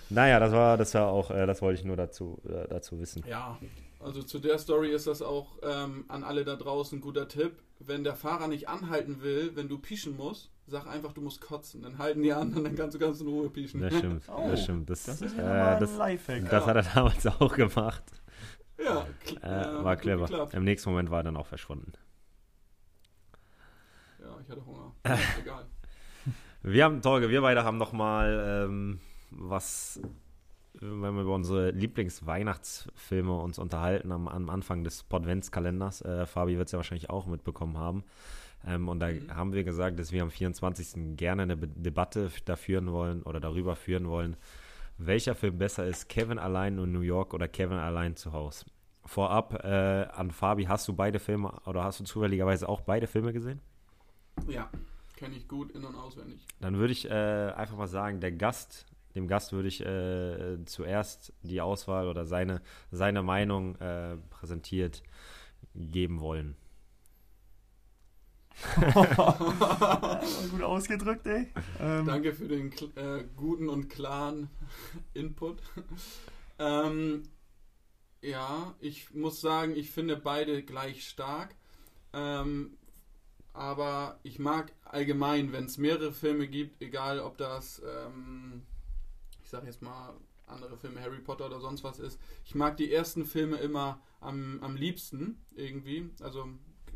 Naja, 0.10 0.40
das 0.40 0.52
war, 0.52 0.78
das 0.78 0.94
war 0.94 1.08
auch, 1.08 1.32
äh, 1.32 1.46
das 1.46 1.62
wollte 1.62 1.80
ich 1.80 1.86
nur 1.86 1.96
dazu, 1.96 2.40
äh, 2.46 2.68
dazu 2.68 3.00
wissen. 3.00 3.24
Ja, 3.28 3.58
also 4.00 4.24
zu 4.24 4.40
der 4.40 4.58
Story 4.58 4.92
ist 4.92 5.08
das 5.08 5.22
auch 5.22 5.48
ähm, 5.64 6.06
an 6.10 6.24
alle 6.24 6.44
da 6.44 6.56
draußen 6.56 6.98
ein 6.98 7.02
guter 7.02 7.28
Tipp. 7.28 7.54
Wenn 7.80 8.04
der 8.04 8.16
Fahrer 8.16 8.48
nicht 8.48 8.68
anhalten 8.68 9.22
will, 9.22 9.52
wenn 9.56 9.70
du 9.70 9.78
pieschen 9.80 10.18
musst, 10.18 10.52
sag 10.68 10.86
einfach, 10.88 11.14
du 11.14 11.22
musst 11.22 11.40
kotzen. 11.42 11.82
Dann 11.82 11.98
halten 11.98 12.22
die 12.24 12.34
anderen, 12.34 12.64
dann 12.66 12.76
kannst 12.76 12.96
du 12.96 13.00
ganz 13.00 13.22
in 13.22 13.28
Ruhe 13.28 13.50
pieschen. 13.50 13.82
Das 13.82 13.96
stimmt, 13.98 14.24
Oh, 14.30 14.48
das 14.50 14.64
stimmt. 14.64 14.90
Das, 14.90 15.04
Das 15.04 15.22
ist 15.22 15.34
äh, 15.38 15.42
ja 15.42 15.44
mal 15.48 15.74
ein 15.76 15.80
das, 15.80 15.98
Lifehack. 15.98 16.50
das 16.50 16.66
hat 16.66 16.76
er 16.76 16.84
damals 16.84 17.28
auch 17.28 17.56
gemacht. 17.56 18.04
Ja, 18.84 19.06
Äh, 19.42 19.84
war 19.84 19.96
clever. 19.98 20.26
geklappt. 20.28 20.54
Im 20.54 20.64
nächsten 20.64 20.90
Moment 20.90 21.10
war 21.12 21.20
er 21.20 21.24
dann 21.24 21.38
auch 21.38 21.46
verschwunden. 21.48 21.92
Ja, 24.20 24.38
ich 24.44 24.50
hatte 24.50 24.66
Hunger. 24.66 24.94
Ja, 25.06 25.18
egal. 25.42 25.66
Wir 26.64 26.84
haben, 26.84 27.02
Torge, 27.02 27.30
wir 27.30 27.42
beide 27.42 27.64
haben 27.64 27.78
noch 27.80 27.92
mal 27.92 28.68
ähm, 28.70 29.00
was, 29.32 30.00
wenn 30.76 31.02
wir 31.16 31.22
über 31.24 31.34
unsere 31.34 31.72
Lieblingsweihnachtsfilme 31.72 33.36
uns 33.36 33.58
unterhalten 33.58 34.12
am, 34.12 34.28
am 34.28 34.48
Anfang 34.52 34.84
des 34.84 35.02
Podventskalenders. 35.02 36.02
Äh, 36.04 36.28
Fabi 36.28 36.58
wird 36.60 36.68
es 36.68 36.72
ja 36.74 36.78
wahrscheinlich 36.78 37.10
auch 37.10 37.26
mitbekommen 37.26 37.80
haben. 37.80 38.04
Ähm, 38.68 38.90
und 38.90 39.00
da 39.00 39.08
Mhm. 39.08 39.36
haben 39.36 39.54
wir 39.54 39.64
gesagt, 39.64 39.98
dass 39.98 40.12
wir 40.12 40.22
am 40.22 40.30
24. 40.30 41.18
gerne 41.18 41.42
eine 41.42 41.58
Be 41.58 41.68
Debatte 41.68 42.30
da 42.46 42.56
führen 42.56 42.92
wollen 42.92 43.24
oder 43.24 43.40
darüber 43.40 43.76
führen 43.76 44.08
wollen, 44.08 44.38
welcher 44.98 45.36
Film 45.36 45.58
besser 45.58 45.86
ist, 45.86 46.10
Kevin 46.10 46.40
allein 46.40 46.78
in 46.78 46.92
New 46.92 47.02
York 47.02 47.34
oder 47.34 47.48
Kevin 47.48 47.78
allein 47.78 48.16
zu 48.16 48.34
Hause. 48.34 48.66
Vorab 49.06 49.64
äh, 49.64 50.08
an 50.14 50.32
Fabi, 50.32 50.66
hast 50.66 50.88
du 50.88 50.94
beide 50.94 51.20
Filme 51.20 51.52
oder 51.66 51.84
hast 51.84 52.00
du 52.00 52.04
zufälligerweise 52.04 52.70
auch 52.70 52.82
beide 52.82 53.08
Filme 53.08 53.34
gesehen? 53.34 53.60
Ja, 54.48 54.70
kenne 55.16 55.36
ich 55.36 55.48
gut 55.48 55.72
in- 55.72 55.84
und 55.84 55.96
auswendig. 55.96 56.46
Dann 56.60 56.78
würde 56.78 56.94
ich 56.94 57.10
äh, 57.10 57.52
einfach 57.56 57.78
mal 57.78 57.88
sagen, 57.88 58.20
der 58.20 58.32
Gast, 58.32 58.86
dem 59.16 59.28
Gast 59.28 59.54
würde 59.54 59.68
ich 59.68 59.86
äh, 59.86 60.64
zuerst 60.66 61.34
die 61.42 61.62
Auswahl 61.62 62.08
oder 62.08 62.26
seine, 62.26 62.62
seine 62.92 63.24
Meinung 63.24 63.76
äh, 63.78 64.18
präsentiert 64.30 65.04
geben 65.74 66.20
wollen. 66.20 66.56
Gut 70.52 70.62
ausgedrückt, 70.62 71.26
ey. 71.28 71.48
Ähm, 71.80 72.06
Danke 72.06 72.34
für 72.34 72.48
den 72.48 72.72
äh, 72.96 73.24
guten 73.36 73.70
und 73.70 73.90
klaren 73.90 74.50
Input. 75.14 75.62
ähm, 76.60 77.24
ja, 78.22 78.76
ich 78.80 79.14
muss 79.14 79.42
sagen, 79.42 79.76
ich 79.76 79.92
finde 79.92 80.18
beide 80.18 80.64
gleich 80.64 81.08
stark. 81.08 81.56
Ähm, 82.14 82.78
aber 83.54 84.20
ich 84.24 84.40
mag 84.40 84.72
allgemein, 84.86 85.52
wenn 85.52 85.66
es 85.66 85.78
mehrere 85.78 86.12
Filme 86.12 86.48
gibt, 86.48 86.82
egal 86.82 87.20
ob 87.20 87.38
das, 87.38 87.82
ähm, 87.86 88.64
ich 89.44 89.50
sag 89.50 89.66
jetzt 89.66 89.82
mal, 89.82 90.14
andere 90.48 90.78
Filme, 90.78 91.02
Harry 91.02 91.20
Potter 91.20 91.46
oder 91.46 91.60
sonst 91.60 91.84
was 91.84 92.00
ist. 92.00 92.20
Ich 92.46 92.56
mag 92.56 92.78
die 92.78 92.94
ersten 92.94 93.26
Filme 93.26 93.58
immer 93.58 94.02
am, 94.20 94.60
am 94.62 94.76
liebsten 94.76 95.42
irgendwie. 95.56 96.10
Also 96.22 96.48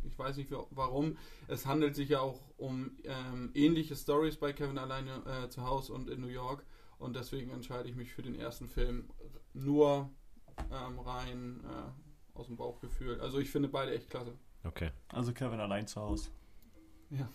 ich 0.07 0.17
weiß 0.17 0.37
nicht 0.37 0.51
wa- 0.51 0.65
warum. 0.71 1.17
Es 1.47 1.65
handelt 1.65 1.95
sich 1.95 2.09
ja 2.09 2.19
auch 2.21 2.41
um 2.57 2.91
ähm, 3.03 3.51
ähnliche 3.53 3.95
Stories 3.95 4.37
bei 4.37 4.53
Kevin 4.53 4.77
alleine 4.77 5.23
äh, 5.25 5.49
zu 5.49 5.63
Hause 5.63 5.93
und 5.93 6.09
in 6.09 6.21
New 6.21 6.27
York. 6.27 6.65
Und 6.97 7.15
deswegen 7.15 7.51
entscheide 7.51 7.89
ich 7.89 7.95
mich 7.95 8.13
für 8.13 8.21
den 8.21 8.35
ersten 8.35 8.67
Film 8.69 9.09
nur 9.53 10.09
ähm, 10.71 10.99
rein 10.99 11.61
äh, 11.65 12.37
aus 12.37 12.47
dem 12.47 12.55
Bauchgefühl. 12.57 13.19
Also 13.21 13.39
ich 13.39 13.49
finde 13.49 13.67
beide 13.67 13.93
echt 13.93 14.09
klasse. 14.09 14.33
Okay. 14.63 14.91
Also 15.09 15.33
Kevin 15.33 15.59
allein 15.59 15.85
zu 15.87 15.99
Hause. 16.01 16.29
Ja. 17.09 17.27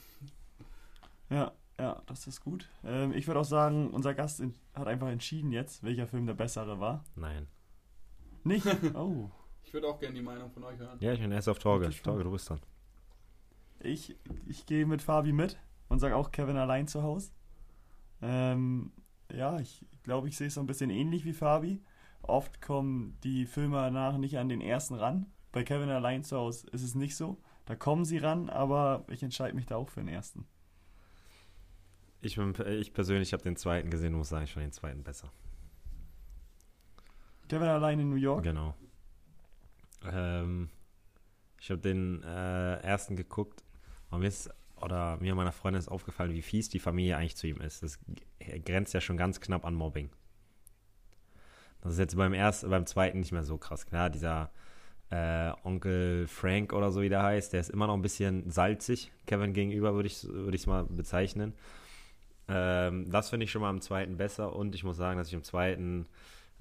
Ja, 1.29 1.53
ja, 1.79 2.03
das 2.07 2.27
ist 2.27 2.41
gut. 2.41 2.69
Ähm, 2.85 3.13
ich 3.13 3.27
würde 3.27 3.41
auch 3.41 3.45
sagen, 3.45 3.91
unser 3.91 4.15
Gast 4.15 4.41
in, 4.41 4.55
hat 4.75 4.89
einfach 4.89 5.09
entschieden 5.09 5.53
jetzt, 5.53 5.83
welcher 5.83 6.07
Film 6.07 6.27
der 6.27 6.35
bessere 6.35 6.81
war. 6.81 7.05
Nein. 7.15 7.47
Nicht? 8.45 8.67
Oh. 8.95 9.31
Ich 9.71 9.75
würde 9.75 9.87
auch 9.87 10.01
gerne 10.01 10.17
die 10.17 10.23
Meinung 10.23 10.51
von 10.51 10.65
euch 10.65 10.77
hören. 10.81 10.99
Ja, 10.99 11.13
ich 11.13 11.21
bin 11.21 11.31
erst 11.31 11.49
auf 11.49 11.61
Torge. 11.61 11.89
Torge, 11.91 12.25
du 12.25 12.33
bist 12.33 12.51
dran. 12.51 12.59
Ich, 13.79 14.17
ich 14.49 14.67
gehe 14.67 14.85
mit 14.85 15.01
Fabi 15.01 15.33
mit 15.33 15.61
und 15.89 16.01
sage 16.01 16.17
auch 16.17 16.33
Kevin 16.33 16.57
allein 16.57 16.89
zu 16.89 17.05
Hause. 17.05 17.31
Ähm, 18.21 18.91
ja, 19.33 19.61
ich 19.61 19.87
glaube, 20.03 20.27
ich 20.27 20.37
sehe 20.37 20.49
es 20.49 20.55
so 20.55 20.61
ein 20.61 20.67
bisschen 20.67 20.91
ähnlich 20.91 21.25
wie 21.25 21.33
Fabi. 21.33 21.81
Oft 22.23 22.61
kommen 22.61 23.17
die 23.23 23.47
Filme 23.47 23.77
danach 23.77 24.19
nicht 24.19 24.39
an 24.39 24.49
den 24.49 24.61
ersten 24.61 24.95
ran. 24.95 25.27
Bei 25.53 25.63
Kevin 25.63 25.89
allein 25.89 26.25
zu 26.25 26.37
Hause 26.37 26.67
ist 26.73 26.83
es 26.83 26.97
nicht 26.97 27.15
so. 27.15 27.41
Da 27.67 27.77
kommen 27.77 28.05
sie 28.05 28.19
ran, 28.19 28.51
aber 28.51 29.05
ich 29.07 29.23
entscheide 29.23 29.55
mich 29.55 29.67
da 29.67 29.77
auch 29.77 29.89
für 29.89 30.01
den 30.01 30.09
ersten. 30.09 30.49
Ich, 32.23 32.35
bin, 32.35 32.57
ich 32.67 32.93
persönlich 32.93 33.33
habe 33.33 33.45
den 33.45 33.55
zweiten 33.55 33.89
gesehen 33.89 34.15
und 34.15 34.19
muss 34.19 34.31
sagen, 34.31 34.43
ich 34.43 34.53
fand 34.53 34.65
den 34.65 34.73
zweiten 34.73 35.05
besser. 35.05 35.31
Kevin 37.49 37.69
allein 37.69 38.01
in 38.01 38.11
New 38.11 38.17
York. 38.17 38.43
Genau. 38.43 38.75
Ähm, 40.05 40.71
ich 41.61 41.71
habe 41.71 41.81
den 41.81 42.23
äh, 42.23 42.77
ersten 42.81 43.17
geguckt 43.17 43.65
und 44.11 44.21
mir 44.21 44.29
ist, 44.29 44.51
oder 44.77 45.19
mir 45.19 45.33
und 45.33 45.37
meiner 45.37 45.53
Freundin 45.53 45.79
ist 45.79 45.89
aufgefallen, 45.89 46.33
wie 46.33 46.43
fies 46.43 46.69
die 46.69 46.79
Familie 46.79 47.17
eigentlich 47.17 47.37
zu 47.37 47.47
ihm 47.47 47.61
ist. 47.61 47.83
Das 47.83 47.99
grenzt 48.65 48.95
ja 48.95 49.01
schon 49.01 49.17
ganz 49.17 49.41
knapp 49.41 49.65
an 49.65 49.75
Mobbing. 49.75 50.11
Das 51.83 51.93
ist 51.93 51.99
jetzt 51.99 52.17
beim 52.17 52.35
ersten, 52.35 52.71
beim 52.71 52.87
zweiten 52.87 53.21
nicht 53.21 53.33
mehr 53.33 53.45
so 53.45 53.57
krass. 53.59 53.87
Klar, 53.87 54.11
dieser 54.11 54.51
äh, 55.11 55.53
Onkel 55.65 56.27
Frank 56.29 56.73
oder 56.73 56.93
so 56.93 57.03
wie 57.03 57.09
der 57.09 57.23
heißt, 57.23 57.53
der 57.53 57.61
ist 57.61 57.71
immer 57.71 57.87
noch 57.87 57.95
ein 57.95 58.03
bisschen 58.03 58.51
salzig, 58.51 59.11
Kevin 59.27 59.53
gegenüber, 59.53 59.95
würde 59.95 60.07
ich 60.07 60.15
es 60.15 60.29
würd 60.29 60.67
mal 60.67 60.85
bezeichnen. 60.85 61.55
Ähm, 62.49 63.11
das 63.11 63.31
finde 63.31 63.45
ich 63.45 63.51
schon 63.51 63.63
mal 63.63 63.71
im 63.71 63.81
zweiten 63.81 64.17
besser 64.17 64.55
und 64.55 64.75
ich 64.75 64.85
muss 64.85 64.97
sagen, 64.97 65.19
dass 65.19 65.29
ich 65.29 65.35
im 65.35 65.43
zweiten, 65.43 66.07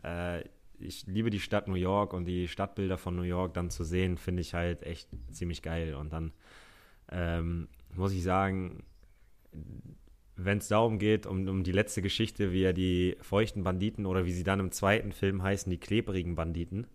äh, 0.03 0.43
ich 0.79 1.05
liebe 1.07 1.29
die 1.29 1.39
Stadt 1.39 1.67
New 1.67 1.75
York 1.75 2.13
und 2.13 2.25
die 2.25 2.47
Stadtbilder 2.47 2.97
von 2.97 3.15
New 3.15 3.23
York 3.23 3.53
dann 3.53 3.69
zu 3.69 3.83
sehen, 3.83 4.17
finde 4.17 4.41
ich 4.41 4.53
halt 4.53 4.83
echt 4.83 5.09
ziemlich 5.31 5.61
geil. 5.61 5.95
Und 5.95 6.11
dann 6.11 6.33
ähm, 7.11 7.67
muss 7.93 8.13
ich 8.13 8.23
sagen, 8.23 8.83
wenn 10.35 10.59
es 10.59 10.67
darum 10.67 10.99
geht, 10.99 11.25
um, 11.25 11.47
um 11.47 11.63
die 11.63 11.71
letzte 11.71 12.01
Geschichte, 12.01 12.51
wie 12.51 12.63
er 12.63 12.73
die 12.73 13.17
feuchten 13.21 13.63
Banditen 13.63 14.05
oder 14.05 14.25
wie 14.25 14.31
sie 14.31 14.43
dann 14.43 14.59
im 14.59 14.71
zweiten 14.71 15.11
Film 15.11 15.43
heißen, 15.43 15.69
die 15.69 15.79
klebrigen 15.79 16.35
Banditen, 16.35 16.87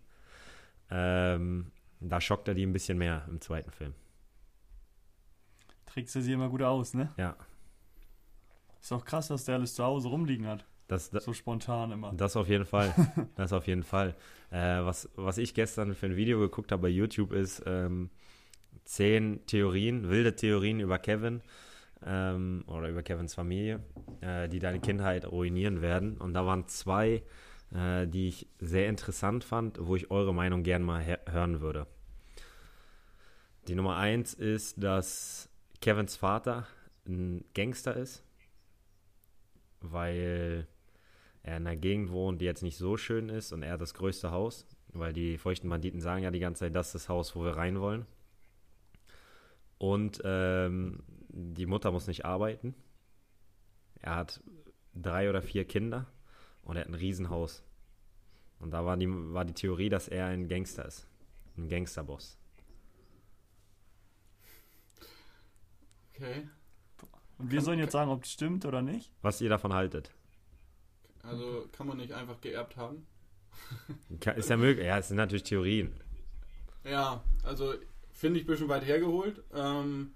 ähm, 0.89 1.71
da 1.99 2.21
schockt 2.21 2.47
er 2.47 2.53
die 2.53 2.65
ein 2.65 2.73
bisschen 2.73 2.97
mehr 2.97 3.25
im 3.29 3.41
zweiten 3.41 3.71
Film. 3.71 3.93
Trägst 5.85 6.15
du 6.15 6.21
sie 6.21 6.33
immer 6.33 6.49
gut 6.49 6.61
aus, 6.61 6.93
ne? 6.93 7.13
Ja. 7.17 7.35
Ist 8.81 8.91
auch 8.91 9.05
krass, 9.05 9.29
dass 9.29 9.45
der 9.45 9.55
alles 9.55 9.75
zu 9.75 9.83
Hause 9.83 10.09
rumliegen 10.09 10.47
hat. 10.47 10.65
Das, 10.87 11.09
das, 11.09 11.25
so 11.25 11.33
spontan 11.33 11.91
immer. 11.91 12.13
Das 12.13 12.35
auf 12.35 12.47
jeden 12.47 12.65
Fall. 12.65 12.93
das 13.35 13.53
auf 13.53 13.67
jeden 13.67 13.83
Fall. 13.83 14.15
Äh, 14.51 14.83
was, 14.83 15.09
was 15.15 15.37
ich 15.37 15.53
gestern 15.53 15.95
für 15.95 16.05
ein 16.05 16.15
Video 16.15 16.39
geguckt 16.39 16.71
habe 16.71 16.83
bei 16.83 16.89
YouTube 16.89 17.31
ist 17.31 17.63
ähm, 17.65 18.09
zehn 18.83 19.45
Theorien, 19.47 20.09
wilde 20.09 20.35
Theorien 20.35 20.79
über 20.79 20.99
Kevin 20.99 21.41
ähm, 22.05 22.63
oder 22.67 22.89
über 22.89 23.01
Kevins 23.01 23.33
Familie, 23.33 23.81
äh, 24.21 24.47
die 24.47 24.59
deine 24.59 24.79
Kindheit 24.79 25.25
ruinieren 25.25 25.81
werden. 25.81 26.17
Und 26.17 26.33
da 26.33 26.45
waren 26.45 26.67
zwei 26.67 27.23
äh, 27.73 28.07
die 28.07 28.29
ich 28.29 28.47
sehr 28.59 28.87
interessant 28.87 29.43
fand, 29.43 29.77
wo 29.79 29.95
ich 29.95 30.11
eure 30.11 30.33
Meinung 30.33 30.63
gerne 30.63 30.85
mal 30.85 31.19
hören 31.29 31.61
würde. 31.61 31.87
Die 33.67 33.75
Nummer 33.75 33.97
eins 33.97 34.33
ist, 34.33 34.81
dass 34.81 35.49
Kevins 35.81 36.15
Vater 36.15 36.67
ein 37.07 37.43
Gangster 37.53 37.95
ist, 37.95 38.23
weil 39.81 40.67
er 41.45 41.57
in 41.57 41.67
einer 41.67 41.75
Gegend 41.75 42.09
wohnt, 42.09 42.41
die 42.41 42.45
jetzt 42.45 42.63
nicht 42.63 42.75
so 42.75 42.97
schön 42.97 43.29
ist 43.29 43.51
und 43.51 43.61
er 43.61 43.73
hat 43.73 43.81
das 43.81 43.93
größte 43.93 44.31
Haus, 44.31 44.65
weil 44.87 45.13
die 45.13 45.37
feuchten 45.37 45.69
Banditen 45.69 46.01
sagen 46.01 46.23
ja 46.23 46.31
die 46.31 46.39
ganze 46.39 46.61
Zeit, 46.61 46.75
das 46.75 46.87
ist 46.87 46.95
das 46.95 47.09
Haus, 47.09 47.35
wo 47.35 47.43
wir 47.43 47.55
rein 47.55 47.79
wollen. 47.79 48.07
Und 49.77 50.21
ähm, 50.25 51.03
die 51.29 51.67
Mutter 51.67 51.91
muss 51.91 52.07
nicht 52.07 52.25
arbeiten. 52.25 52.73
Er 54.01 54.15
hat 54.15 54.41
drei 54.95 55.29
oder 55.29 55.43
vier 55.43 55.65
Kinder 55.65 56.07
und 56.63 56.77
er 56.77 56.81
hat 56.81 56.87
ein 56.87 56.95
Riesenhaus. 56.95 57.63
Und 58.57 58.71
da 58.71 58.83
war 58.83 58.97
die, 58.97 59.07
war 59.07 59.45
die 59.45 59.53
Theorie, 59.53 59.89
dass 59.89 60.07
er 60.07 60.25
ein 60.25 60.47
Gangster 60.47 60.85
ist. 60.85 61.07
Ein 61.57 61.69
Gangsterboss. 61.69 62.39
Okay. 66.15 66.49
Und 67.37 67.51
wir 67.51 67.61
sollen 67.61 67.77
jetzt 67.77 67.91
sagen, 67.91 68.09
ob 68.09 68.23
es 68.23 68.31
stimmt 68.31 68.65
oder 68.65 68.81
nicht? 68.81 69.11
Was 69.21 69.41
ihr 69.41 69.49
davon 69.49 69.73
haltet. 69.73 70.14
Also 71.27 71.67
kann 71.71 71.87
man 71.87 71.97
nicht 71.97 72.13
einfach 72.13 72.39
geerbt 72.41 72.77
haben? 72.77 73.05
ist 74.35 74.49
ja 74.49 74.57
möglich. 74.57 74.85
Ja, 74.85 74.97
es 74.97 75.07
sind 75.07 75.17
natürlich 75.17 75.43
Theorien. 75.43 75.93
Ja, 76.83 77.23
also 77.43 77.73
finde 78.11 78.39
ich 78.39 78.45
ein 78.45 78.47
bisschen 78.47 78.69
weit 78.69 78.85
hergeholt. 78.85 79.43
Ähm, 79.53 80.11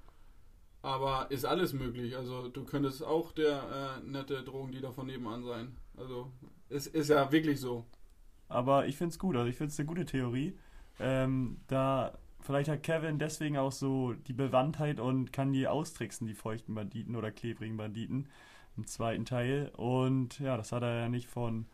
aber 0.81 1.27
ist 1.29 1.45
alles 1.45 1.73
möglich. 1.73 2.15
Also 2.15 2.47
du 2.47 2.63
könntest 2.63 3.03
auch 3.03 3.31
der 3.31 3.99
äh, 4.01 4.07
nette 4.07 4.43
Drogendealer 4.43 4.93
von 4.93 5.07
nebenan 5.07 5.43
sein. 5.43 5.75
Also 5.97 6.31
es 6.69 6.87
ist 6.87 7.09
ja 7.09 7.31
wirklich 7.31 7.59
so. 7.59 7.85
Aber 8.47 8.87
ich 8.87 8.97
finde 8.97 9.11
es 9.11 9.19
gut. 9.19 9.35
Also 9.35 9.49
ich 9.49 9.57
finde 9.57 9.71
es 9.71 9.79
eine 9.79 9.87
gute 9.87 10.05
Theorie. 10.05 10.57
Ähm, 10.99 11.57
da 11.67 12.17
vielleicht 12.41 12.69
hat 12.69 12.83
Kevin 12.83 13.19
deswegen 13.19 13.57
auch 13.57 13.71
so 13.71 14.13
die 14.13 14.33
Bewandtheit 14.33 14.99
und 14.99 15.33
kann 15.33 15.51
die 15.51 15.67
austricksen, 15.67 16.27
die 16.27 16.33
feuchten 16.33 16.75
Banditen 16.75 17.15
oder 17.15 17.31
klebrigen 17.31 17.77
Banditen 17.77 18.27
im 18.79 18.87
zweiten 18.87 19.25
Teil. 19.25 19.71
Und 19.75 20.39
ja, 20.39 20.55
das 20.57 20.71
hat 20.71 20.83
er 20.83 21.01
ja 21.01 21.09
nicht 21.09 21.27
von 21.27 21.65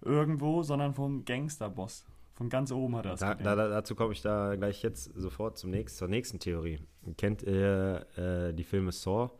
irgendwo, 0.00 0.62
sondern 0.62 0.94
vom 0.94 1.24
Gangsterboss. 1.24 2.06
Von 2.34 2.48
ganz 2.48 2.70
oben 2.70 2.96
hat 2.96 3.06
er 3.06 3.12
das. 3.12 3.20
Da, 3.20 3.34
da, 3.34 3.54
dazu 3.54 3.94
komme 3.94 4.12
ich 4.12 4.22
da 4.22 4.56
gleich 4.56 4.82
jetzt 4.82 5.04
sofort 5.14 5.58
zum 5.58 5.70
nächsten, 5.70 5.98
zur 5.98 6.08
nächsten 6.08 6.38
Theorie. 6.38 6.80
Kennt 7.16 7.42
ihr 7.42 8.06
äh, 8.16 8.52
die 8.52 8.64
Filme 8.64 8.92
Saw? 8.92 9.30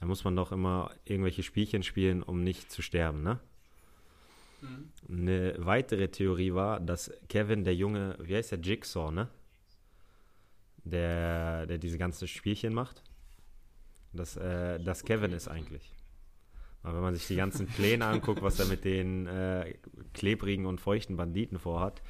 Da 0.00 0.06
muss 0.06 0.24
man 0.24 0.36
doch 0.36 0.52
immer 0.52 0.90
irgendwelche 1.04 1.42
Spielchen 1.42 1.82
spielen, 1.82 2.22
um 2.22 2.42
nicht 2.42 2.70
zu 2.70 2.82
sterben, 2.82 3.22
ne? 3.22 3.38
Mhm. 4.60 4.92
Eine 5.08 5.54
weitere 5.58 6.08
Theorie 6.08 6.52
war, 6.52 6.80
dass 6.80 7.10
Kevin, 7.28 7.64
der 7.64 7.74
Junge, 7.74 8.16
wie 8.20 8.36
heißt 8.36 8.52
der, 8.52 8.60
Jigsaw, 8.60 9.10
ne? 9.10 9.28
Der, 10.84 11.66
der 11.66 11.78
diese 11.78 11.98
ganzen 11.98 12.28
Spielchen 12.28 12.74
macht. 12.74 13.02
Dass, 14.12 14.36
äh, 14.36 14.78
dass 14.78 15.04
Kevin 15.04 15.32
ist 15.32 15.48
eigentlich. 15.48 15.90
Aber 16.82 16.94
wenn 16.94 17.02
man 17.02 17.14
sich 17.14 17.26
die 17.28 17.36
ganzen 17.36 17.66
Pläne 17.66 18.06
anguckt, 18.06 18.42
was 18.42 18.58
er 18.58 18.66
mit 18.66 18.84
den 18.84 19.26
äh, 19.26 19.74
klebrigen 20.14 20.66
und 20.66 20.80
feuchten 20.80 21.16
Banditen 21.16 21.58
vorhat, 21.58 22.02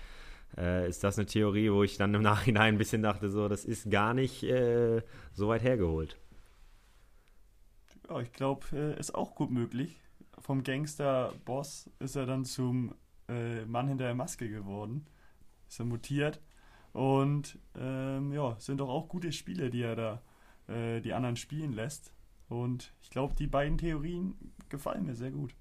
äh, 0.57 0.89
ist 0.89 1.05
das 1.05 1.19
eine 1.19 1.27
Theorie, 1.27 1.71
wo 1.71 1.83
ich 1.83 1.97
dann 1.97 2.15
im 2.15 2.23
Nachhinein 2.23 2.75
ein 2.75 2.79
bisschen 2.79 3.03
dachte, 3.03 3.31
so, 3.31 3.49
das 3.49 3.65
ist 3.65 3.91
gar 3.91 4.15
nicht 4.15 4.43
äh, 4.43 5.03
so 5.33 5.49
weit 5.49 5.63
hergeholt. 5.63 6.19
Ja, 8.09 8.21
ich 8.21 8.33
glaube, 8.33 8.67
äh, 8.73 8.99
ist 8.99 9.15
auch 9.15 9.35
gut 9.35 9.51
möglich. 9.51 10.01
Vom 10.39 10.63
Gangster-Boss 10.63 11.91
ist 11.99 12.17
er 12.17 12.27
dann 12.27 12.45
zum 12.45 12.95
äh, 13.29 13.65
Mann 13.67 13.89
hinter 13.89 14.05
der 14.05 14.15
Maske 14.15 14.49
geworden. 14.49 15.07
Ist 15.69 15.79
er 15.79 15.87
mutiert. 15.87 16.41
Und 16.93 17.59
ähm, 17.79 18.33
ja, 18.33 18.57
sind 18.59 18.79
doch 18.79 18.89
auch 18.89 19.09
gute 19.09 19.33
Spiele, 19.33 19.71
die 19.71 19.83
er 19.83 19.97
da 19.97 20.23
äh, 20.69 21.01
die 21.01 21.13
anderen 21.13 21.37
spielen 21.37 21.73
lässt. 21.73 22.13
Und 22.53 22.93
ich 23.03 23.09
glaube, 23.09 23.35
die 23.35 23.47
beiden 23.47 23.79
Theorien 23.79 24.35
gefallen 24.69 25.07
mir 25.07 25.15
sehr 25.15 25.31
gut. 25.31 25.55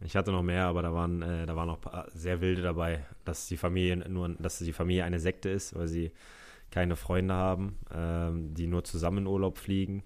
Ich 0.00 0.16
hatte 0.16 0.32
noch 0.32 0.42
mehr, 0.42 0.64
aber 0.64 0.82
da 0.82 0.92
waren, 0.92 1.22
äh, 1.22 1.46
da 1.46 1.54
waren 1.54 1.68
noch 1.68 1.78
sehr 2.08 2.40
wilde 2.40 2.60
dabei, 2.60 3.04
dass 3.24 3.46
die 3.46 3.56
Familie 3.56 3.96
nur, 4.08 4.30
dass 4.30 4.58
die 4.58 4.72
Familie 4.72 5.04
eine 5.04 5.20
Sekte 5.20 5.48
ist, 5.48 5.76
weil 5.76 5.86
sie 5.86 6.10
keine 6.72 6.96
Freunde 6.96 7.34
haben, 7.34 7.78
ähm, 7.94 8.52
die 8.52 8.66
nur 8.66 8.82
zusammen 8.82 9.18
in 9.18 9.26
Urlaub 9.28 9.58
fliegen, 9.58 10.02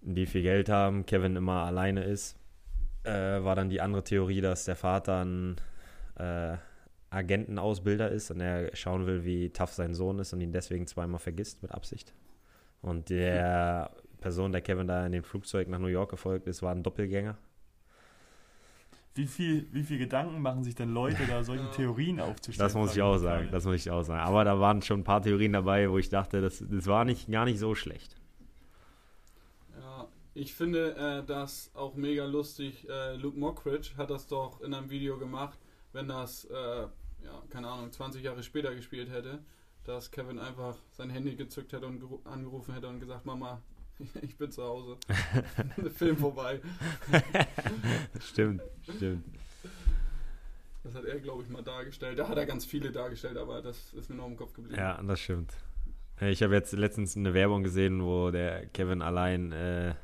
die 0.00 0.26
viel 0.26 0.42
Geld 0.42 0.68
haben, 0.68 1.06
Kevin 1.06 1.34
immer 1.34 1.64
alleine 1.64 2.04
ist. 2.04 2.36
Äh, 3.02 3.42
war 3.42 3.56
dann 3.56 3.68
die 3.68 3.80
andere 3.80 4.04
Theorie, 4.04 4.40
dass 4.40 4.64
der 4.64 4.76
Vater 4.76 5.24
ein 5.24 5.56
äh, 6.14 6.56
Agentenausbilder 7.10 8.12
ist 8.12 8.30
und 8.30 8.40
er 8.40 8.74
schauen 8.76 9.06
will, 9.06 9.24
wie 9.24 9.50
tough 9.50 9.72
sein 9.72 9.92
Sohn 9.92 10.20
ist 10.20 10.32
und 10.32 10.40
ihn 10.40 10.52
deswegen 10.52 10.86
zweimal 10.86 11.18
vergisst 11.18 11.62
mit 11.62 11.72
Absicht. 11.72 12.14
Und 12.84 13.10
der 13.10 13.90
Person, 14.20 14.52
der 14.52 14.60
Kevin 14.60 14.86
da 14.86 15.06
in 15.06 15.12
dem 15.12 15.24
Flugzeug 15.24 15.68
nach 15.68 15.78
New 15.78 15.86
York 15.86 16.10
gefolgt 16.10 16.46
ist, 16.46 16.62
war 16.62 16.72
ein 16.72 16.82
Doppelgänger 16.82 17.36
wie 19.14 19.26
viel, 19.26 19.68
wie 19.72 19.84
viel 19.84 19.98
Gedanken 19.98 20.42
machen 20.42 20.64
sich 20.64 20.74
denn 20.74 20.92
Leute, 20.92 21.26
da 21.28 21.44
solche 21.44 21.70
Theorien 21.76 22.20
aufzustellen? 22.20 22.66
Das 22.66 22.74
muss 22.74 22.94
ich 22.96 23.02
auch 23.02 23.16
sagen, 23.18 23.48
das 23.50 23.64
muss 23.64 23.76
ich 23.76 23.90
auch 23.90 24.02
sagen. 24.02 24.20
Aber 24.20 24.44
da 24.44 24.58
waren 24.58 24.82
schon 24.82 25.00
ein 25.00 25.04
paar 25.04 25.22
Theorien 25.22 25.52
dabei, 25.52 25.88
wo 25.88 25.98
ich 25.98 26.08
dachte, 26.08 26.40
das, 26.40 26.62
das 26.68 26.86
war 26.86 27.04
nicht, 27.04 27.30
gar 27.30 27.44
nicht 27.44 27.60
so 27.60 27.74
schlecht. 27.74 28.16
Ja, 29.78 30.08
ich 30.34 30.54
finde 30.54 30.96
äh, 30.96 31.24
das 31.24 31.70
auch 31.74 31.94
mega 31.94 32.24
lustig. 32.24 32.88
Äh, 32.88 33.14
Luke 33.14 33.38
Mockridge 33.38 33.92
hat 33.96 34.10
das 34.10 34.26
doch 34.26 34.60
in 34.60 34.74
einem 34.74 34.90
Video 34.90 35.16
gemacht, 35.16 35.58
wenn 35.92 36.08
das, 36.08 36.46
äh, 36.46 36.54
ja, 36.54 37.42
keine 37.50 37.68
Ahnung, 37.68 37.92
20 37.92 38.22
Jahre 38.22 38.42
später 38.42 38.74
gespielt 38.74 39.10
hätte, 39.10 39.38
dass 39.84 40.10
Kevin 40.10 40.38
einfach 40.38 40.76
sein 40.92 41.10
Handy 41.10 41.36
gezückt 41.36 41.72
hätte 41.72 41.86
und 41.86 42.02
angerufen 42.24 42.74
hätte 42.74 42.88
und 42.88 43.00
gesagt, 43.00 43.24
Mama, 43.26 43.60
ich 44.22 44.36
bin 44.36 44.50
zu 44.50 44.62
Hause. 44.62 44.96
Film 45.94 46.16
vorbei. 46.16 46.60
stimmt, 48.20 48.62
stimmt. 48.82 49.24
Das 50.82 50.94
hat 50.94 51.04
er, 51.04 51.18
glaube 51.18 51.42
ich, 51.42 51.48
mal 51.48 51.62
dargestellt. 51.62 52.18
Da 52.18 52.28
hat 52.28 52.36
er 52.36 52.44
ganz 52.44 52.64
viele 52.66 52.92
dargestellt, 52.92 53.38
aber 53.38 53.62
das 53.62 53.92
ist 53.94 54.10
mir 54.10 54.16
noch 54.16 54.26
im 54.26 54.36
Kopf 54.36 54.52
geblieben. 54.52 54.78
Ja, 54.78 55.02
das 55.02 55.20
stimmt. 55.20 55.54
Ich 56.20 56.42
habe 56.42 56.54
jetzt 56.54 56.72
letztens 56.72 57.16
eine 57.16 57.34
Werbung 57.34 57.62
gesehen, 57.62 58.02
wo 58.02 58.30
der 58.30 58.66
Kevin 58.66 59.02
allein 59.02 59.50
äh, 59.52 59.94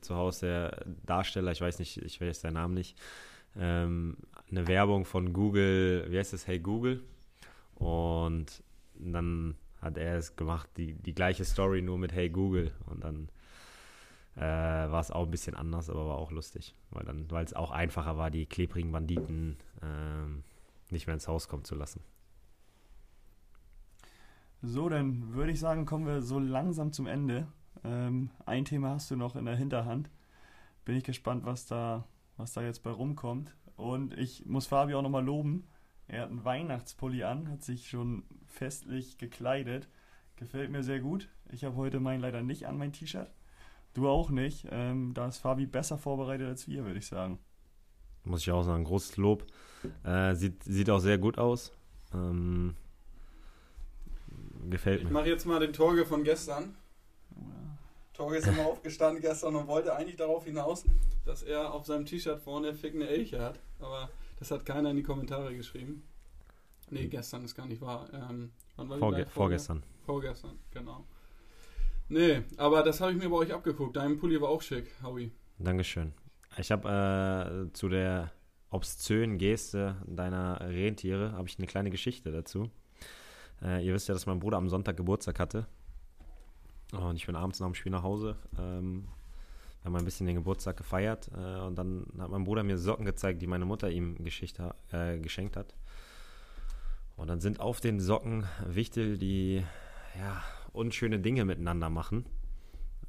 zu 0.00 0.16
Hause, 0.16 0.46
der 0.46 0.84
Darsteller, 1.04 1.52
ich 1.52 1.60
weiß 1.60 1.78
nicht, 1.78 1.98
ich 1.98 2.20
weiß 2.20 2.40
seinen 2.40 2.54
Namen 2.54 2.74
nicht, 2.74 2.98
ähm, 3.56 4.16
eine 4.50 4.66
Werbung 4.66 5.04
von 5.04 5.32
Google, 5.32 6.06
wie 6.08 6.18
heißt 6.18 6.32
das, 6.32 6.46
Hey 6.46 6.58
Google? 6.58 7.02
Und 7.74 8.62
dann 9.00 9.56
hat 9.80 9.96
er 9.96 10.16
es 10.16 10.36
gemacht, 10.36 10.68
die, 10.76 10.94
die 10.94 11.14
gleiche 11.14 11.44
Story 11.44 11.82
nur 11.82 11.98
mit 11.98 12.12
Hey 12.12 12.28
Google. 12.28 12.72
Und 12.86 13.04
dann 13.04 13.28
äh, 14.36 14.40
war 14.40 15.00
es 15.00 15.10
auch 15.10 15.24
ein 15.24 15.30
bisschen 15.30 15.56
anders, 15.56 15.90
aber 15.90 16.06
war 16.06 16.18
auch 16.18 16.30
lustig, 16.30 16.74
weil 16.90 17.06
weil 17.30 17.44
es 17.44 17.54
auch 17.54 17.70
einfacher 17.70 18.16
war, 18.16 18.30
die 18.30 18.46
klebrigen 18.46 18.92
Banditen 18.92 19.56
ähm, 19.82 20.44
nicht 20.90 21.06
mehr 21.06 21.14
ins 21.14 21.28
Haus 21.28 21.48
kommen 21.48 21.64
zu 21.64 21.74
lassen. 21.74 22.02
So, 24.62 24.88
dann 24.88 25.34
würde 25.34 25.52
ich 25.52 25.60
sagen, 25.60 25.86
kommen 25.86 26.06
wir 26.06 26.20
so 26.20 26.38
langsam 26.38 26.92
zum 26.92 27.06
Ende. 27.06 27.46
Ähm, 27.82 28.30
ein 28.44 28.66
Thema 28.66 28.90
hast 28.90 29.10
du 29.10 29.16
noch 29.16 29.34
in 29.34 29.46
der 29.46 29.56
Hinterhand. 29.56 30.10
Bin 30.84 30.96
ich 30.96 31.04
gespannt, 31.04 31.46
was 31.46 31.66
da, 31.66 32.04
was 32.36 32.52
da 32.52 32.62
jetzt 32.62 32.82
bei 32.82 32.90
rumkommt. 32.90 33.54
Und 33.76 34.16
ich 34.18 34.44
muss 34.44 34.66
Fabi 34.66 34.94
auch 34.94 35.02
nochmal 35.02 35.24
loben. 35.24 35.66
Er 36.10 36.22
hat 36.22 36.30
einen 36.30 36.44
Weihnachtspulli 36.44 37.22
an, 37.22 37.48
hat 37.50 37.62
sich 37.62 37.88
schon 37.88 38.24
festlich 38.48 39.16
gekleidet. 39.16 39.88
Gefällt 40.34 40.70
mir 40.70 40.82
sehr 40.82 40.98
gut. 40.98 41.28
Ich 41.52 41.64
habe 41.64 41.76
heute 41.76 42.00
meinen 42.00 42.20
leider 42.20 42.42
nicht 42.42 42.66
an, 42.66 42.78
mein 42.78 42.92
T-Shirt. 42.92 43.30
Du 43.94 44.08
auch 44.08 44.30
nicht. 44.30 44.66
Ähm, 44.70 45.14
da 45.14 45.28
ist 45.28 45.38
Fabi 45.38 45.66
besser 45.66 45.98
vorbereitet 45.98 46.48
als 46.48 46.66
wir, 46.66 46.84
würde 46.84 46.98
ich 46.98 47.06
sagen. 47.06 47.38
Muss 48.24 48.40
ich 48.42 48.50
auch 48.50 48.62
sagen, 48.64 48.82
großes 48.84 49.18
Lob. 49.18 49.46
Äh, 50.04 50.34
sieht, 50.34 50.64
sieht 50.64 50.90
auch 50.90 50.98
sehr 50.98 51.16
gut 51.18 51.38
aus. 51.38 51.72
Ähm, 52.12 52.74
gefällt 54.68 55.00
Ich 55.02 55.06
mir. 55.06 55.12
mache 55.12 55.28
jetzt 55.28 55.46
mal 55.46 55.60
den 55.60 55.72
Torge 55.72 56.04
von 56.04 56.24
gestern. 56.24 56.74
Torge 58.14 58.36
ist 58.38 58.48
immer 58.48 58.66
aufgestanden 58.66 59.22
gestern 59.22 59.54
und 59.54 59.68
wollte 59.68 59.94
eigentlich 59.94 60.16
darauf 60.16 60.44
hinaus, 60.44 60.84
dass 61.24 61.42
er 61.44 61.72
auf 61.72 61.86
seinem 61.86 62.04
T-Shirt 62.04 62.40
vorne 62.42 62.74
fickende 62.74 63.08
Elche 63.08 63.40
hat. 63.40 63.60
Aber 63.78 64.10
das 64.40 64.50
hat 64.50 64.66
keiner 64.66 64.90
in 64.90 64.96
die 64.96 65.02
Kommentare 65.02 65.54
geschrieben. 65.54 66.02
Nee, 66.90 67.06
gestern 67.06 67.44
ist 67.44 67.54
gar 67.54 67.66
nicht 67.66 67.80
wahr. 67.80 68.08
Ähm, 68.12 68.50
wann 68.76 68.88
war 68.88 68.98
Vorge 68.98 69.18
Live-Folge? 69.18 69.30
vorgestern. 69.32 69.82
Vorgestern, 70.04 70.58
genau. 70.72 71.06
Nee, 72.08 72.42
aber 72.56 72.82
das 72.82 73.00
habe 73.00 73.12
ich 73.12 73.18
mir 73.18 73.28
bei 73.30 73.36
euch 73.36 73.54
abgeguckt. 73.54 73.96
Dein 73.96 74.18
Pulli 74.18 74.40
war 74.40 74.48
auch 74.48 74.62
schick, 74.62 74.86
Howie. 75.04 75.30
Dankeschön. 75.60 76.12
Ich 76.58 76.72
habe 76.72 77.68
äh, 77.68 77.72
zu 77.72 77.88
der 77.88 78.32
obszönen 78.70 79.38
Geste 79.38 79.96
deiner 80.06 80.60
Rentiere 80.60 81.32
habe 81.32 81.48
ich 81.48 81.58
eine 81.58 81.66
kleine 81.68 81.90
Geschichte 81.90 82.32
dazu. 82.32 82.70
Äh, 83.62 83.86
ihr 83.86 83.94
wisst 83.94 84.08
ja, 84.08 84.14
dass 84.14 84.26
mein 84.26 84.40
Bruder 84.40 84.56
am 84.56 84.68
Sonntag 84.68 84.96
Geburtstag 84.96 85.38
hatte. 85.38 85.66
Und 86.92 87.16
ich 87.16 87.26
bin 87.26 87.36
abends 87.36 87.60
nach 87.60 87.68
dem 87.68 87.74
Spiel 87.74 87.92
nach 87.92 88.02
Hause. 88.02 88.36
Ähm, 88.58 89.06
wir 89.82 89.86
haben 89.86 89.96
ein 89.96 90.04
bisschen 90.04 90.26
den 90.26 90.36
Geburtstag 90.36 90.76
gefeiert. 90.76 91.30
Äh, 91.36 91.60
und 91.60 91.76
dann 91.76 92.06
hat 92.18 92.30
mein 92.30 92.44
Bruder 92.44 92.62
mir 92.62 92.78
Socken 92.78 93.06
gezeigt, 93.06 93.40
die 93.42 93.46
meine 93.46 93.64
Mutter 93.64 93.90
ihm 93.90 94.22
Geschicht, 94.22 94.58
ha- 94.58 94.74
äh, 94.92 95.18
geschenkt 95.18 95.56
hat. 95.56 95.74
Und 97.16 97.28
dann 97.28 97.40
sind 97.40 97.60
auf 97.60 97.80
den 97.80 98.00
Socken 98.00 98.44
Wichtel, 98.66 99.18
die 99.18 99.64
ja, 100.18 100.42
unschöne 100.72 101.18
Dinge 101.18 101.44
miteinander 101.44 101.90
machen. 101.90 102.24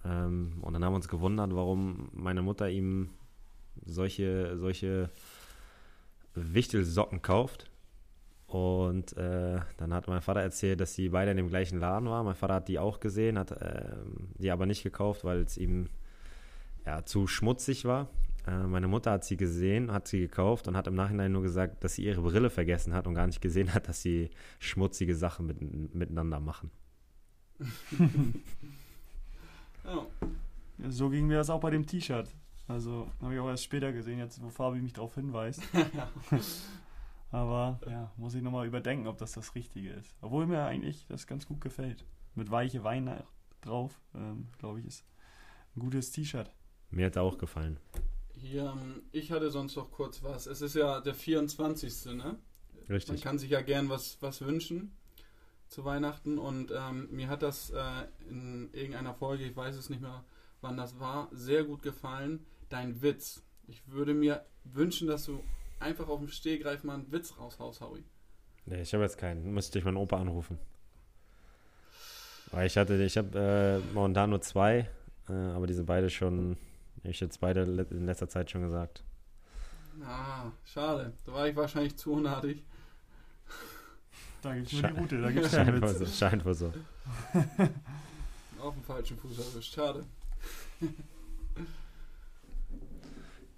Ähm, 0.06 0.58
und 0.62 0.74
dann 0.74 0.84
haben 0.84 0.94
wir 0.94 0.98
uns 0.98 1.08
gewundert, 1.08 1.56
warum 1.56 2.10
meine 2.14 2.42
Mutter 2.42 2.70
ihm 2.70 3.10
solche, 3.86 4.58
solche 4.58 5.10
Wichtelsocken 6.36 7.22
kauft. 7.22 7.70
Und 8.48 9.16
äh, 9.16 9.60
dann 9.78 9.94
hat 9.94 10.08
mein 10.08 10.22
Vater 10.22 10.42
erzählt, 10.42 10.82
dass 10.82 10.94
sie 10.94 11.10
beide 11.10 11.32
in 11.32 11.38
dem 11.38 11.48
gleichen 11.48 11.80
Laden 11.80 12.10
waren. 12.10 12.26
Mein 12.26 12.36
Vater 12.36 12.56
hat 12.56 12.68
die 12.68 12.80
auch 12.80 13.00
gesehen, 13.00 13.40
hat 13.40 13.52
ähm, 13.62 14.30
die 14.38 14.52
aber 14.52 14.66
nicht 14.66 14.84
gekauft, 14.84 15.24
weil 15.24 15.42
es 15.42 15.58
ihm 15.58 15.88
ja, 16.86 17.06
zu 17.06 17.28
schmutzig 17.28 17.86
war. 17.86 18.10
Äh, 18.48 18.64
meine 18.64 18.88
Mutter 18.88 19.12
hat 19.12 19.24
sie 19.24 19.38
gesehen, 19.38 19.92
hat 19.92 20.08
sie 20.08 20.20
gekauft 20.20 20.68
und 20.68 20.76
hat 20.76 20.88
im 20.88 20.96
Nachhinein 20.96 21.32
nur 21.32 21.44
gesagt, 21.44 21.84
dass 21.84 21.96
sie 21.96 22.06
ihre 22.06 22.22
Brille 22.22 22.50
vergessen 22.50 22.94
hat 22.94 23.08
und 23.08 23.14
gar 23.14 23.28
nicht 23.28 23.42
gesehen 23.42 23.74
hat, 23.74 23.88
dass 23.88 24.02
sie 24.02 24.32
schmutzige 24.60 25.16
Sachen 25.16 25.48
mit, 25.48 25.94
miteinander 25.94 26.40
machen. 26.40 26.72
Ja. 29.84 30.06
Ja, 30.78 30.92
so 30.92 31.10
ging 31.10 31.28
mir 31.28 31.38
das 31.38 31.50
auch 31.50 31.60
bei 31.60 31.70
dem 31.70 31.86
T-Shirt. 31.86 32.34
Also 32.68 33.08
habe 33.22 33.34
ich 33.34 33.40
auch 33.40 33.50
erst 33.50 33.64
später 33.64 33.92
gesehen, 33.92 34.20
jetzt 34.20 34.42
wo 34.42 34.50
Fabi 34.50 34.80
mich 34.80 34.94
darauf 34.94 35.16
hinweist. 35.16 35.62
Aber 37.32 37.80
ja, 37.90 38.12
muss 38.18 38.34
ich 38.34 38.42
nochmal 38.42 38.68
überdenken, 38.68 39.08
ob 39.08 39.18
das 39.18 39.34
das 39.34 39.56
Richtige 39.56 39.92
ist. 39.92 40.16
Obwohl 40.22 40.46
mir 40.46 40.66
eigentlich 40.66 41.06
das 41.08 41.28
ganz 41.28 41.48
gut 41.48 41.62
gefällt. 41.62 42.06
Mit 42.36 42.52
weiche 42.52 42.84
Wein 42.84 43.12
drauf, 43.62 44.00
ähm, 44.16 44.48
glaube 44.58 44.80
ich, 44.80 44.86
ist 44.86 45.06
ein 45.76 45.80
gutes 45.80 46.12
T-Shirt. 46.12 46.52
Mir 46.92 47.08
hat 47.08 47.16
er 47.16 47.24
auch 47.24 47.38
gefallen. 47.38 47.78
Hier, 48.34 48.74
ähm, 48.76 49.02
ich 49.12 49.32
hatte 49.32 49.50
sonst 49.50 49.76
noch 49.76 49.92
kurz 49.92 50.24
was. 50.24 50.46
Es 50.46 50.62
ist 50.62 50.76
ja 50.76 51.00
der 51.02 51.14
24. 51.14 52.06
Ne? 52.06 52.16
Man 52.16 52.38
Richtig. 52.90 53.22
kann 53.22 53.40
sich 53.40 53.50
ja 53.50 53.62
gern 53.62 53.90
was, 53.90 54.18
was 54.22 54.42
wünschen 54.42 54.92
zu 55.72 55.86
Weihnachten 55.86 56.38
und 56.38 56.72
ähm, 56.76 57.08
mir 57.12 57.30
hat 57.30 57.44
das 57.44 57.70
äh, 57.70 57.84
in 58.30 58.70
irgendeiner 58.74 59.14
Folge, 59.14 59.46
ich 59.46 59.56
weiß 59.56 59.78
es 59.78 59.90
nicht 59.90 60.02
mehr, 60.02 60.26
wann 60.60 60.76
das 60.76 61.00
war, 61.00 61.30
sehr 61.32 61.64
gut 61.64 61.82
gefallen. 61.82 62.46
Dein 62.68 63.02
Witz. 63.02 63.42
Ich 63.68 63.82
würde 63.88 64.14
mir 64.14 64.46
wünschen, 64.66 65.08
dass 65.08 65.26
du 65.26 65.42
einfach 65.80 66.10
auf 66.10 66.20
dem 66.20 66.28
Stehgreif 66.28 66.84
mal 66.84 66.96
einen 66.96 67.12
Witz 67.12 67.36
raushaust, 67.40 67.80
Howie. 67.80 68.04
Nee, 68.66 68.82
ich 68.82 68.94
habe 68.94 69.04
jetzt 69.04 69.18
keinen. 69.18 69.54
Müsste 69.54 69.80
ich 69.80 69.86
meinen 69.86 69.98
Opa 69.98 70.20
anrufen. 70.20 70.60
Weil 72.52 72.68
ich 72.68 72.78
hatte, 72.78 73.02
ich 73.02 73.18
habe 73.18 73.82
äh, 73.88 73.94
momentan 73.94 74.30
nur 74.30 74.42
zwei, 74.42 74.90
äh, 75.30 75.34
aber 75.34 75.68
diese 75.68 75.86
beide 75.86 76.10
schon, 76.10 76.58
ich 77.04 77.20
jetzt 77.20 77.40
beide 77.40 77.64
in 77.64 78.06
letzter 78.06 78.28
Zeit 78.30 78.52
schon 78.52 78.62
gesagt. 78.62 79.04
Ah, 80.06 80.52
schade. 80.64 81.14
Da 81.26 81.34
war 81.34 81.48
ich 81.48 81.56
wahrscheinlich 81.56 81.98
zu 81.98 82.14
unartig. 82.14 82.64
Da 84.42 84.56
gibt 84.56 84.68
es 84.68 84.74
nur 84.74 84.82
Schein- 84.82 84.96
die 84.96 85.00
Route, 85.02 85.22
da 85.22 85.32
gibt 85.32 85.46
es 85.46 85.52
Scheint 85.52 85.82
wohl 85.82 85.88
so. 85.90 86.06
Scheint 86.06 86.46
wohl 86.46 86.54
so. 86.54 86.74
Auf 88.60 88.74
dem 88.74 88.84
falschen 88.84 89.18
Fuß 89.18 89.38
erwischt. 89.40 89.74
Schade. 89.74 90.04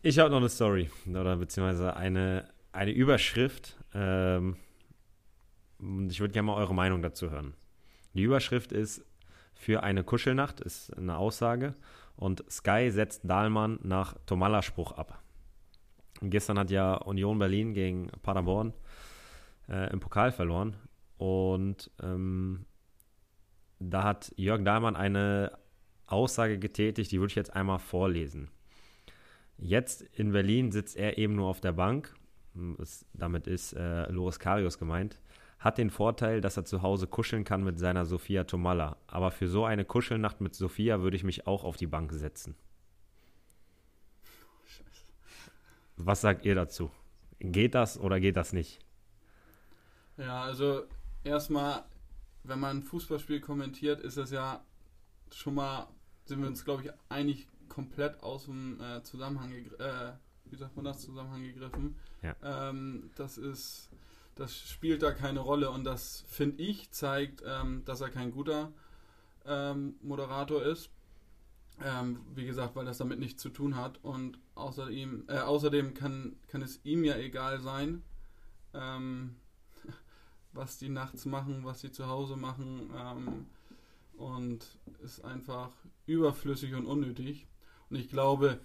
Ich 0.06 0.20
habe 0.20 0.30
noch 0.30 0.38
eine 0.40 0.50
Story 0.50 0.90
oder 1.08 1.38
beziehungsweise 1.38 1.96
eine, 1.96 2.50
eine 2.74 2.92
Überschrift. 2.92 3.78
Ähm, 3.94 4.58
und 5.80 6.10
ich 6.12 6.20
würde 6.20 6.34
gerne 6.34 6.48
mal 6.48 6.56
eure 6.58 6.76
Meinung 6.76 7.02
dazu 7.02 7.32
hören. 7.32 7.54
Die 8.14 8.24
Überschrift 8.24 8.74
ist 8.74 9.06
für 9.54 9.82
eine 9.84 10.04
Kuschelnacht, 10.04 10.60
ist 10.60 10.94
eine 10.98 11.18
Aussage. 11.18 11.74
Und 12.16 12.44
Sky 12.50 12.90
setzt 12.92 13.22
Dahlmann 13.30 13.80
nach 13.84 14.16
Tomalla-Spruch 14.26 14.92
ab. 14.94 15.22
Und 16.22 16.30
gestern 16.30 16.60
hat 16.60 16.72
ja 16.72 16.96
Union 16.96 17.40
Berlin 17.40 17.74
gegen 17.74 18.08
Paderborn 18.22 18.74
äh, 19.68 19.92
im 19.92 20.00
Pokal 20.00 20.32
verloren. 20.32 20.76
Und 21.18 21.92
ähm, 22.02 22.66
da 23.80 24.04
hat 24.04 24.34
Jörg 24.38 24.64
Dahlmann 24.64 24.96
eine 24.96 25.58
Aussage 26.08 26.60
getätigt, 26.60 27.12
die 27.12 27.20
würde 27.20 27.32
ich 27.32 27.36
jetzt 27.36 27.56
einmal 27.56 27.80
vorlesen. 27.80 28.50
Jetzt 29.58 30.02
in 30.02 30.32
Berlin 30.32 30.72
sitzt 30.72 30.96
er 30.96 31.18
eben 31.18 31.36
nur 31.36 31.48
auf 31.48 31.62
der 31.62 31.74
Bank. 31.74 32.14
Es, 32.80 33.06
damit 33.14 33.48
ist 33.48 33.74
äh, 33.74 34.10
Loris 34.12 34.40
Karius 34.40 34.78
gemeint. 34.78 35.20
Hat 35.64 35.78
den 35.78 35.92
Vorteil, 35.92 36.42
dass 36.42 36.58
er 36.58 36.66
zu 36.66 36.82
Hause 36.82 37.08
kuscheln 37.08 37.46
kann 37.46 37.64
mit 37.64 37.80
seiner 37.80 38.06
Sophia 38.06 38.44
Tomalla. 38.44 38.98
Aber 39.08 39.32
für 39.32 39.48
so 39.48 39.64
eine 39.64 39.86
Kuschelnacht 39.86 40.42
mit 40.42 40.54
Sophia 40.56 41.02
würde 41.02 41.16
ich 41.16 41.24
mich 41.24 41.48
auch 41.48 41.64
auf 41.64 41.78
die 41.78 41.88
Bank 41.88 42.12
setzen. 42.12 42.56
Was 45.96 46.20
sagt 46.20 46.44
ihr 46.44 46.54
dazu? 46.54 46.92
Geht 47.40 47.76
das 47.76 47.98
oder 47.98 48.20
geht 48.20 48.36
das 48.36 48.52
nicht? 48.52 48.80
Ja, 50.18 50.44
also 50.44 50.84
erstmal, 51.24 51.86
wenn 52.44 52.60
man 52.60 52.80
ein 52.80 52.84
Fußballspiel 52.84 53.40
kommentiert, 53.40 54.02
ist 54.02 54.18
es 54.18 54.32
ja 54.32 54.66
schon 55.32 55.56
mal, 55.56 55.88
sind 56.26 56.42
wir 56.42 56.48
uns, 56.50 56.66
glaube 56.66 56.84
ich, 56.84 56.92
eigentlich 57.08 57.48
komplett 57.70 58.22
aus 58.22 58.46
dem 58.46 58.82
äh, 58.82 59.02
Zusammenhang, 59.04 59.54
äh, 59.54 60.12
wie 60.44 60.58
sagt 60.58 60.76
man 60.76 60.84
das, 60.84 61.00
Zusammenhang 61.00 61.44
gegriffen. 61.44 61.96
Ja. 62.22 62.36
Ähm, 62.44 63.12
das 63.16 63.38
ist, 63.38 63.90
das 64.36 64.56
spielt 64.56 65.04
da 65.04 65.12
keine 65.12 65.40
Rolle 65.40 65.70
und 65.70 65.84
das, 65.84 66.24
finde 66.28 66.64
ich, 66.64 66.92
zeigt, 66.92 67.44
ähm, 67.46 67.84
dass 67.86 68.02
er 68.02 68.10
kein 68.10 68.32
guter 68.32 68.72
ähm, 69.46 69.96
Moderator 70.02 70.64
ist. 70.64 70.90
Ähm, 71.84 72.22
wie 72.36 72.46
gesagt, 72.46 72.76
weil 72.76 72.86
das 72.86 73.00
damit 73.00 73.20
nichts 73.20 73.42
zu 73.42 73.50
tun 73.50 73.76
hat 73.76 74.00
und 74.04 74.38
außerdem, 74.56 75.26
äh, 75.28 75.40
außerdem 75.40 75.94
kann, 75.96 76.36
kann 76.48 76.62
es 76.62 76.80
ihm 76.84 77.04
ja 77.04 77.16
egal 77.18 77.60
sein, 77.60 78.04
ähm, 78.74 79.36
was 80.54 80.78
die 80.78 80.90
nachts 80.90 81.26
machen, 81.26 81.64
was 81.64 81.82
sie 81.82 81.92
zu 81.92 82.08
Hause 82.08 82.38
machen 82.38 82.92
ähm, 82.96 83.46
und 84.18 84.66
ist 85.04 85.26
einfach 85.26 85.72
überflüssig 86.06 86.76
und 86.76 86.86
unnötig. 86.86 87.48
Und 87.90 87.98
ich 87.98 88.08
glaube, 88.08 88.60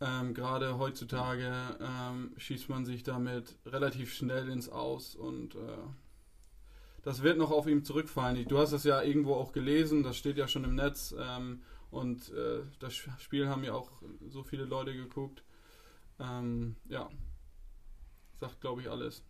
ähm, 0.00 0.34
gerade 0.34 0.78
heutzutage 0.78 1.52
ähm, 1.80 2.32
schießt 2.36 2.68
man 2.68 2.84
sich 2.84 3.02
damit 3.02 3.56
relativ 3.64 4.12
schnell 4.12 4.48
ins 4.48 4.68
Aus 4.68 5.14
und 5.14 5.54
äh, 5.54 5.58
das 7.02 7.22
wird 7.22 7.38
noch 7.38 7.50
auf 7.50 7.66
ihm 7.66 7.84
zurückfallen. 7.84 8.46
Du 8.48 8.58
hast 8.58 8.72
es 8.72 8.84
ja 8.84 9.00
irgendwo 9.00 9.34
auch 9.34 9.52
gelesen, 9.52 10.02
das 10.02 10.16
steht 10.16 10.36
ja 10.36 10.48
schon 10.48 10.64
im 10.64 10.74
Netz 10.74 11.14
ähm, 11.18 11.62
und 11.90 12.30
äh, 12.30 12.62
das 12.78 12.94
Spiel 12.94 13.48
haben 13.48 13.64
ja 13.64 13.72
auch 13.72 13.90
so 14.28 14.42
viele 14.42 14.64
Leute 14.64 14.94
geguckt. 14.94 15.44
Ähm, 16.18 16.76
ja, 16.88 17.08
sagt 18.34 18.60
glaube 18.60 18.82
ich 18.82 18.90
alles. 18.90 19.24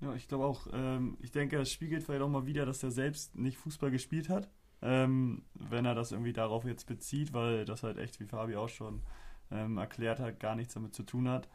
Ja, 0.00 0.14
ich 0.14 0.28
glaube 0.28 0.44
auch, 0.44 0.66
ähm, 0.72 1.18
ich 1.20 1.30
denke, 1.30 1.58
es 1.58 1.70
spiegelt 1.70 2.02
vielleicht 2.02 2.22
auch 2.22 2.28
mal 2.28 2.46
wieder, 2.46 2.66
dass 2.66 2.82
er 2.82 2.90
selbst 2.90 3.36
nicht 3.36 3.58
Fußball 3.58 3.90
gespielt 3.90 4.28
hat. 4.28 4.50
Ähm, 4.82 5.44
wenn 5.54 5.84
er 5.84 5.94
das 5.94 6.10
irgendwie 6.12 6.32
darauf 6.32 6.64
jetzt 6.64 6.86
bezieht, 6.86 7.34
weil 7.34 7.66
das 7.66 7.82
halt 7.82 7.98
echt, 7.98 8.18
wie 8.18 8.24
Fabi 8.24 8.56
auch 8.56 8.70
schon 8.70 9.02
ähm, 9.50 9.78
erklärt 9.78 10.20
hat, 10.20 10.40
gar 10.40 10.54
nichts 10.54 10.74
damit 10.74 10.94
zu 10.94 11.02
tun 11.02 11.28
hat. 11.28 11.48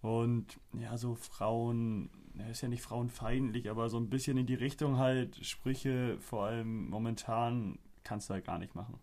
Und 0.00 0.58
ja, 0.72 0.96
so 0.98 1.14
Frauen, 1.14 2.10
er 2.38 2.50
ist 2.50 2.60
ja 2.60 2.68
nicht 2.68 2.82
frauenfeindlich, 2.82 3.70
aber 3.70 3.88
so 3.88 3.98
ein 3.98 4.10
bisschen 4.10 4.36
in 4.36 4.46
die 4.46 4.54
Richtung 4.54 4.98
halt 4.98 5.44
Sprüche, 5.44 6.18
vor 6.18 6.46
allem 6.46 6.88
momentan, 6.88 7.78
kannst 8.04 8.28
du 8.28 8.34
halt 8.34 8.44
gar 8.44 8.58
nicht 8.58 8.74
machen. 8.74 8.98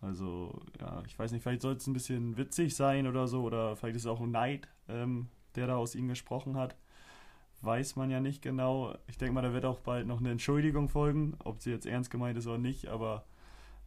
Also, 0.00 0.60
ja, 0.80 1.02
ich 1.06 1.18
weiß 1.18 1.32
nicht, 1.32 1.42
vielleicht 1.42 1.62
soll 1.62 1.74
es 1.74 1.86
ein 1.86 1.94
bisschen 1.94 2.36
witzig 2.36 2.76
sein 2.76 3.06
oder 3.06 3.26
so, 3.26 3.42
oder 3.42 3.74
vielleicht 3.74 3.96
ist 3.96 4.02
es 4.02 4.06
auch 4.06 4.20
ein 4.20 4.30
Neid, 4.30 4.68
ähm, 4.88 5.28
der 5.56 5.66
da 5.66 5.76
aus 5.76 5.94
ihm 5.94 6.08
gesprochen 6.08 6.56
hat. 6.56 6.76
Weiß 7.62 7.96
man 7.96 8.10
ja 8.10 8.20
nicht 8.20 8.42
genau. 8.42 8.94
Ich 9.08 9.16
denke 9.16 9.34
mal, 9.34 9.42
da 9.42 9.54
wird 9.54 9.64
auch 9.64 9.80
bald 9.80 10.06
noch 10.06 10.20
eine 10.20 10.30
Entschuldigung 10.30 10.88
folgen, 10.88 11.34
ob 11.42 11.62
sie 11.62 11.70
jetzt 11.70 11.86
ernst 11.86 12.10
gemeint 12.10 12.36
ist 12.36 12.46
oder 12.46 12.58
nicht, 12.58 12.88
aber 12.88 13.24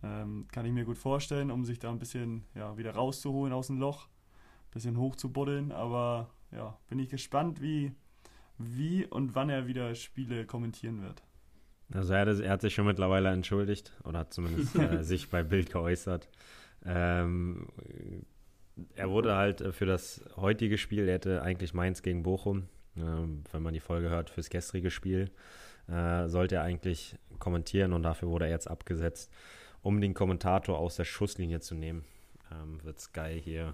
ähm, 0.04 0.48
kann 0.52 0.66
ich 0.66 0.72
mir 0.72 0.86
gut 0.86 0.98
vorstellen, 0.98 1.52
um 1.52 1.66
sich 1.66 1.80
da 1.80 1.90
ein 1.90 2.00
bisschen 2.00 2.44
ja, 2.56 2.78
wieder 2.78 2.92
rauszuholen 2.92 3.54
aus 3.54 3.68
dem 3.68 3.80
Loch, 3.80 4.08
ein 4.08 4.74
bisschen 4.74 4.98
hoch 4.98 5.16
zu 5.16 5.32
buddeln. 5.32 5.72
Aber 5.72 6.30
ja, 6.52 6.78
bin 6.88 7.00
ich 7.00 7.10
gespannt, 7.10 7.62
wie, 7.62 7.92
wie 8.58 9.06
und 9.06 9.36
wann 9.36 9.50
er 9.50 9.68
wieder 9.68 9.94
Spiele 9.96 10.46
kommentieren 10.46 11.02
wird. 11.02 11.24
Also 11.94 12.14
er 12.14 12.22
hat, 12.22 12.40
er 12.40 12.52
hat 12.52 12.62
sich 12.62 12.74
schon 12.74 12.86
mittlerweile 12.86 13.30
entschuldigt 13.30 13.94
oder 14.04 14.20
hat 14.20 14.34
zumindest 14.34 14.76
äh, 14.80 15.04
sich 15.04 15.30
bei 15.30 15.44
Bild 15.44 15.72
geäußert. 15.72 16.28
Ähm, 16.86 17.68
er 18.96 19.10
wurde 19.10 19.36
halt 19.36 19.74
für 19.74 19.86
das 19.86 20.24
heutige 20.36 20.78
Spiel, 20.78 21.08
er 21.08 21.16
hätte 21.16 21.42
eigentlich 21.42 21.74
Mainz 21.74 22.02
gegen 22.02 22.24
Bochum, 22.24 22.68
äh, 22.96 23.02
wenn 23.52 23.64
man 23.64 23.74
die 23.74 23.80
Folge 23.80 24.10
hört, 24.10 24.30
fürs 24.30 24.50
gestrige 24.50 24.92
Spiel, 24.92 25.32
äh, 25.88 26.28
sollte 26.28 26.56
er 26.56 26.64
eigentlich 26.64 27.18
kommentieren 27.40 27.94
und 27.94 28.04
dafür 28.04 28.30
wurde 28.30 28.46
er 28.46 28.52
jetzt 28.52 28.70
abgesetzt, 28.70 29.32
um 29.88 30.02
den 30.02 30.14
Kommentator 30.14 30.78
aus 30.78 30.98
der 30.98 31.06
Schusslinie 31.06 31.62
zu 31.62 31.74
nehmen. 31.74 32.04
Ähm, 32.52 32.84
wird 32.84 33.00
Sky 33.00 33.40
hier 33.42 33.74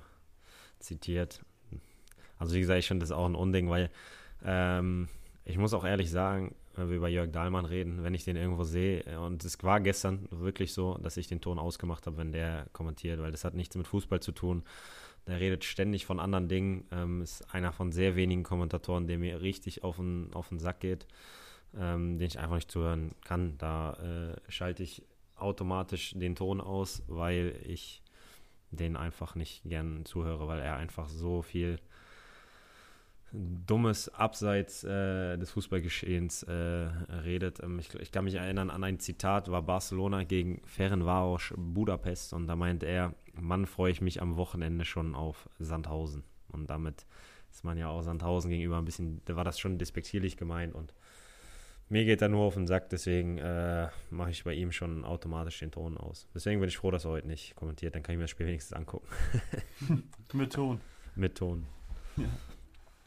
zitiert. 0.78 1.42
Also 2.38 2.54
wie 2.54 2.60
gesagt, 2.60 2.78
ich 2.78 2.88
finde 2.88 3.02
das 3.02 3.12
auch 3.12 3.26
ein 3.26 3.34
Unding, 3.34 3.68
weil 3.68 3.90
ähm, 4.46 5.10
ich 5.44 5.58
muss 5.58 5.74
auch 5.74 5.84
ehrlich 5.84 6.12
sagen, 6.12 6.54
wenn 6.76 6.90
wir 6.90 6.98
über 6.98 7.08
Jörg 7.08 7.32
Dahlmann 7.32 7.66
reden, 7.66 8.04
wenn 8.04 8.14
ich 8.14 8.26
den 8.26 8.36
irgendwo 8.36 8.64
sehe, 8.64 9.20
und 9.22 9.44
es 9.44 9.64
war 9.64 9.82
gestern 9.82 10.28
wirklich 10.30 10.72
so, 10.74 11.00
dass 11.00 11.18
ich 11.18 11.26
den 11.26 11.42
Ton 11.42 11.58
ausgemacht 11.58 12.06
habe, 12.06 12.18
wenn 12.18 12.32
der 12.32 12.68
kommentiert, 12.74 13.20
weil 13.20 13.32
das 13.32 13.44
hat 13.44 13.56
nichts 13.56 13.76
mit 13.76 13.88
Fußball 13.88 14.20
zu 14.20 14.34
tun. 14.34 14.64
Der 15.26 15.40
redet 15.40 15.64
ständig 15.64 16.06
von 16.06 16.20
anderen 16.20 16.48
Dingen, 16.48 16.86
ähm, 16.92 17.24
ist 17.24 17.56
einer 17.56 17.72
von 17.72 17.92
sehr 17.92 18.16
wenigen 18.16 18.44
Kommentatoren, 18.44 19.08
der 19.08 19.18
mir 19.18 19.42
richtig 19.42 19.84
auf 19.84 19.96
den, 19.96 20.30
auf 20.34 20.50
den 20.50 20.60
Sack 20.60 20.80
geht, 20.80 21.08
ähm, 21.76 22.20
den 22.20 22.28
ich 22.28 22.38
einfach 22.38 22.56
nicht 22.56 22.70
zuhören 22.70 23.16
kann. 23.24 23.58
Da 23.58 23.94
äh, 23.94 24.52
schalte 24.52 24.84
ich 24.84 25.02
automatisch 25.36 26.14
den 26.16 26.36
Ton 26.36 26.62
aus, 26.62 27.04
weil 27.08 27.60
ich 27.66 28.02
den 28.72 28.96
einfach 28.96 29.36
nicht 29.36 29.64
gern 29.64 30.06
zuhöre, 30.06 30.48
weil 30.48 30.60
er 30.60 30.78
einfach 30.78 31.08
so 31.08 31.42
viel 31.42 31.80
Dummes 33.36 34.10
abseits 34.10 34.84
äh, 34.84 35.38
des 35.38 35.50
Fußballgeschehens 35.52 36.44
äh, 36.44 36.54
redet. 36.54 37.64
Ähm, 37.64 37.80
ich, 37.80 37.94
ich, 37.96 38.12
kann 38.12 38.26
mich 38.26 38.36
erinnern 38.36 38.70
an 38.70 38.84
ein 38.84 39.00
Zitat, 39.00 39.50
war 39.50 39.64
Barcelona 39.64 40.24
gegen 40.24 40.62
Ferencváros 40.68 41.54
Budapest 41.58 42.34
und 42.34 42.46
da 42.48 42.56
meinte 42.56 42.86
er, 42.86 43.16
Mann, 43.34 43.66
freue 43.66 43.92
ich 43.92 44.02
mich 44.02 44.22
am 44.22 44.38
Wochenende 44.38 44.86
schon 44.86 45.16
auf 45.16 45.50
Sandhausen. 45.58 46.24
Und 46.50 46.70
damit 46.70 47.08
ist 47.50 47.64
man 47.64 47.78
ja 47.78 47.88
auch 47.88 48.04
Sandhausen 48.04 48.52
gegenüber 48.52 48.78
ein 48.78 48.86
bisschen, 48.86 49.22
da 49.26 49.36
war 49.36 49.44
das 49.44 49.58
schon 49.58 49.80
despektierlich 49.80 50.38
gemeint 50.38 50.76
und 50.76 50.94
mir 51.90 52.06
geht 52.06 52.22
er 52.22 52.30
nur 52.30 52.44
auf 52.44 52.56
den 52.56 52.68
Sack, 52.68 52.90
deswegen 52.90 53.38
äh, 53.38 53.90
mache 54.10 54.32
ich 54.32 54.44
bei 54.44 54.54
ihm 54.54 54.72
schon 54.72 55.06
automatisch 55.06 55.60
den 55.60 55.72
Ton 55.72 55.98
aus. 55.98 56.28
Deswegen 56.34 56.60
bin 56.60 56.70
ich 56.70 56.78
froh, 56.78 56.92
dass 56.92 57.06
er 57.06 57.12
heute 57.12 57.28
nicht 57.28 57.56
kommentiert, 57.56 57.96
dann 57.96 58.04
kann 58.04 58.14
ich 58.14 58.18
mir 58.18 58.24
das 58.24 58.32
Spiel 58.32 58.48
wenigstens 58.48 58.76
angucken. 58.78 59.08
Mit 60.34 60.54
Ton. 60.54 60.82
Mit 61.16 61.36
Ton. 61.38 61.66
Ja. 62.18 62.26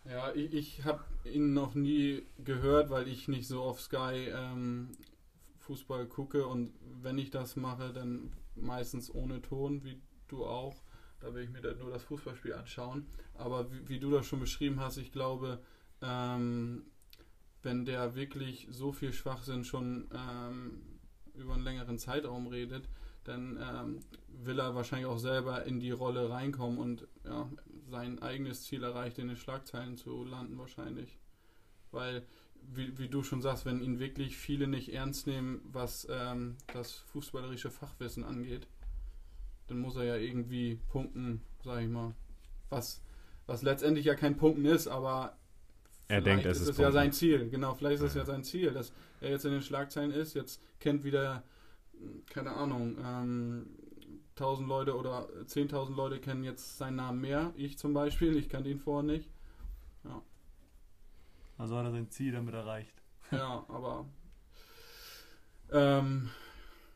Ja, 0.09 0.33
ich, 0.35 0.53
ich 0.53 0.85
habe 0.85 1.05
ihn 1.25 1.53
noch 1.53 1.75
nie 1.75 2.23
gehört, 2.45 2.91
weil 2.91 3.09
ich 3.09 3.27
nicht 3.27 3.49
so 3.49 3.63
auf 3.63 3.81
Sky 3.81 4.31
ähm, 4.33 4.93
Fußball 5.61 6.07
gucke 6.07 6.47
und 6.47 6.73
wenn 7.03 7.19
ich 7.19 7.31
das 7.31 7.57
mache, 7.57 7.93
dann 7.93 8.33
meistens 8.55 9.13
ohne 9.13 9.43
Ton, 9.43 9.83
wie 9.85 10.01
du 10.29 10.45
auch. 10.45 10.77
Da 11.21 11.35
will 11.35 11.43
ich 11.43 11.51
mir 11.51 11.61
dann 11.61 11.79
nur 11.79 11.91
das 11.91 12.05
Fußballspiel 12.05 12.53
anschauen. 12.53 13.07
Aber 13.35 13.73
wie, 13.73 13.89
wie 13.89 13.99
du 13.99 14.11
das 14.11 14.27
schon 14.27 14.39
beschrieben 14.39 14.81
hast, 14.81 14.99
ich 14.99 15.11
glaube, 15.11 15.61
ähm, 16.03 16.85
wenn 17.67 17.85
der 17.85 18.15
wirklich 18.15 18.69
so 18.71 18.93
viel 18.93 19.13
Schwachsinn 19.13 19.65
schon 19.65 20.07
ähm, 20.15 20.83
über 21.35 21.55
einen 21.55 21.65
längeren 21.65 21.99
Zeitraum 21.99 22.47
redet, 22.47 22.89
dann 23.25 23.59
ähm, 23.61 23.99
will 24.29 24.61
er 24.61 24.77
wahrscheinlich 24.77 25.09
auch 25.09 25.19
selber 25.19 25.65
in 25.65 25.81
die 25.81 25.91
Rolle 25.91 26.31
reinkommen 26.31 26.79
und 26.79 27.09
ja, 27.25 27.51
sein 27.91 28.23
eigenes 28.23 28.63
Ziel 28.63 28.85
erreicht, 28.85 29.19
in 29.19 29.27
den 29.27 29.37
Schlagzeilen 29.37 29.97
zu 29.97 30.25
landen 30.25 30.57
wahrscheinlich. 30.59 31.19
Weil, 31.91 32.25
wie, 32.63 32.97
wie 32.99 33.09
du 33.09 33.25
schon 33.25 33.43
sagst, 33.43 33.67
wenn 33.67 33.83
ihn 33.83 33.99
wirklich 33.99 34.37
viele 34.37 34.69
nicht 34.69 34.93
ernst 34.93 35.27
nehmen, 35.27 35.61
was 35.65 36.07
ähm, 36.09 36.57
das 36.73 36.93
fußballerische 36.93 37.73
Fachwissen 37.73 38.23
angeht, 38.23 38.69
dann 39.67 39.81
muss 39.81 39.97
er 39.97 40.05
ja 40.05 40.17
irgendwie 40.17 40.79
punkten, 40.89 41.43
sag 41.65 41.83
ich 41.83 41.89
mal. 41.89 42.15
Was, 42.69 43.03
was 43.47 43.63
letztendlich 43.63 44.07
ja 44.07 44.15
kein 44.15 44.37
Punkten 44.37 44.67
ist, 44.67 44.87
aber 44.87 45.37
er 46.09 46.21
denkt, 46.21 46.47
es 46.47 46.61
ist, 46.61 46.71
ist 46.71 46.79
ja 46.79 46.93
sein 46.93 47.13
Ziel. 47.13 47.49
Genau, 47.51 47.75
vielleicht 47.75 47.97
ist 47.97 48.11
es 48.11 48.15
ja. 48.15 48.21
ja 48.21 48.27
sein 48.27 48.45
Ziel, 48.45 48.73
dass 48.73 48.93
er 49.21 49.31
jetzt 49.31 49.45
in 49.45 49.53
den 49.53 49.63
Schlagzeilen 49.63 50.13
ist, 50.13 50.35
jetzt 50.35 50.63
kennt 50.79 51.05
wieder, 51.05 51.43
keine 52.31 52.53
Ahnung, 52.53 52.97
ähm, 53.03 53.67
1000 54.37 54.69
Leute 54.69 54.97
oder 54.97 55.29
10.000 55.47 55.95
Leute 55.95 56.21
kennen 56.21 56.45
jetzt 56.45 56.77
seinen 56.77 56.97
Namen 56.97 57.21
mehr. 57.23 57.53
Ich 57.57 57.79
zum 57.79 57.95
Beispiel, 57.95 58.37
ich 58.37 58.49
kannte 58.49 58.69
ihn 58.69 58.79
vorher 58.79 59.03
nicht. 59.03 59.31
Ja. 60.05 60.23
Also 61.57 61.77
hat 61.77 61.87
er 61.87 61.93
sein 61.93 62.11
Ziel 62.11 62.33
damit 62.33 62.55
erreicht. 62.55 62.93
Ja, 63.33 63.65
aber 63.69 64.07
ähm, 65.73 66.31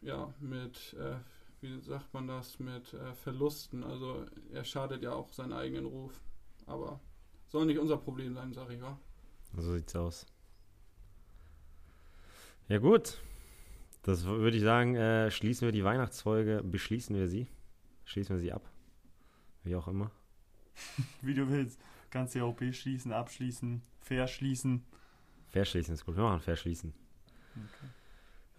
ja, 0.02 0.32
mit, 0.38 0.94
äh, 0.94 1.16
wie 1.60 1.80
sagt 1.80 2.12
man 2.12 2.28
das, 2.28 2.58
mit 2.58 2.92
äh, 2.92 3.14
Verlusten. 3.14 3.84
Also 3.84 4.26
er 4.52 4.64
schadet 4.64 5.02
ja 5.02 5.12
auch 5.12 5.32
seinen 5.32 5.54
eigenen 5.54 5.86
Ruf. 5.86 6.20
Aber 6.66 7.00
soll 7.50 7.66
nicht 7.66 7.78
unser 7.78 7.98
Problem 7.98 8.34
sein, 8.34 8.52
sag 8.52 8.70
ich, 8.70 8.80
wa? 8.80 8.98
So 9.56 9.74
sieht's 9.74 9.94
aus. 9.96 10.26
Ja 12.68 12.78
gut, 12.78 13.18
das 14.02 14.24
würde 14.24 14.56
ich 14.56 14.62
sagen, 14.62 14.94
äh, 14.94 15.30
schließen 15.30 15.66
wir 15.66 15.72
die 15.72 15.84
Weihnachtsfolge, 15.84 16.62
beschließen 16.64 17.16
wir 17.16 17.28
sie. 17.28 17.48
Schließen 18.04 18.36
wir 18.36 18.40
sie 18.40 18.52
ab. 18.52 18.70
Wie 19.64 19.74
auch 19.74 19.88
immer. 19.88 20.10
Wie 21.20 21.34
du 21.34 21.48
willst. 21.50 21.80
Kannst 22.10 22.34
die 22.34 22.40
auch 22.40 22.54
beschließen, 22.54 23.12
abschließen, 23.12 23.82
verschließen. 24.00 24.84
Verschließen 25.48 25.94
ist 25.94 26.06
gut. 26.06 26.16
Wir 26.16 26.22
machen 26.22 26.40
verschließen. 26.40 26.92
Okay. 27.56 27.90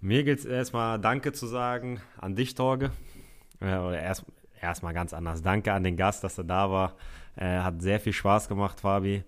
Mir 0.02 0.24
gilt 0.24 0.40
es 0.40 0.46
erstmal 0.46 1.00
Danke 1.00 1.32
zu 1.32 1.48
sagen 1.48 2.02
an 2.18 2.36
dich, 2.36 2.54
Torge. 2.54 2.92
Äh, 3.60 3.78
oder 3.78 4.00
erst, 4.00 4.26
erstmal 4.62 4.94
ganz 4.94 5.14
anders. 5.14 5.42
Danke 5.42 5.74
an 5.74 5.84
den 5.84 5.98
Gast, 5.98 6.24
dass 6.24 6.38
er 6.38 6.44
da 6.44 6.72
war. 6.72 6.96
Äh, 7.36 7.60
hat 7.60 7.82
sehr 7.82 8.00
viel 8.00 8.14
Spaß 8.14 8.48
gemacht, 8.48 8.82
Fabi. 8.82 9.24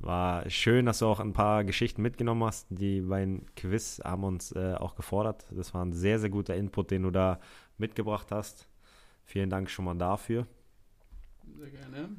War 0.00 0.48
schön, 0.50 0.86
dass 0.86 0.98
du 0.98 1.06
auch 1.06 1.20
ein 1.20 1.32
paar 1.32 1.64
Geschichten 1.64 2.02
mitgenommen 2.02 2.44
hast. 2.44 2.66
Die 2.70 3.00
beiden 3.00 3.46
Quiz 3.54 4.00
haben 4.04 4.24
uns 4.24 4.52
äh, 4.52 4.74
auch 4.74 4.96
gefordert. 4.96 5.46
Das 5.50 5.72
war 5.72 5.84
ein 5.84 5.92
sehr, 5.92 6.18
sehr 6.18 6.30
guter 6.30 6.54
Input, 6.54 6.90
den 6.90 7.04
du 7.04 7.10
da 7.10 7.40
mitgebracht 7.78 8.30
hast. 8.30 8.68
Vielen 9.24 9.50
Dank 9.50 9.70
schon 9.70 9.86
mal 9.86 9.94
dafür. 9.94 10.46
Sehr 11.58 11.70
gerne. 11.70 12.10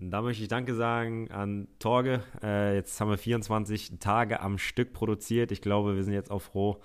Und 0.00 0.10
da 0.10 0.22
möchte 0.22 0.42
ich 0.42 0.48
Danke 0.48 0.74
sagen 0.74 1.30
an 1.30 1.68
Torge. 1.78 2.22
Äh, 2.42 2.76
jetzt 2.76 3.00
haben 3.00 3.10
wir 3.10 3.18
24 3.18 3.98
Tage 3.98 4.40
am 4.40 4.58
Stück 4.58 4.92
produziert. 4.92 5.52
Ich 5.52 5.60
glaube, 5.60 5.96
wir 5.96 6.04
sind 6.04 6.14
jetzt 6.14 6.30
auch 6.30 6.42
froh, 6.42 6.80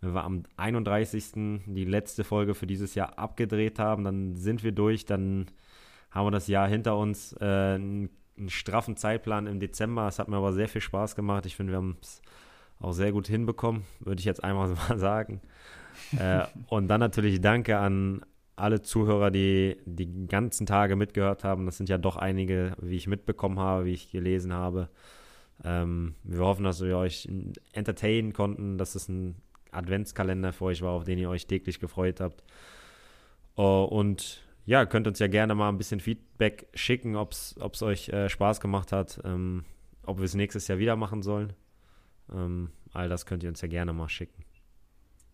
wenn 0.00 0.14
wir 0.14 0.24
am 0.24 0.44
31. 0.56 1.62
die 1.66 1.84
letzte 1.84 2.24
Folge 2.24 2.54
für 2.54 2.66
dieses 2.66 2.94
Jahr 2.94 3.18
abgedreht 3.18 3.78
haben. 3.78 4.04
Dann 4.04 4.36
sind 4.36 4.62
wir 4.62 4.72
durch. 4.72 5.04
Dann 5.04 5.46
haben 6.10 6.26
wir 6.26 6.30
das 6.30 6.48
Jahr 6.48 6.68
hinter 6.68 6.96
uns. 6.96 7.32
Äh, 7.40 7.78
einen 8.38 8.50
straffen 8.50 8.96
Zeitplan 8.96 9.46
im 9.46 9.60
Dezember. 9.60 10.06
Es 10.08 10.18
hat 10.18 10.28
mir 10.28 10.36
aber 10.36 10.52
sehr 10.52 10.68
viel 10.68 10.80
Spaß 10.80 11.16
gemacht. 11.16 11.46
Ich 11.46 11.56
finde, 11.56 11.72
wir 11.72 11.78
haben 11.78 11.96
es 12.00 12.20
auch 12.80 12.92
sehr 12.92 13.12
gut 13.12 13.26
hinbekommen, 13.26 13.84
würde 14.00 14.20
ich 14.20 14.26
jetzt 14.26 14.44
einmal 14.44 14.68
mal 14.88 14.98
sagen. 14.98 15.40
äh, 16.18 16.44
und 16.68 16.88
dann 16.88 17.00
natürlich 17.00 17.40
Danke 17.40 17.78
an 17.78 18.22
alle 18.54 18.82
Zuhörer, 18.82 19.30
die 19.30 19.76
die 19.84 20.26
ganzen 20.26 20.66
Tage 20.66 20.96
mitgehört 20.96 21.44
haben. 21.44 21.66
Das 21.66 21.76
sind 21.76 21.88
ja 21.88 21.98
doch 21.98 22.16
einige, 22.16 22.74
wie 22.80 22.96
ich 22.96 23.06
mitbekommen 23.06 23.58
habe, 23.58 23.84
wie 23.84 23.92
ich 23.92 24.10
gelesen 24.10 24.52
habe. 24.52 24.88
Ähm, 25.64 26.14
wir 26.22 26.40
hoffen, 26.40 26.64
dass 26.64 26.82
wir 26.82 26.96
euch 26.96 27.28
entertainen 27.72 28.32
konnten, 28.32 28.78
dass 28.78 28.94
es 28.94 29.08
ein 29.08 29.36
Adventskalender 29.76 30.52
für 30.52 30.66
euch 30.66 30.82
war, 30.82 30.92
auf 30.92 31.04
den 31.04 31.18
ihr 31.18 31.30
euch 31.30 31.46
täglich 31.46 31.80
gefreut 31.80 32.20
habt. 32.20 32.42
Uh, 33.58 33.84
und 33.84 34.42
ja, 34.66 34.84
könnt 34.84 35.06
uns 35.06 35.18
ja 35.18 35.28
gerne 35.28 35.54
mal 35.54 35.68
ein 35.68 35.78
bisschen 35.78 36.00
Feedback 36.00 36.68
schicken, 36.74 37.16
ob 37.16 37.32
es 37.32 37.82
euch 37.82 38.08
äh, 38.08 38.28
Spaß 38.28 38.60
gemacht 38.60 38.92
hat, 38.92 39.20
ähm, 39.24 39.64
ob 40.04 40.18
wir 40.18 40.24
es 40.24 40.34
nächstes 40.34 40.68
Jahr 40.68 40.78
wieder 40.78 40.96
machen 40.96 41.22
sollen. 41.22 41.52
Ähm, 42.32 42.70
all 42.92 43.08
das 43.08 43.26
könnt 43.26 43.42
ihr 43.44 43.48
uns 43.48 43.60
ja 43.60 43.68
gerne 43.68 43.92
mal 43.92 44.08
schicken. 44.08 44.44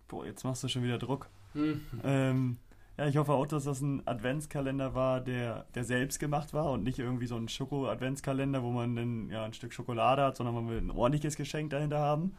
Boah, 0.08 0.26
jetzt 0.26 0.44
machst 0.44 0.62
du 0.62 0.68
schon 0.68 0.82
wieder 0.82 0.98
Druck. 0.98 1.30
Hm. 1.54 1.80
Ähm, 2.04 2.58
ja, 2.98 3.06
ich 3.06 3.16
hoffe 3.16 3.32
auch, 3.32 3.46
dass 3.46 3.64
das 3.64 3.80
ein 3.80 4.06
Adventskalender 4.06 4.94
war, 4.94 5.20
der, 5.20 5.64
der 5.74 5.84
selbst 5.84 6.20
gemacht 6.20 6.52
war 6.52 6.70
und 6.70 6.82
nicht 6.82 6.98
irgendwie 6.98 7.26
so 7.26 7.36
ein 7.36 7.48
Schoko-Adventskalender, 7.48 8.62
wo 8.62 8.70
man 8.70 8.94
dann 8.94 9.30
ja 9.30 9.44
ein 9.44 9.54
Stück 9.54 9.72
Schokolade 9.72 10.22
hat, 10.22 10.36
sondern 10.36 10.54
man 10.54 10.68
will 10.68 10.78
ein 10.78 10.90
ordentliches 10.90 11.36
Geschenk 11.36 11.70
dahinter 11.70 11.98
haben. 11.98 12.34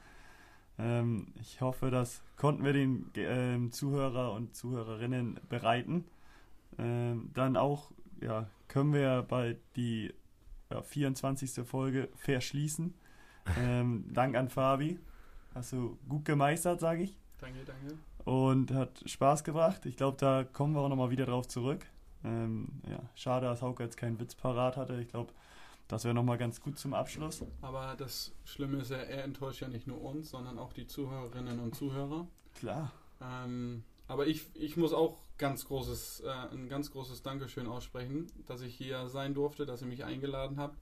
Ähm, 0.80 1.28
ich 1.40 1.62
hoffe, 1.62 1.92
das 1.92 2.22
konnten 2.38 2.64
wir 2.64 2.74
den 2.74 3.12
äh, 3.16 3.70
Zuhörer 3.70 4.34
und 4.34 4.56
Zuhörerinnen 4.56 5.40
bereiten. 5.50 6.06
Ähm, 6.80 7.30
dann 7.34 7.58
auch, 7.58 7.92
ja, 8.22 8.48
können 8.68 8.94
wir 8.94 9.24
bald 9.24 9.60
die 9.76 10.14
ja, 10.72 10.82
24. 10.82 11.66
Folge 11.68 12.10
verschließen. 12.16 12.94
Ähm, 13.60 14.06
Dank 14.14 14.36
an 14.36 14.50
Fabi. 14.50 15.00
Hast 15.54 15.74
du 15.74 15.98
gut 16.10 16.26
gemeistert, 16.26 16.80
sage 16.80 17.04
ich. 17.04 17.16
Danke, 17.40 17.60
danke. 17.66 17.98
Und 18.26 18.72
hat 18.72 19.04
Spaß 19.06 19.44
gebracht. 19.44 19.86
Ich 19.86 19.98
glaube, 19.98 20.18
da 20.18 20.44
kommen 20.44 20.74
wir 20.74 20.82
auch 20.82 20.90
nochmal 20.90 21.12
wieder 21.12 21.26
drauf 21.26 21.48
zurück. 21.48 21.86
Ähm, 22.24 22.68
ja, 22.90 23.00
schade, 23.16 23.48
dass 23.48 23.62
Hauke 23.62 23.84
jetzt 23.84 23.98
keinen 23.98 24.20
Witz 24.20 24.34
parat 24.34 24.78
hatte. 24.78 25.00
Ich 25.02 25.10
glaube, 25.10 25.34
das 25.94 26.04
wäre 26.06 26.14
nochmal 26.14 26.38
ganz 26.38 26.60
gut 26.60 26.78
zum 26.78 26.94
Abschluss. 26.94 27.44
Aber 27.62 27.96
das 27.98 28.32
Schlimme 28.46 28.80
ist 28.80 28.92
ja, 28.92 28.98
er 28.98 29.24
enttäuscht 29.24 29.62
ja 29.62 29.68
nicht 29.68 29.88
nur 29.88 30.02
uns, 30.02 30.32
sondern 30.32 30.58
auch 30.58 30.74
die 30.74 30.88
Zuhörerinnen 30.88 31.60
und 31.60 31.76
Zuhörer. 31.76 32.28
Klar. 32.56 32.92
Ähm, 33.22 33.84
aber 34.08 34.28
ich, 34.28 34.48
ich 34.56 34.76
muss 34.76 34.92
auch 34.92 35.18
ganz 35.38 35.66
großes, 35.66 36.22
äh, 36.22 36.30
ein 36.52 36.68
ganz 36.68 36.92
großes 36.92 37.22
Dankeschön 37.22 37.68
aussprechen, 37.68 38.28
dass 38.48 38.62
ich 38.62 38.76
hier 38.76 39.08
sein 39.08 39.34
durfte, 39.34 39.66
dass 39.66 39.82
ihr 39.82 39.88
mich 39.88 40.04
eingeladen 40.04 40.58
habt. 40.58 40.78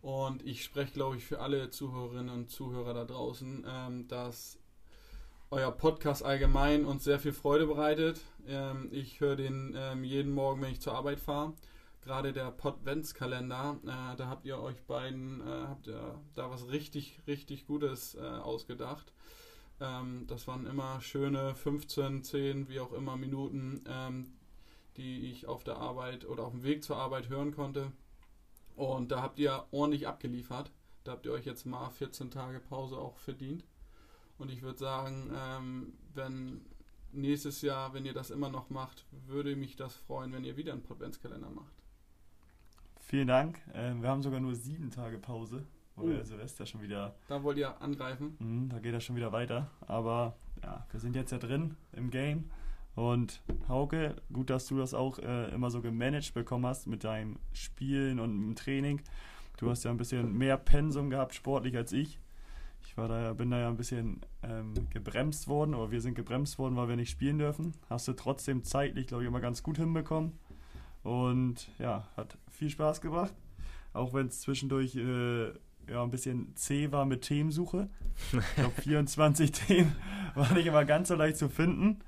Und 0.00 0.44
ich 0.44 0.64
spreche, 0.64 0.92
glaube 0.92 1.16
ich, 1.16 1.24
für 1.24 1.40
alle 1.40 1.70
Zuhörerinnen 1.70 2.30
und 2.30 2.50
Zuhörer 2.50 2.94
da 2.94 3.04
draußen, 3.04 3.64
ähm, 3.68 4.08
dass 4.08 4.58
euer 5.50 5.70
Podcast 5.70 6.24
allgemein 6.24 6.84
uns 6.84 7.04
sehr 7.04 7.18
viel 7.18 7.32
Freude 7.32 7.66
bereitet. 7.66 8.20
Ähm, 8.46 8.88
ich 8.90 9.20
höre 9.20 9.36
den 9.36 9.74
ähm, 9.76 10.02
jeden 10.02 10.32
Morgen, 10.32 10.62
wenn 10.62 10.72
ich 10.72 10.80
zur 10.80 10.94
Arbeit 10.94 11.20
fahre. 11.20 11.52
Gerade 12.02 12.32
der 12.32 12.50
Podventskalender, 12.50 13.78
äh, 13.84 14.16
da 14.16 14.26
habt 14.26 14.44
ihr 14.44 14.58
euch 14.58 14.82
beiden, 14.82 15.40
äh, 15.40 15.66
habt 15.68 15.86
ihr 15.86 16.20
da 16.34 16.50
was 16.50 16.68
richtig, 16.68 17.20
richtig 17.28 17.64
Gutes 17.66 18.16
äh, 18.16 18.20
ausgedacht. 18.20 19.12
Ähm, 19.80 20.26
das 20.26 20.48
waren 20.48 20.66
immer 20.66 21.00
schöne 21.00 21.54
15, 21.54 22.24
10, 22.24 22.68
wie 22.68 22.80
auch 22.80 22.92
immer 22.92 23.16
Minuten, 23.16 23.84
ähm, 23.86 24.32
die 24.96 25.30
ich 25.30 25.46
auf 25.46 25.62
der 25.62 25.76
Arbeit 25.76 26.24
oder 26.24 26.44
auf 26.44 26.50
dem 26.50 26.64
Weg 26.64 26.82
zur 26.82 26.96
Arbeit 26.96 27.28
hören 27.28 27.54
konnte. 27.54 27.92
Und 28.74 29.12
da 29.12 29.22
habt 29.22 29.38
ihr 29.38 29.64
ordentlich 29.70 30.08
abgeliefert. 30.08 30.72
Da 31.04 31.12
habt 31.12 31.26
ihr 31.26 31.32
euch 31.32 31.46
jetzt 31.46 31.66
mal 31.66 31.88
14 31.90 32.32
Tage 32.32 32.58
Pause 32.58 32.98
auch 32.98 33.18
verdient. 33.18 33.64
Und 34.38 34.50
ich 34.50 34.62
würde 34.62 34.78
sagen, 34.78 35.30
ähm, 35.32 35.92
wenn 36.14 36.66
nächstes 37.12 37.62
Jahr, 37.62 37.94
wenn 37.94 38.06
ihr 38.06 38.14
das 38.14 38.30
immer 38.30 38.48
noch 38.48 38.70
macht, 38.70 39.04
würde 39.28 39.54
mich 39.54 39.76
das 39.76 39.94
freuen, 39.94 40.32
wenn 40.32 40.44
ihr 40.44 40.56
wieder 40.56 40.72
einen 40.72 40.82
Podventskalender 40.82 41.50
macht. 41.50 41.81
Vielen 43.12 43.28
Dank. 43.28 43.60
Ähm, 43.74 44.00
wir 44.00 44.08
haben 44.08 44.22
sogar 44.22 44.40
nur 44.40 44.54
sieben 44.54 44.90
Tage 44.90 45.18
Pause, 45.18 45.66
weil 45.96 46.20
oh. 46.20 46.24
Silvester 46.24 46.64
schon 46.64 46.80
wieder. 46.80 47.14
Da 47.28 47.42
wollt 47.42 47.58
ihr 47.58 47.78
angreifen. 47.82 48.36
Mh, 48.38 48.72
da 48.72 48.78
geht 48.78 48.94
das 48.94 49.04
schon 49.04 49.16
wieder 49.16 49.32
weiter. 49.32 49.70
Aber 49.86 50.34
ja, 50.62 50.86
wir 50.90 50.98
sind 50.98 51.14
jetzt 51.14 51.30
ja 51.30 51.36
drin 51.36 51.76
im 51.92 52.08
Game. 52.08 52.48
Und 52.94 53.42
Hauke, 53.68 54.16
gut, 54.32 54.48
dass 54.48 54.66
du 54.66 54.78
das 54.78 54.94
auch 54.94 55.18
äh, 55.18 55.50
immer 55.50 55.70
so 55.70 55.82
gemanagt 55.82 56.32
bekommen 56.32 56.64
hast 56.64 56.86
mit 56.86 57.04
deinem 57.04 57.38
Spielen 57.52 58.18
und 58.18 58.30
dem 58.30 58.54
Training. 58.54 59.02
Du 59.58 59.68
hast 59.68 59.84
ja 59.84 59.90
ein 59.90 59.98
bisschen 59.98 60.32
mehr 60.32 60.56
Pensum 60.56 61.10
gehabt, 61.10 61.34
sportlich 61.34 61.76
als 61.76 61.92
ich. 61.92 62.18
Ich 62.82 62.96
war 62.96 63.08
da, 63.08 63.34
bin 63.34 63.50
da 63.50 63.58
ja 63.58 63.68
ein 63.68 63.76
bisschen 63.76 64.22
ähm, 64.42 64.72
gebremst 64.88 65.48
worden, 65.48 65.74
oder 65.74 65.90
wir 65.90 66.00
sind 66.00 66.14
gebremst 66.14 66.58
worden, 66.58 66.76
weil 66.76 66.88
wir 66.88 66.96
nicht 66.96 67.10
spielen 67.10 67.36
dürfen. 67.36 67.74
Hast 67.90 68.08
du 68.08 68.14
trotzdem 68.14 68.64
zeitlich, 68.64 69.06
glaube 69.06 69.24
ich, 69.24 69.28
immer 69.28 69.42
ganz 69.42 69.62
gut 69.62 69.76
hinbekommen. 69.76 70.32
Und 71.02 71.68
ja, 71.78 72.08
hat 72.16 72.38
viel 72.50 72.70
Spaß 72.70 73.00
gebracht. 73.00 73.34
Auch 73.92 74.14
wenn 74.14 74.28
es 74.28 74.40
zwischendurch 74.40 74.96
äh, 74.96 75.52
ja, 75.88 76.02
ein 76.02 76.10
bisschen 76.10 76.54
zäh 76.56 76.92
war 76.92 77.04
mit 77.04 77.22
Themensuche. 77.22 77.88
Ich 78.32 78.54
glaube, 78.54 78.74
24 78.82 79.52
Themen 79.52 79.94
war 80.34 80.52
nicht 80.52 80.66
immer 80.66 80.84
ganz 80.84 81.08
so 81.08 81.14
leicht 81.14 81.36
zu 81.36 81.48
finden. 81.48 82.00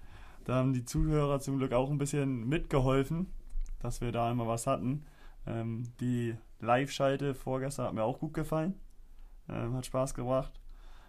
Da 0.44 0.56
haben 0.56 0.72
die 0.72 0.84
Zuhörer 0.84 1.40
zum 1.40 1.58
Glück 1.58 1.72
auch 1.72 1.90
ein 1.90 1.98
bisschen 1.98 2.48
mitgeholfen, 2.48 3.32
dass 3.80 4.00
wir 4.00 4.12
da 4.12 4.30
immer 4.30 4.46
was 4.46 4.66
hatten. 4.66 5.04
Ähm, 5.46 5.84
die 6.00 6.36
Live-Schalte 6.60 7.34
vorgestern 7.34 7.86
hat 7.86 7.94
mir 7.94 8.04
auch 8.04 8.18
gut 8.18 8.34
gefallen. 8.34 8.74
Ähm, 9.48 9.74
hat 9.74 9.86
Spaß 9.86 10.14
gebracht. 10.14 10.52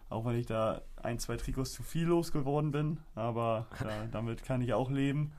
Auch 0.10 0.26
wenn 0.26 0.36
ich 0.36 0.46
da 0.46 0.82
ein, 0.96 1.20
zwei 1.20 1.36
Trikots 1.36 1.74
zu 1.74 1.84
viel 1.84 2.06
losgeworden 2.06 2.72
bin. 2.72 3.00
Aber 3.16 3.68
ja, 3.84 4.06
damit 4.12 4.44
kann 4.44 4.62
ich 4.62 4.74
auch 4.74 4.90
leben. 4.90 5.34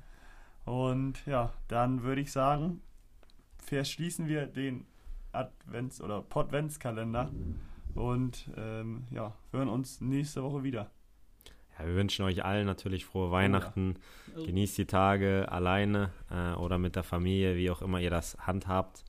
Und 0.66 1.24
ja, 1.26 1.52
dann 1.68 2.02
würde 2.02 2.20
ich 2.20 2.32
sagen, 2.32 2.82
verschließen 3.64 4.26
wir 4.26 4.46
den 4.46 4.84
Advents- 5.32 6.02
oder 6.02 6.22
Podventskalender 6.22 7.30
und 7.94 8.50
ähm, 8.56 9.04
ja, 9.10 9.34
hören 9.52 9.68
uns 9.68 10.00
nächste 10.00 10.42
Woche 10.42 10.64
wieder. 10.64 10.90
Ja, 11.78 11.86
wir 11.86 11.94
wünschen 11.94 12.24
euch 12.24 12.44
allen 12.44 12.66
natürlich 12.66 13.04
frohe 13.04 13.30
Weihnachten. 13.30 13.94
Oh 14.34 14.40
ja. 14.40 14.46
Genießt 14.46 14.76
die 14.78 14.86
Tage 14.86 15.50
alleine 15.50 16.10
äh, 16.30 16.54
oder 16.54 16.78
mit 16.78 16.96
der 16.96 17.04
Familie, 17.04 17.56
wie 17.56 17.70
auch 17.70 17.80
immer 17.80 18.00
ihr 18.00 18.10
das 18.10 18.36
handhabt. 18.38 19.04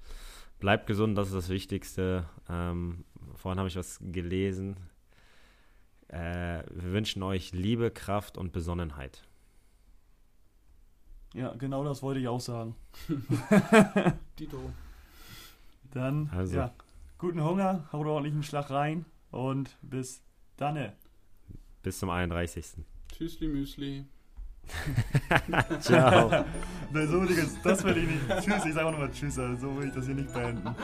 Bleibt 0.59 0.85
gesund, 0.85 1.17
das 1.17 1.29
ist 1.29 1.35
das 1.35 1.49
Wichtigste. 1.49 2.29
Ähm, 2.49 3.03
vorhin 3.35 3.57
habe 3.57 3.69
ich 3.69 3.75
was 3.75 3.99
gelesen. 4.01 4.75
Äh, 6.07 6.63
wir 6.69 6.91
wünschen 6.91 7.23
euch 7.23 7.51
Liebe, 7.51 7.89
Kraft 7.89 8.37
und 8.37 8.51
Besonnenheit. 8.51 9.23
Ja, 11.33 11.53
genau 11.53 11.83
das 11.83 12.01
wollte 12.01 12.19
ich 12.19 12.27
auch 12.27 12.39
sagen. 12.39 12.75
Dito. 14.39 14.71
Dann, 15.91 16.29
also. 16.35 16.57
ja, 16.57 16.73
guten 17.17 17.43
Hunger, 17.43 17.87
haut 17.91 18.05
ordentlich 18.05 18.33
einen 18.33 18.43
Schlag 18.43 18.69
rein 18.69 19.05
und 19.31 19.77
bis 19.81 20.21
dann. 20.57 20.93
Bis 21.83 21.99
zum 21.99 22.09
31. 22.09 22.65
Tschüssli 23.11 23.47
Müsli. 23.47 24.05
Ciao. 25.79 26.29
Nein, 26.91 27.07
so, 27.07 27.25
das 27.63 27.83
will 27.83 27.97
ich 27.97 28.07
nicht. 28.09 28.27
Tschüss, 28.41 28.65
ich 28.65 28.73
sage 28.73 28.87
auch 28.87 28.91
nochmal 28.91 29.11
Tschüss, 29.11 29.39
also 29.39 29.67
so 29.67 29.77
will 29.77 29.87
ich 29.87 29.93
das 29.93 30.05
hier 30.05 30.15
nicht 30.15 30.33
beenden. 30.33 30.75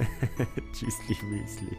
Tschüssli 0.72 1.16
Müsli. 1.24 1.76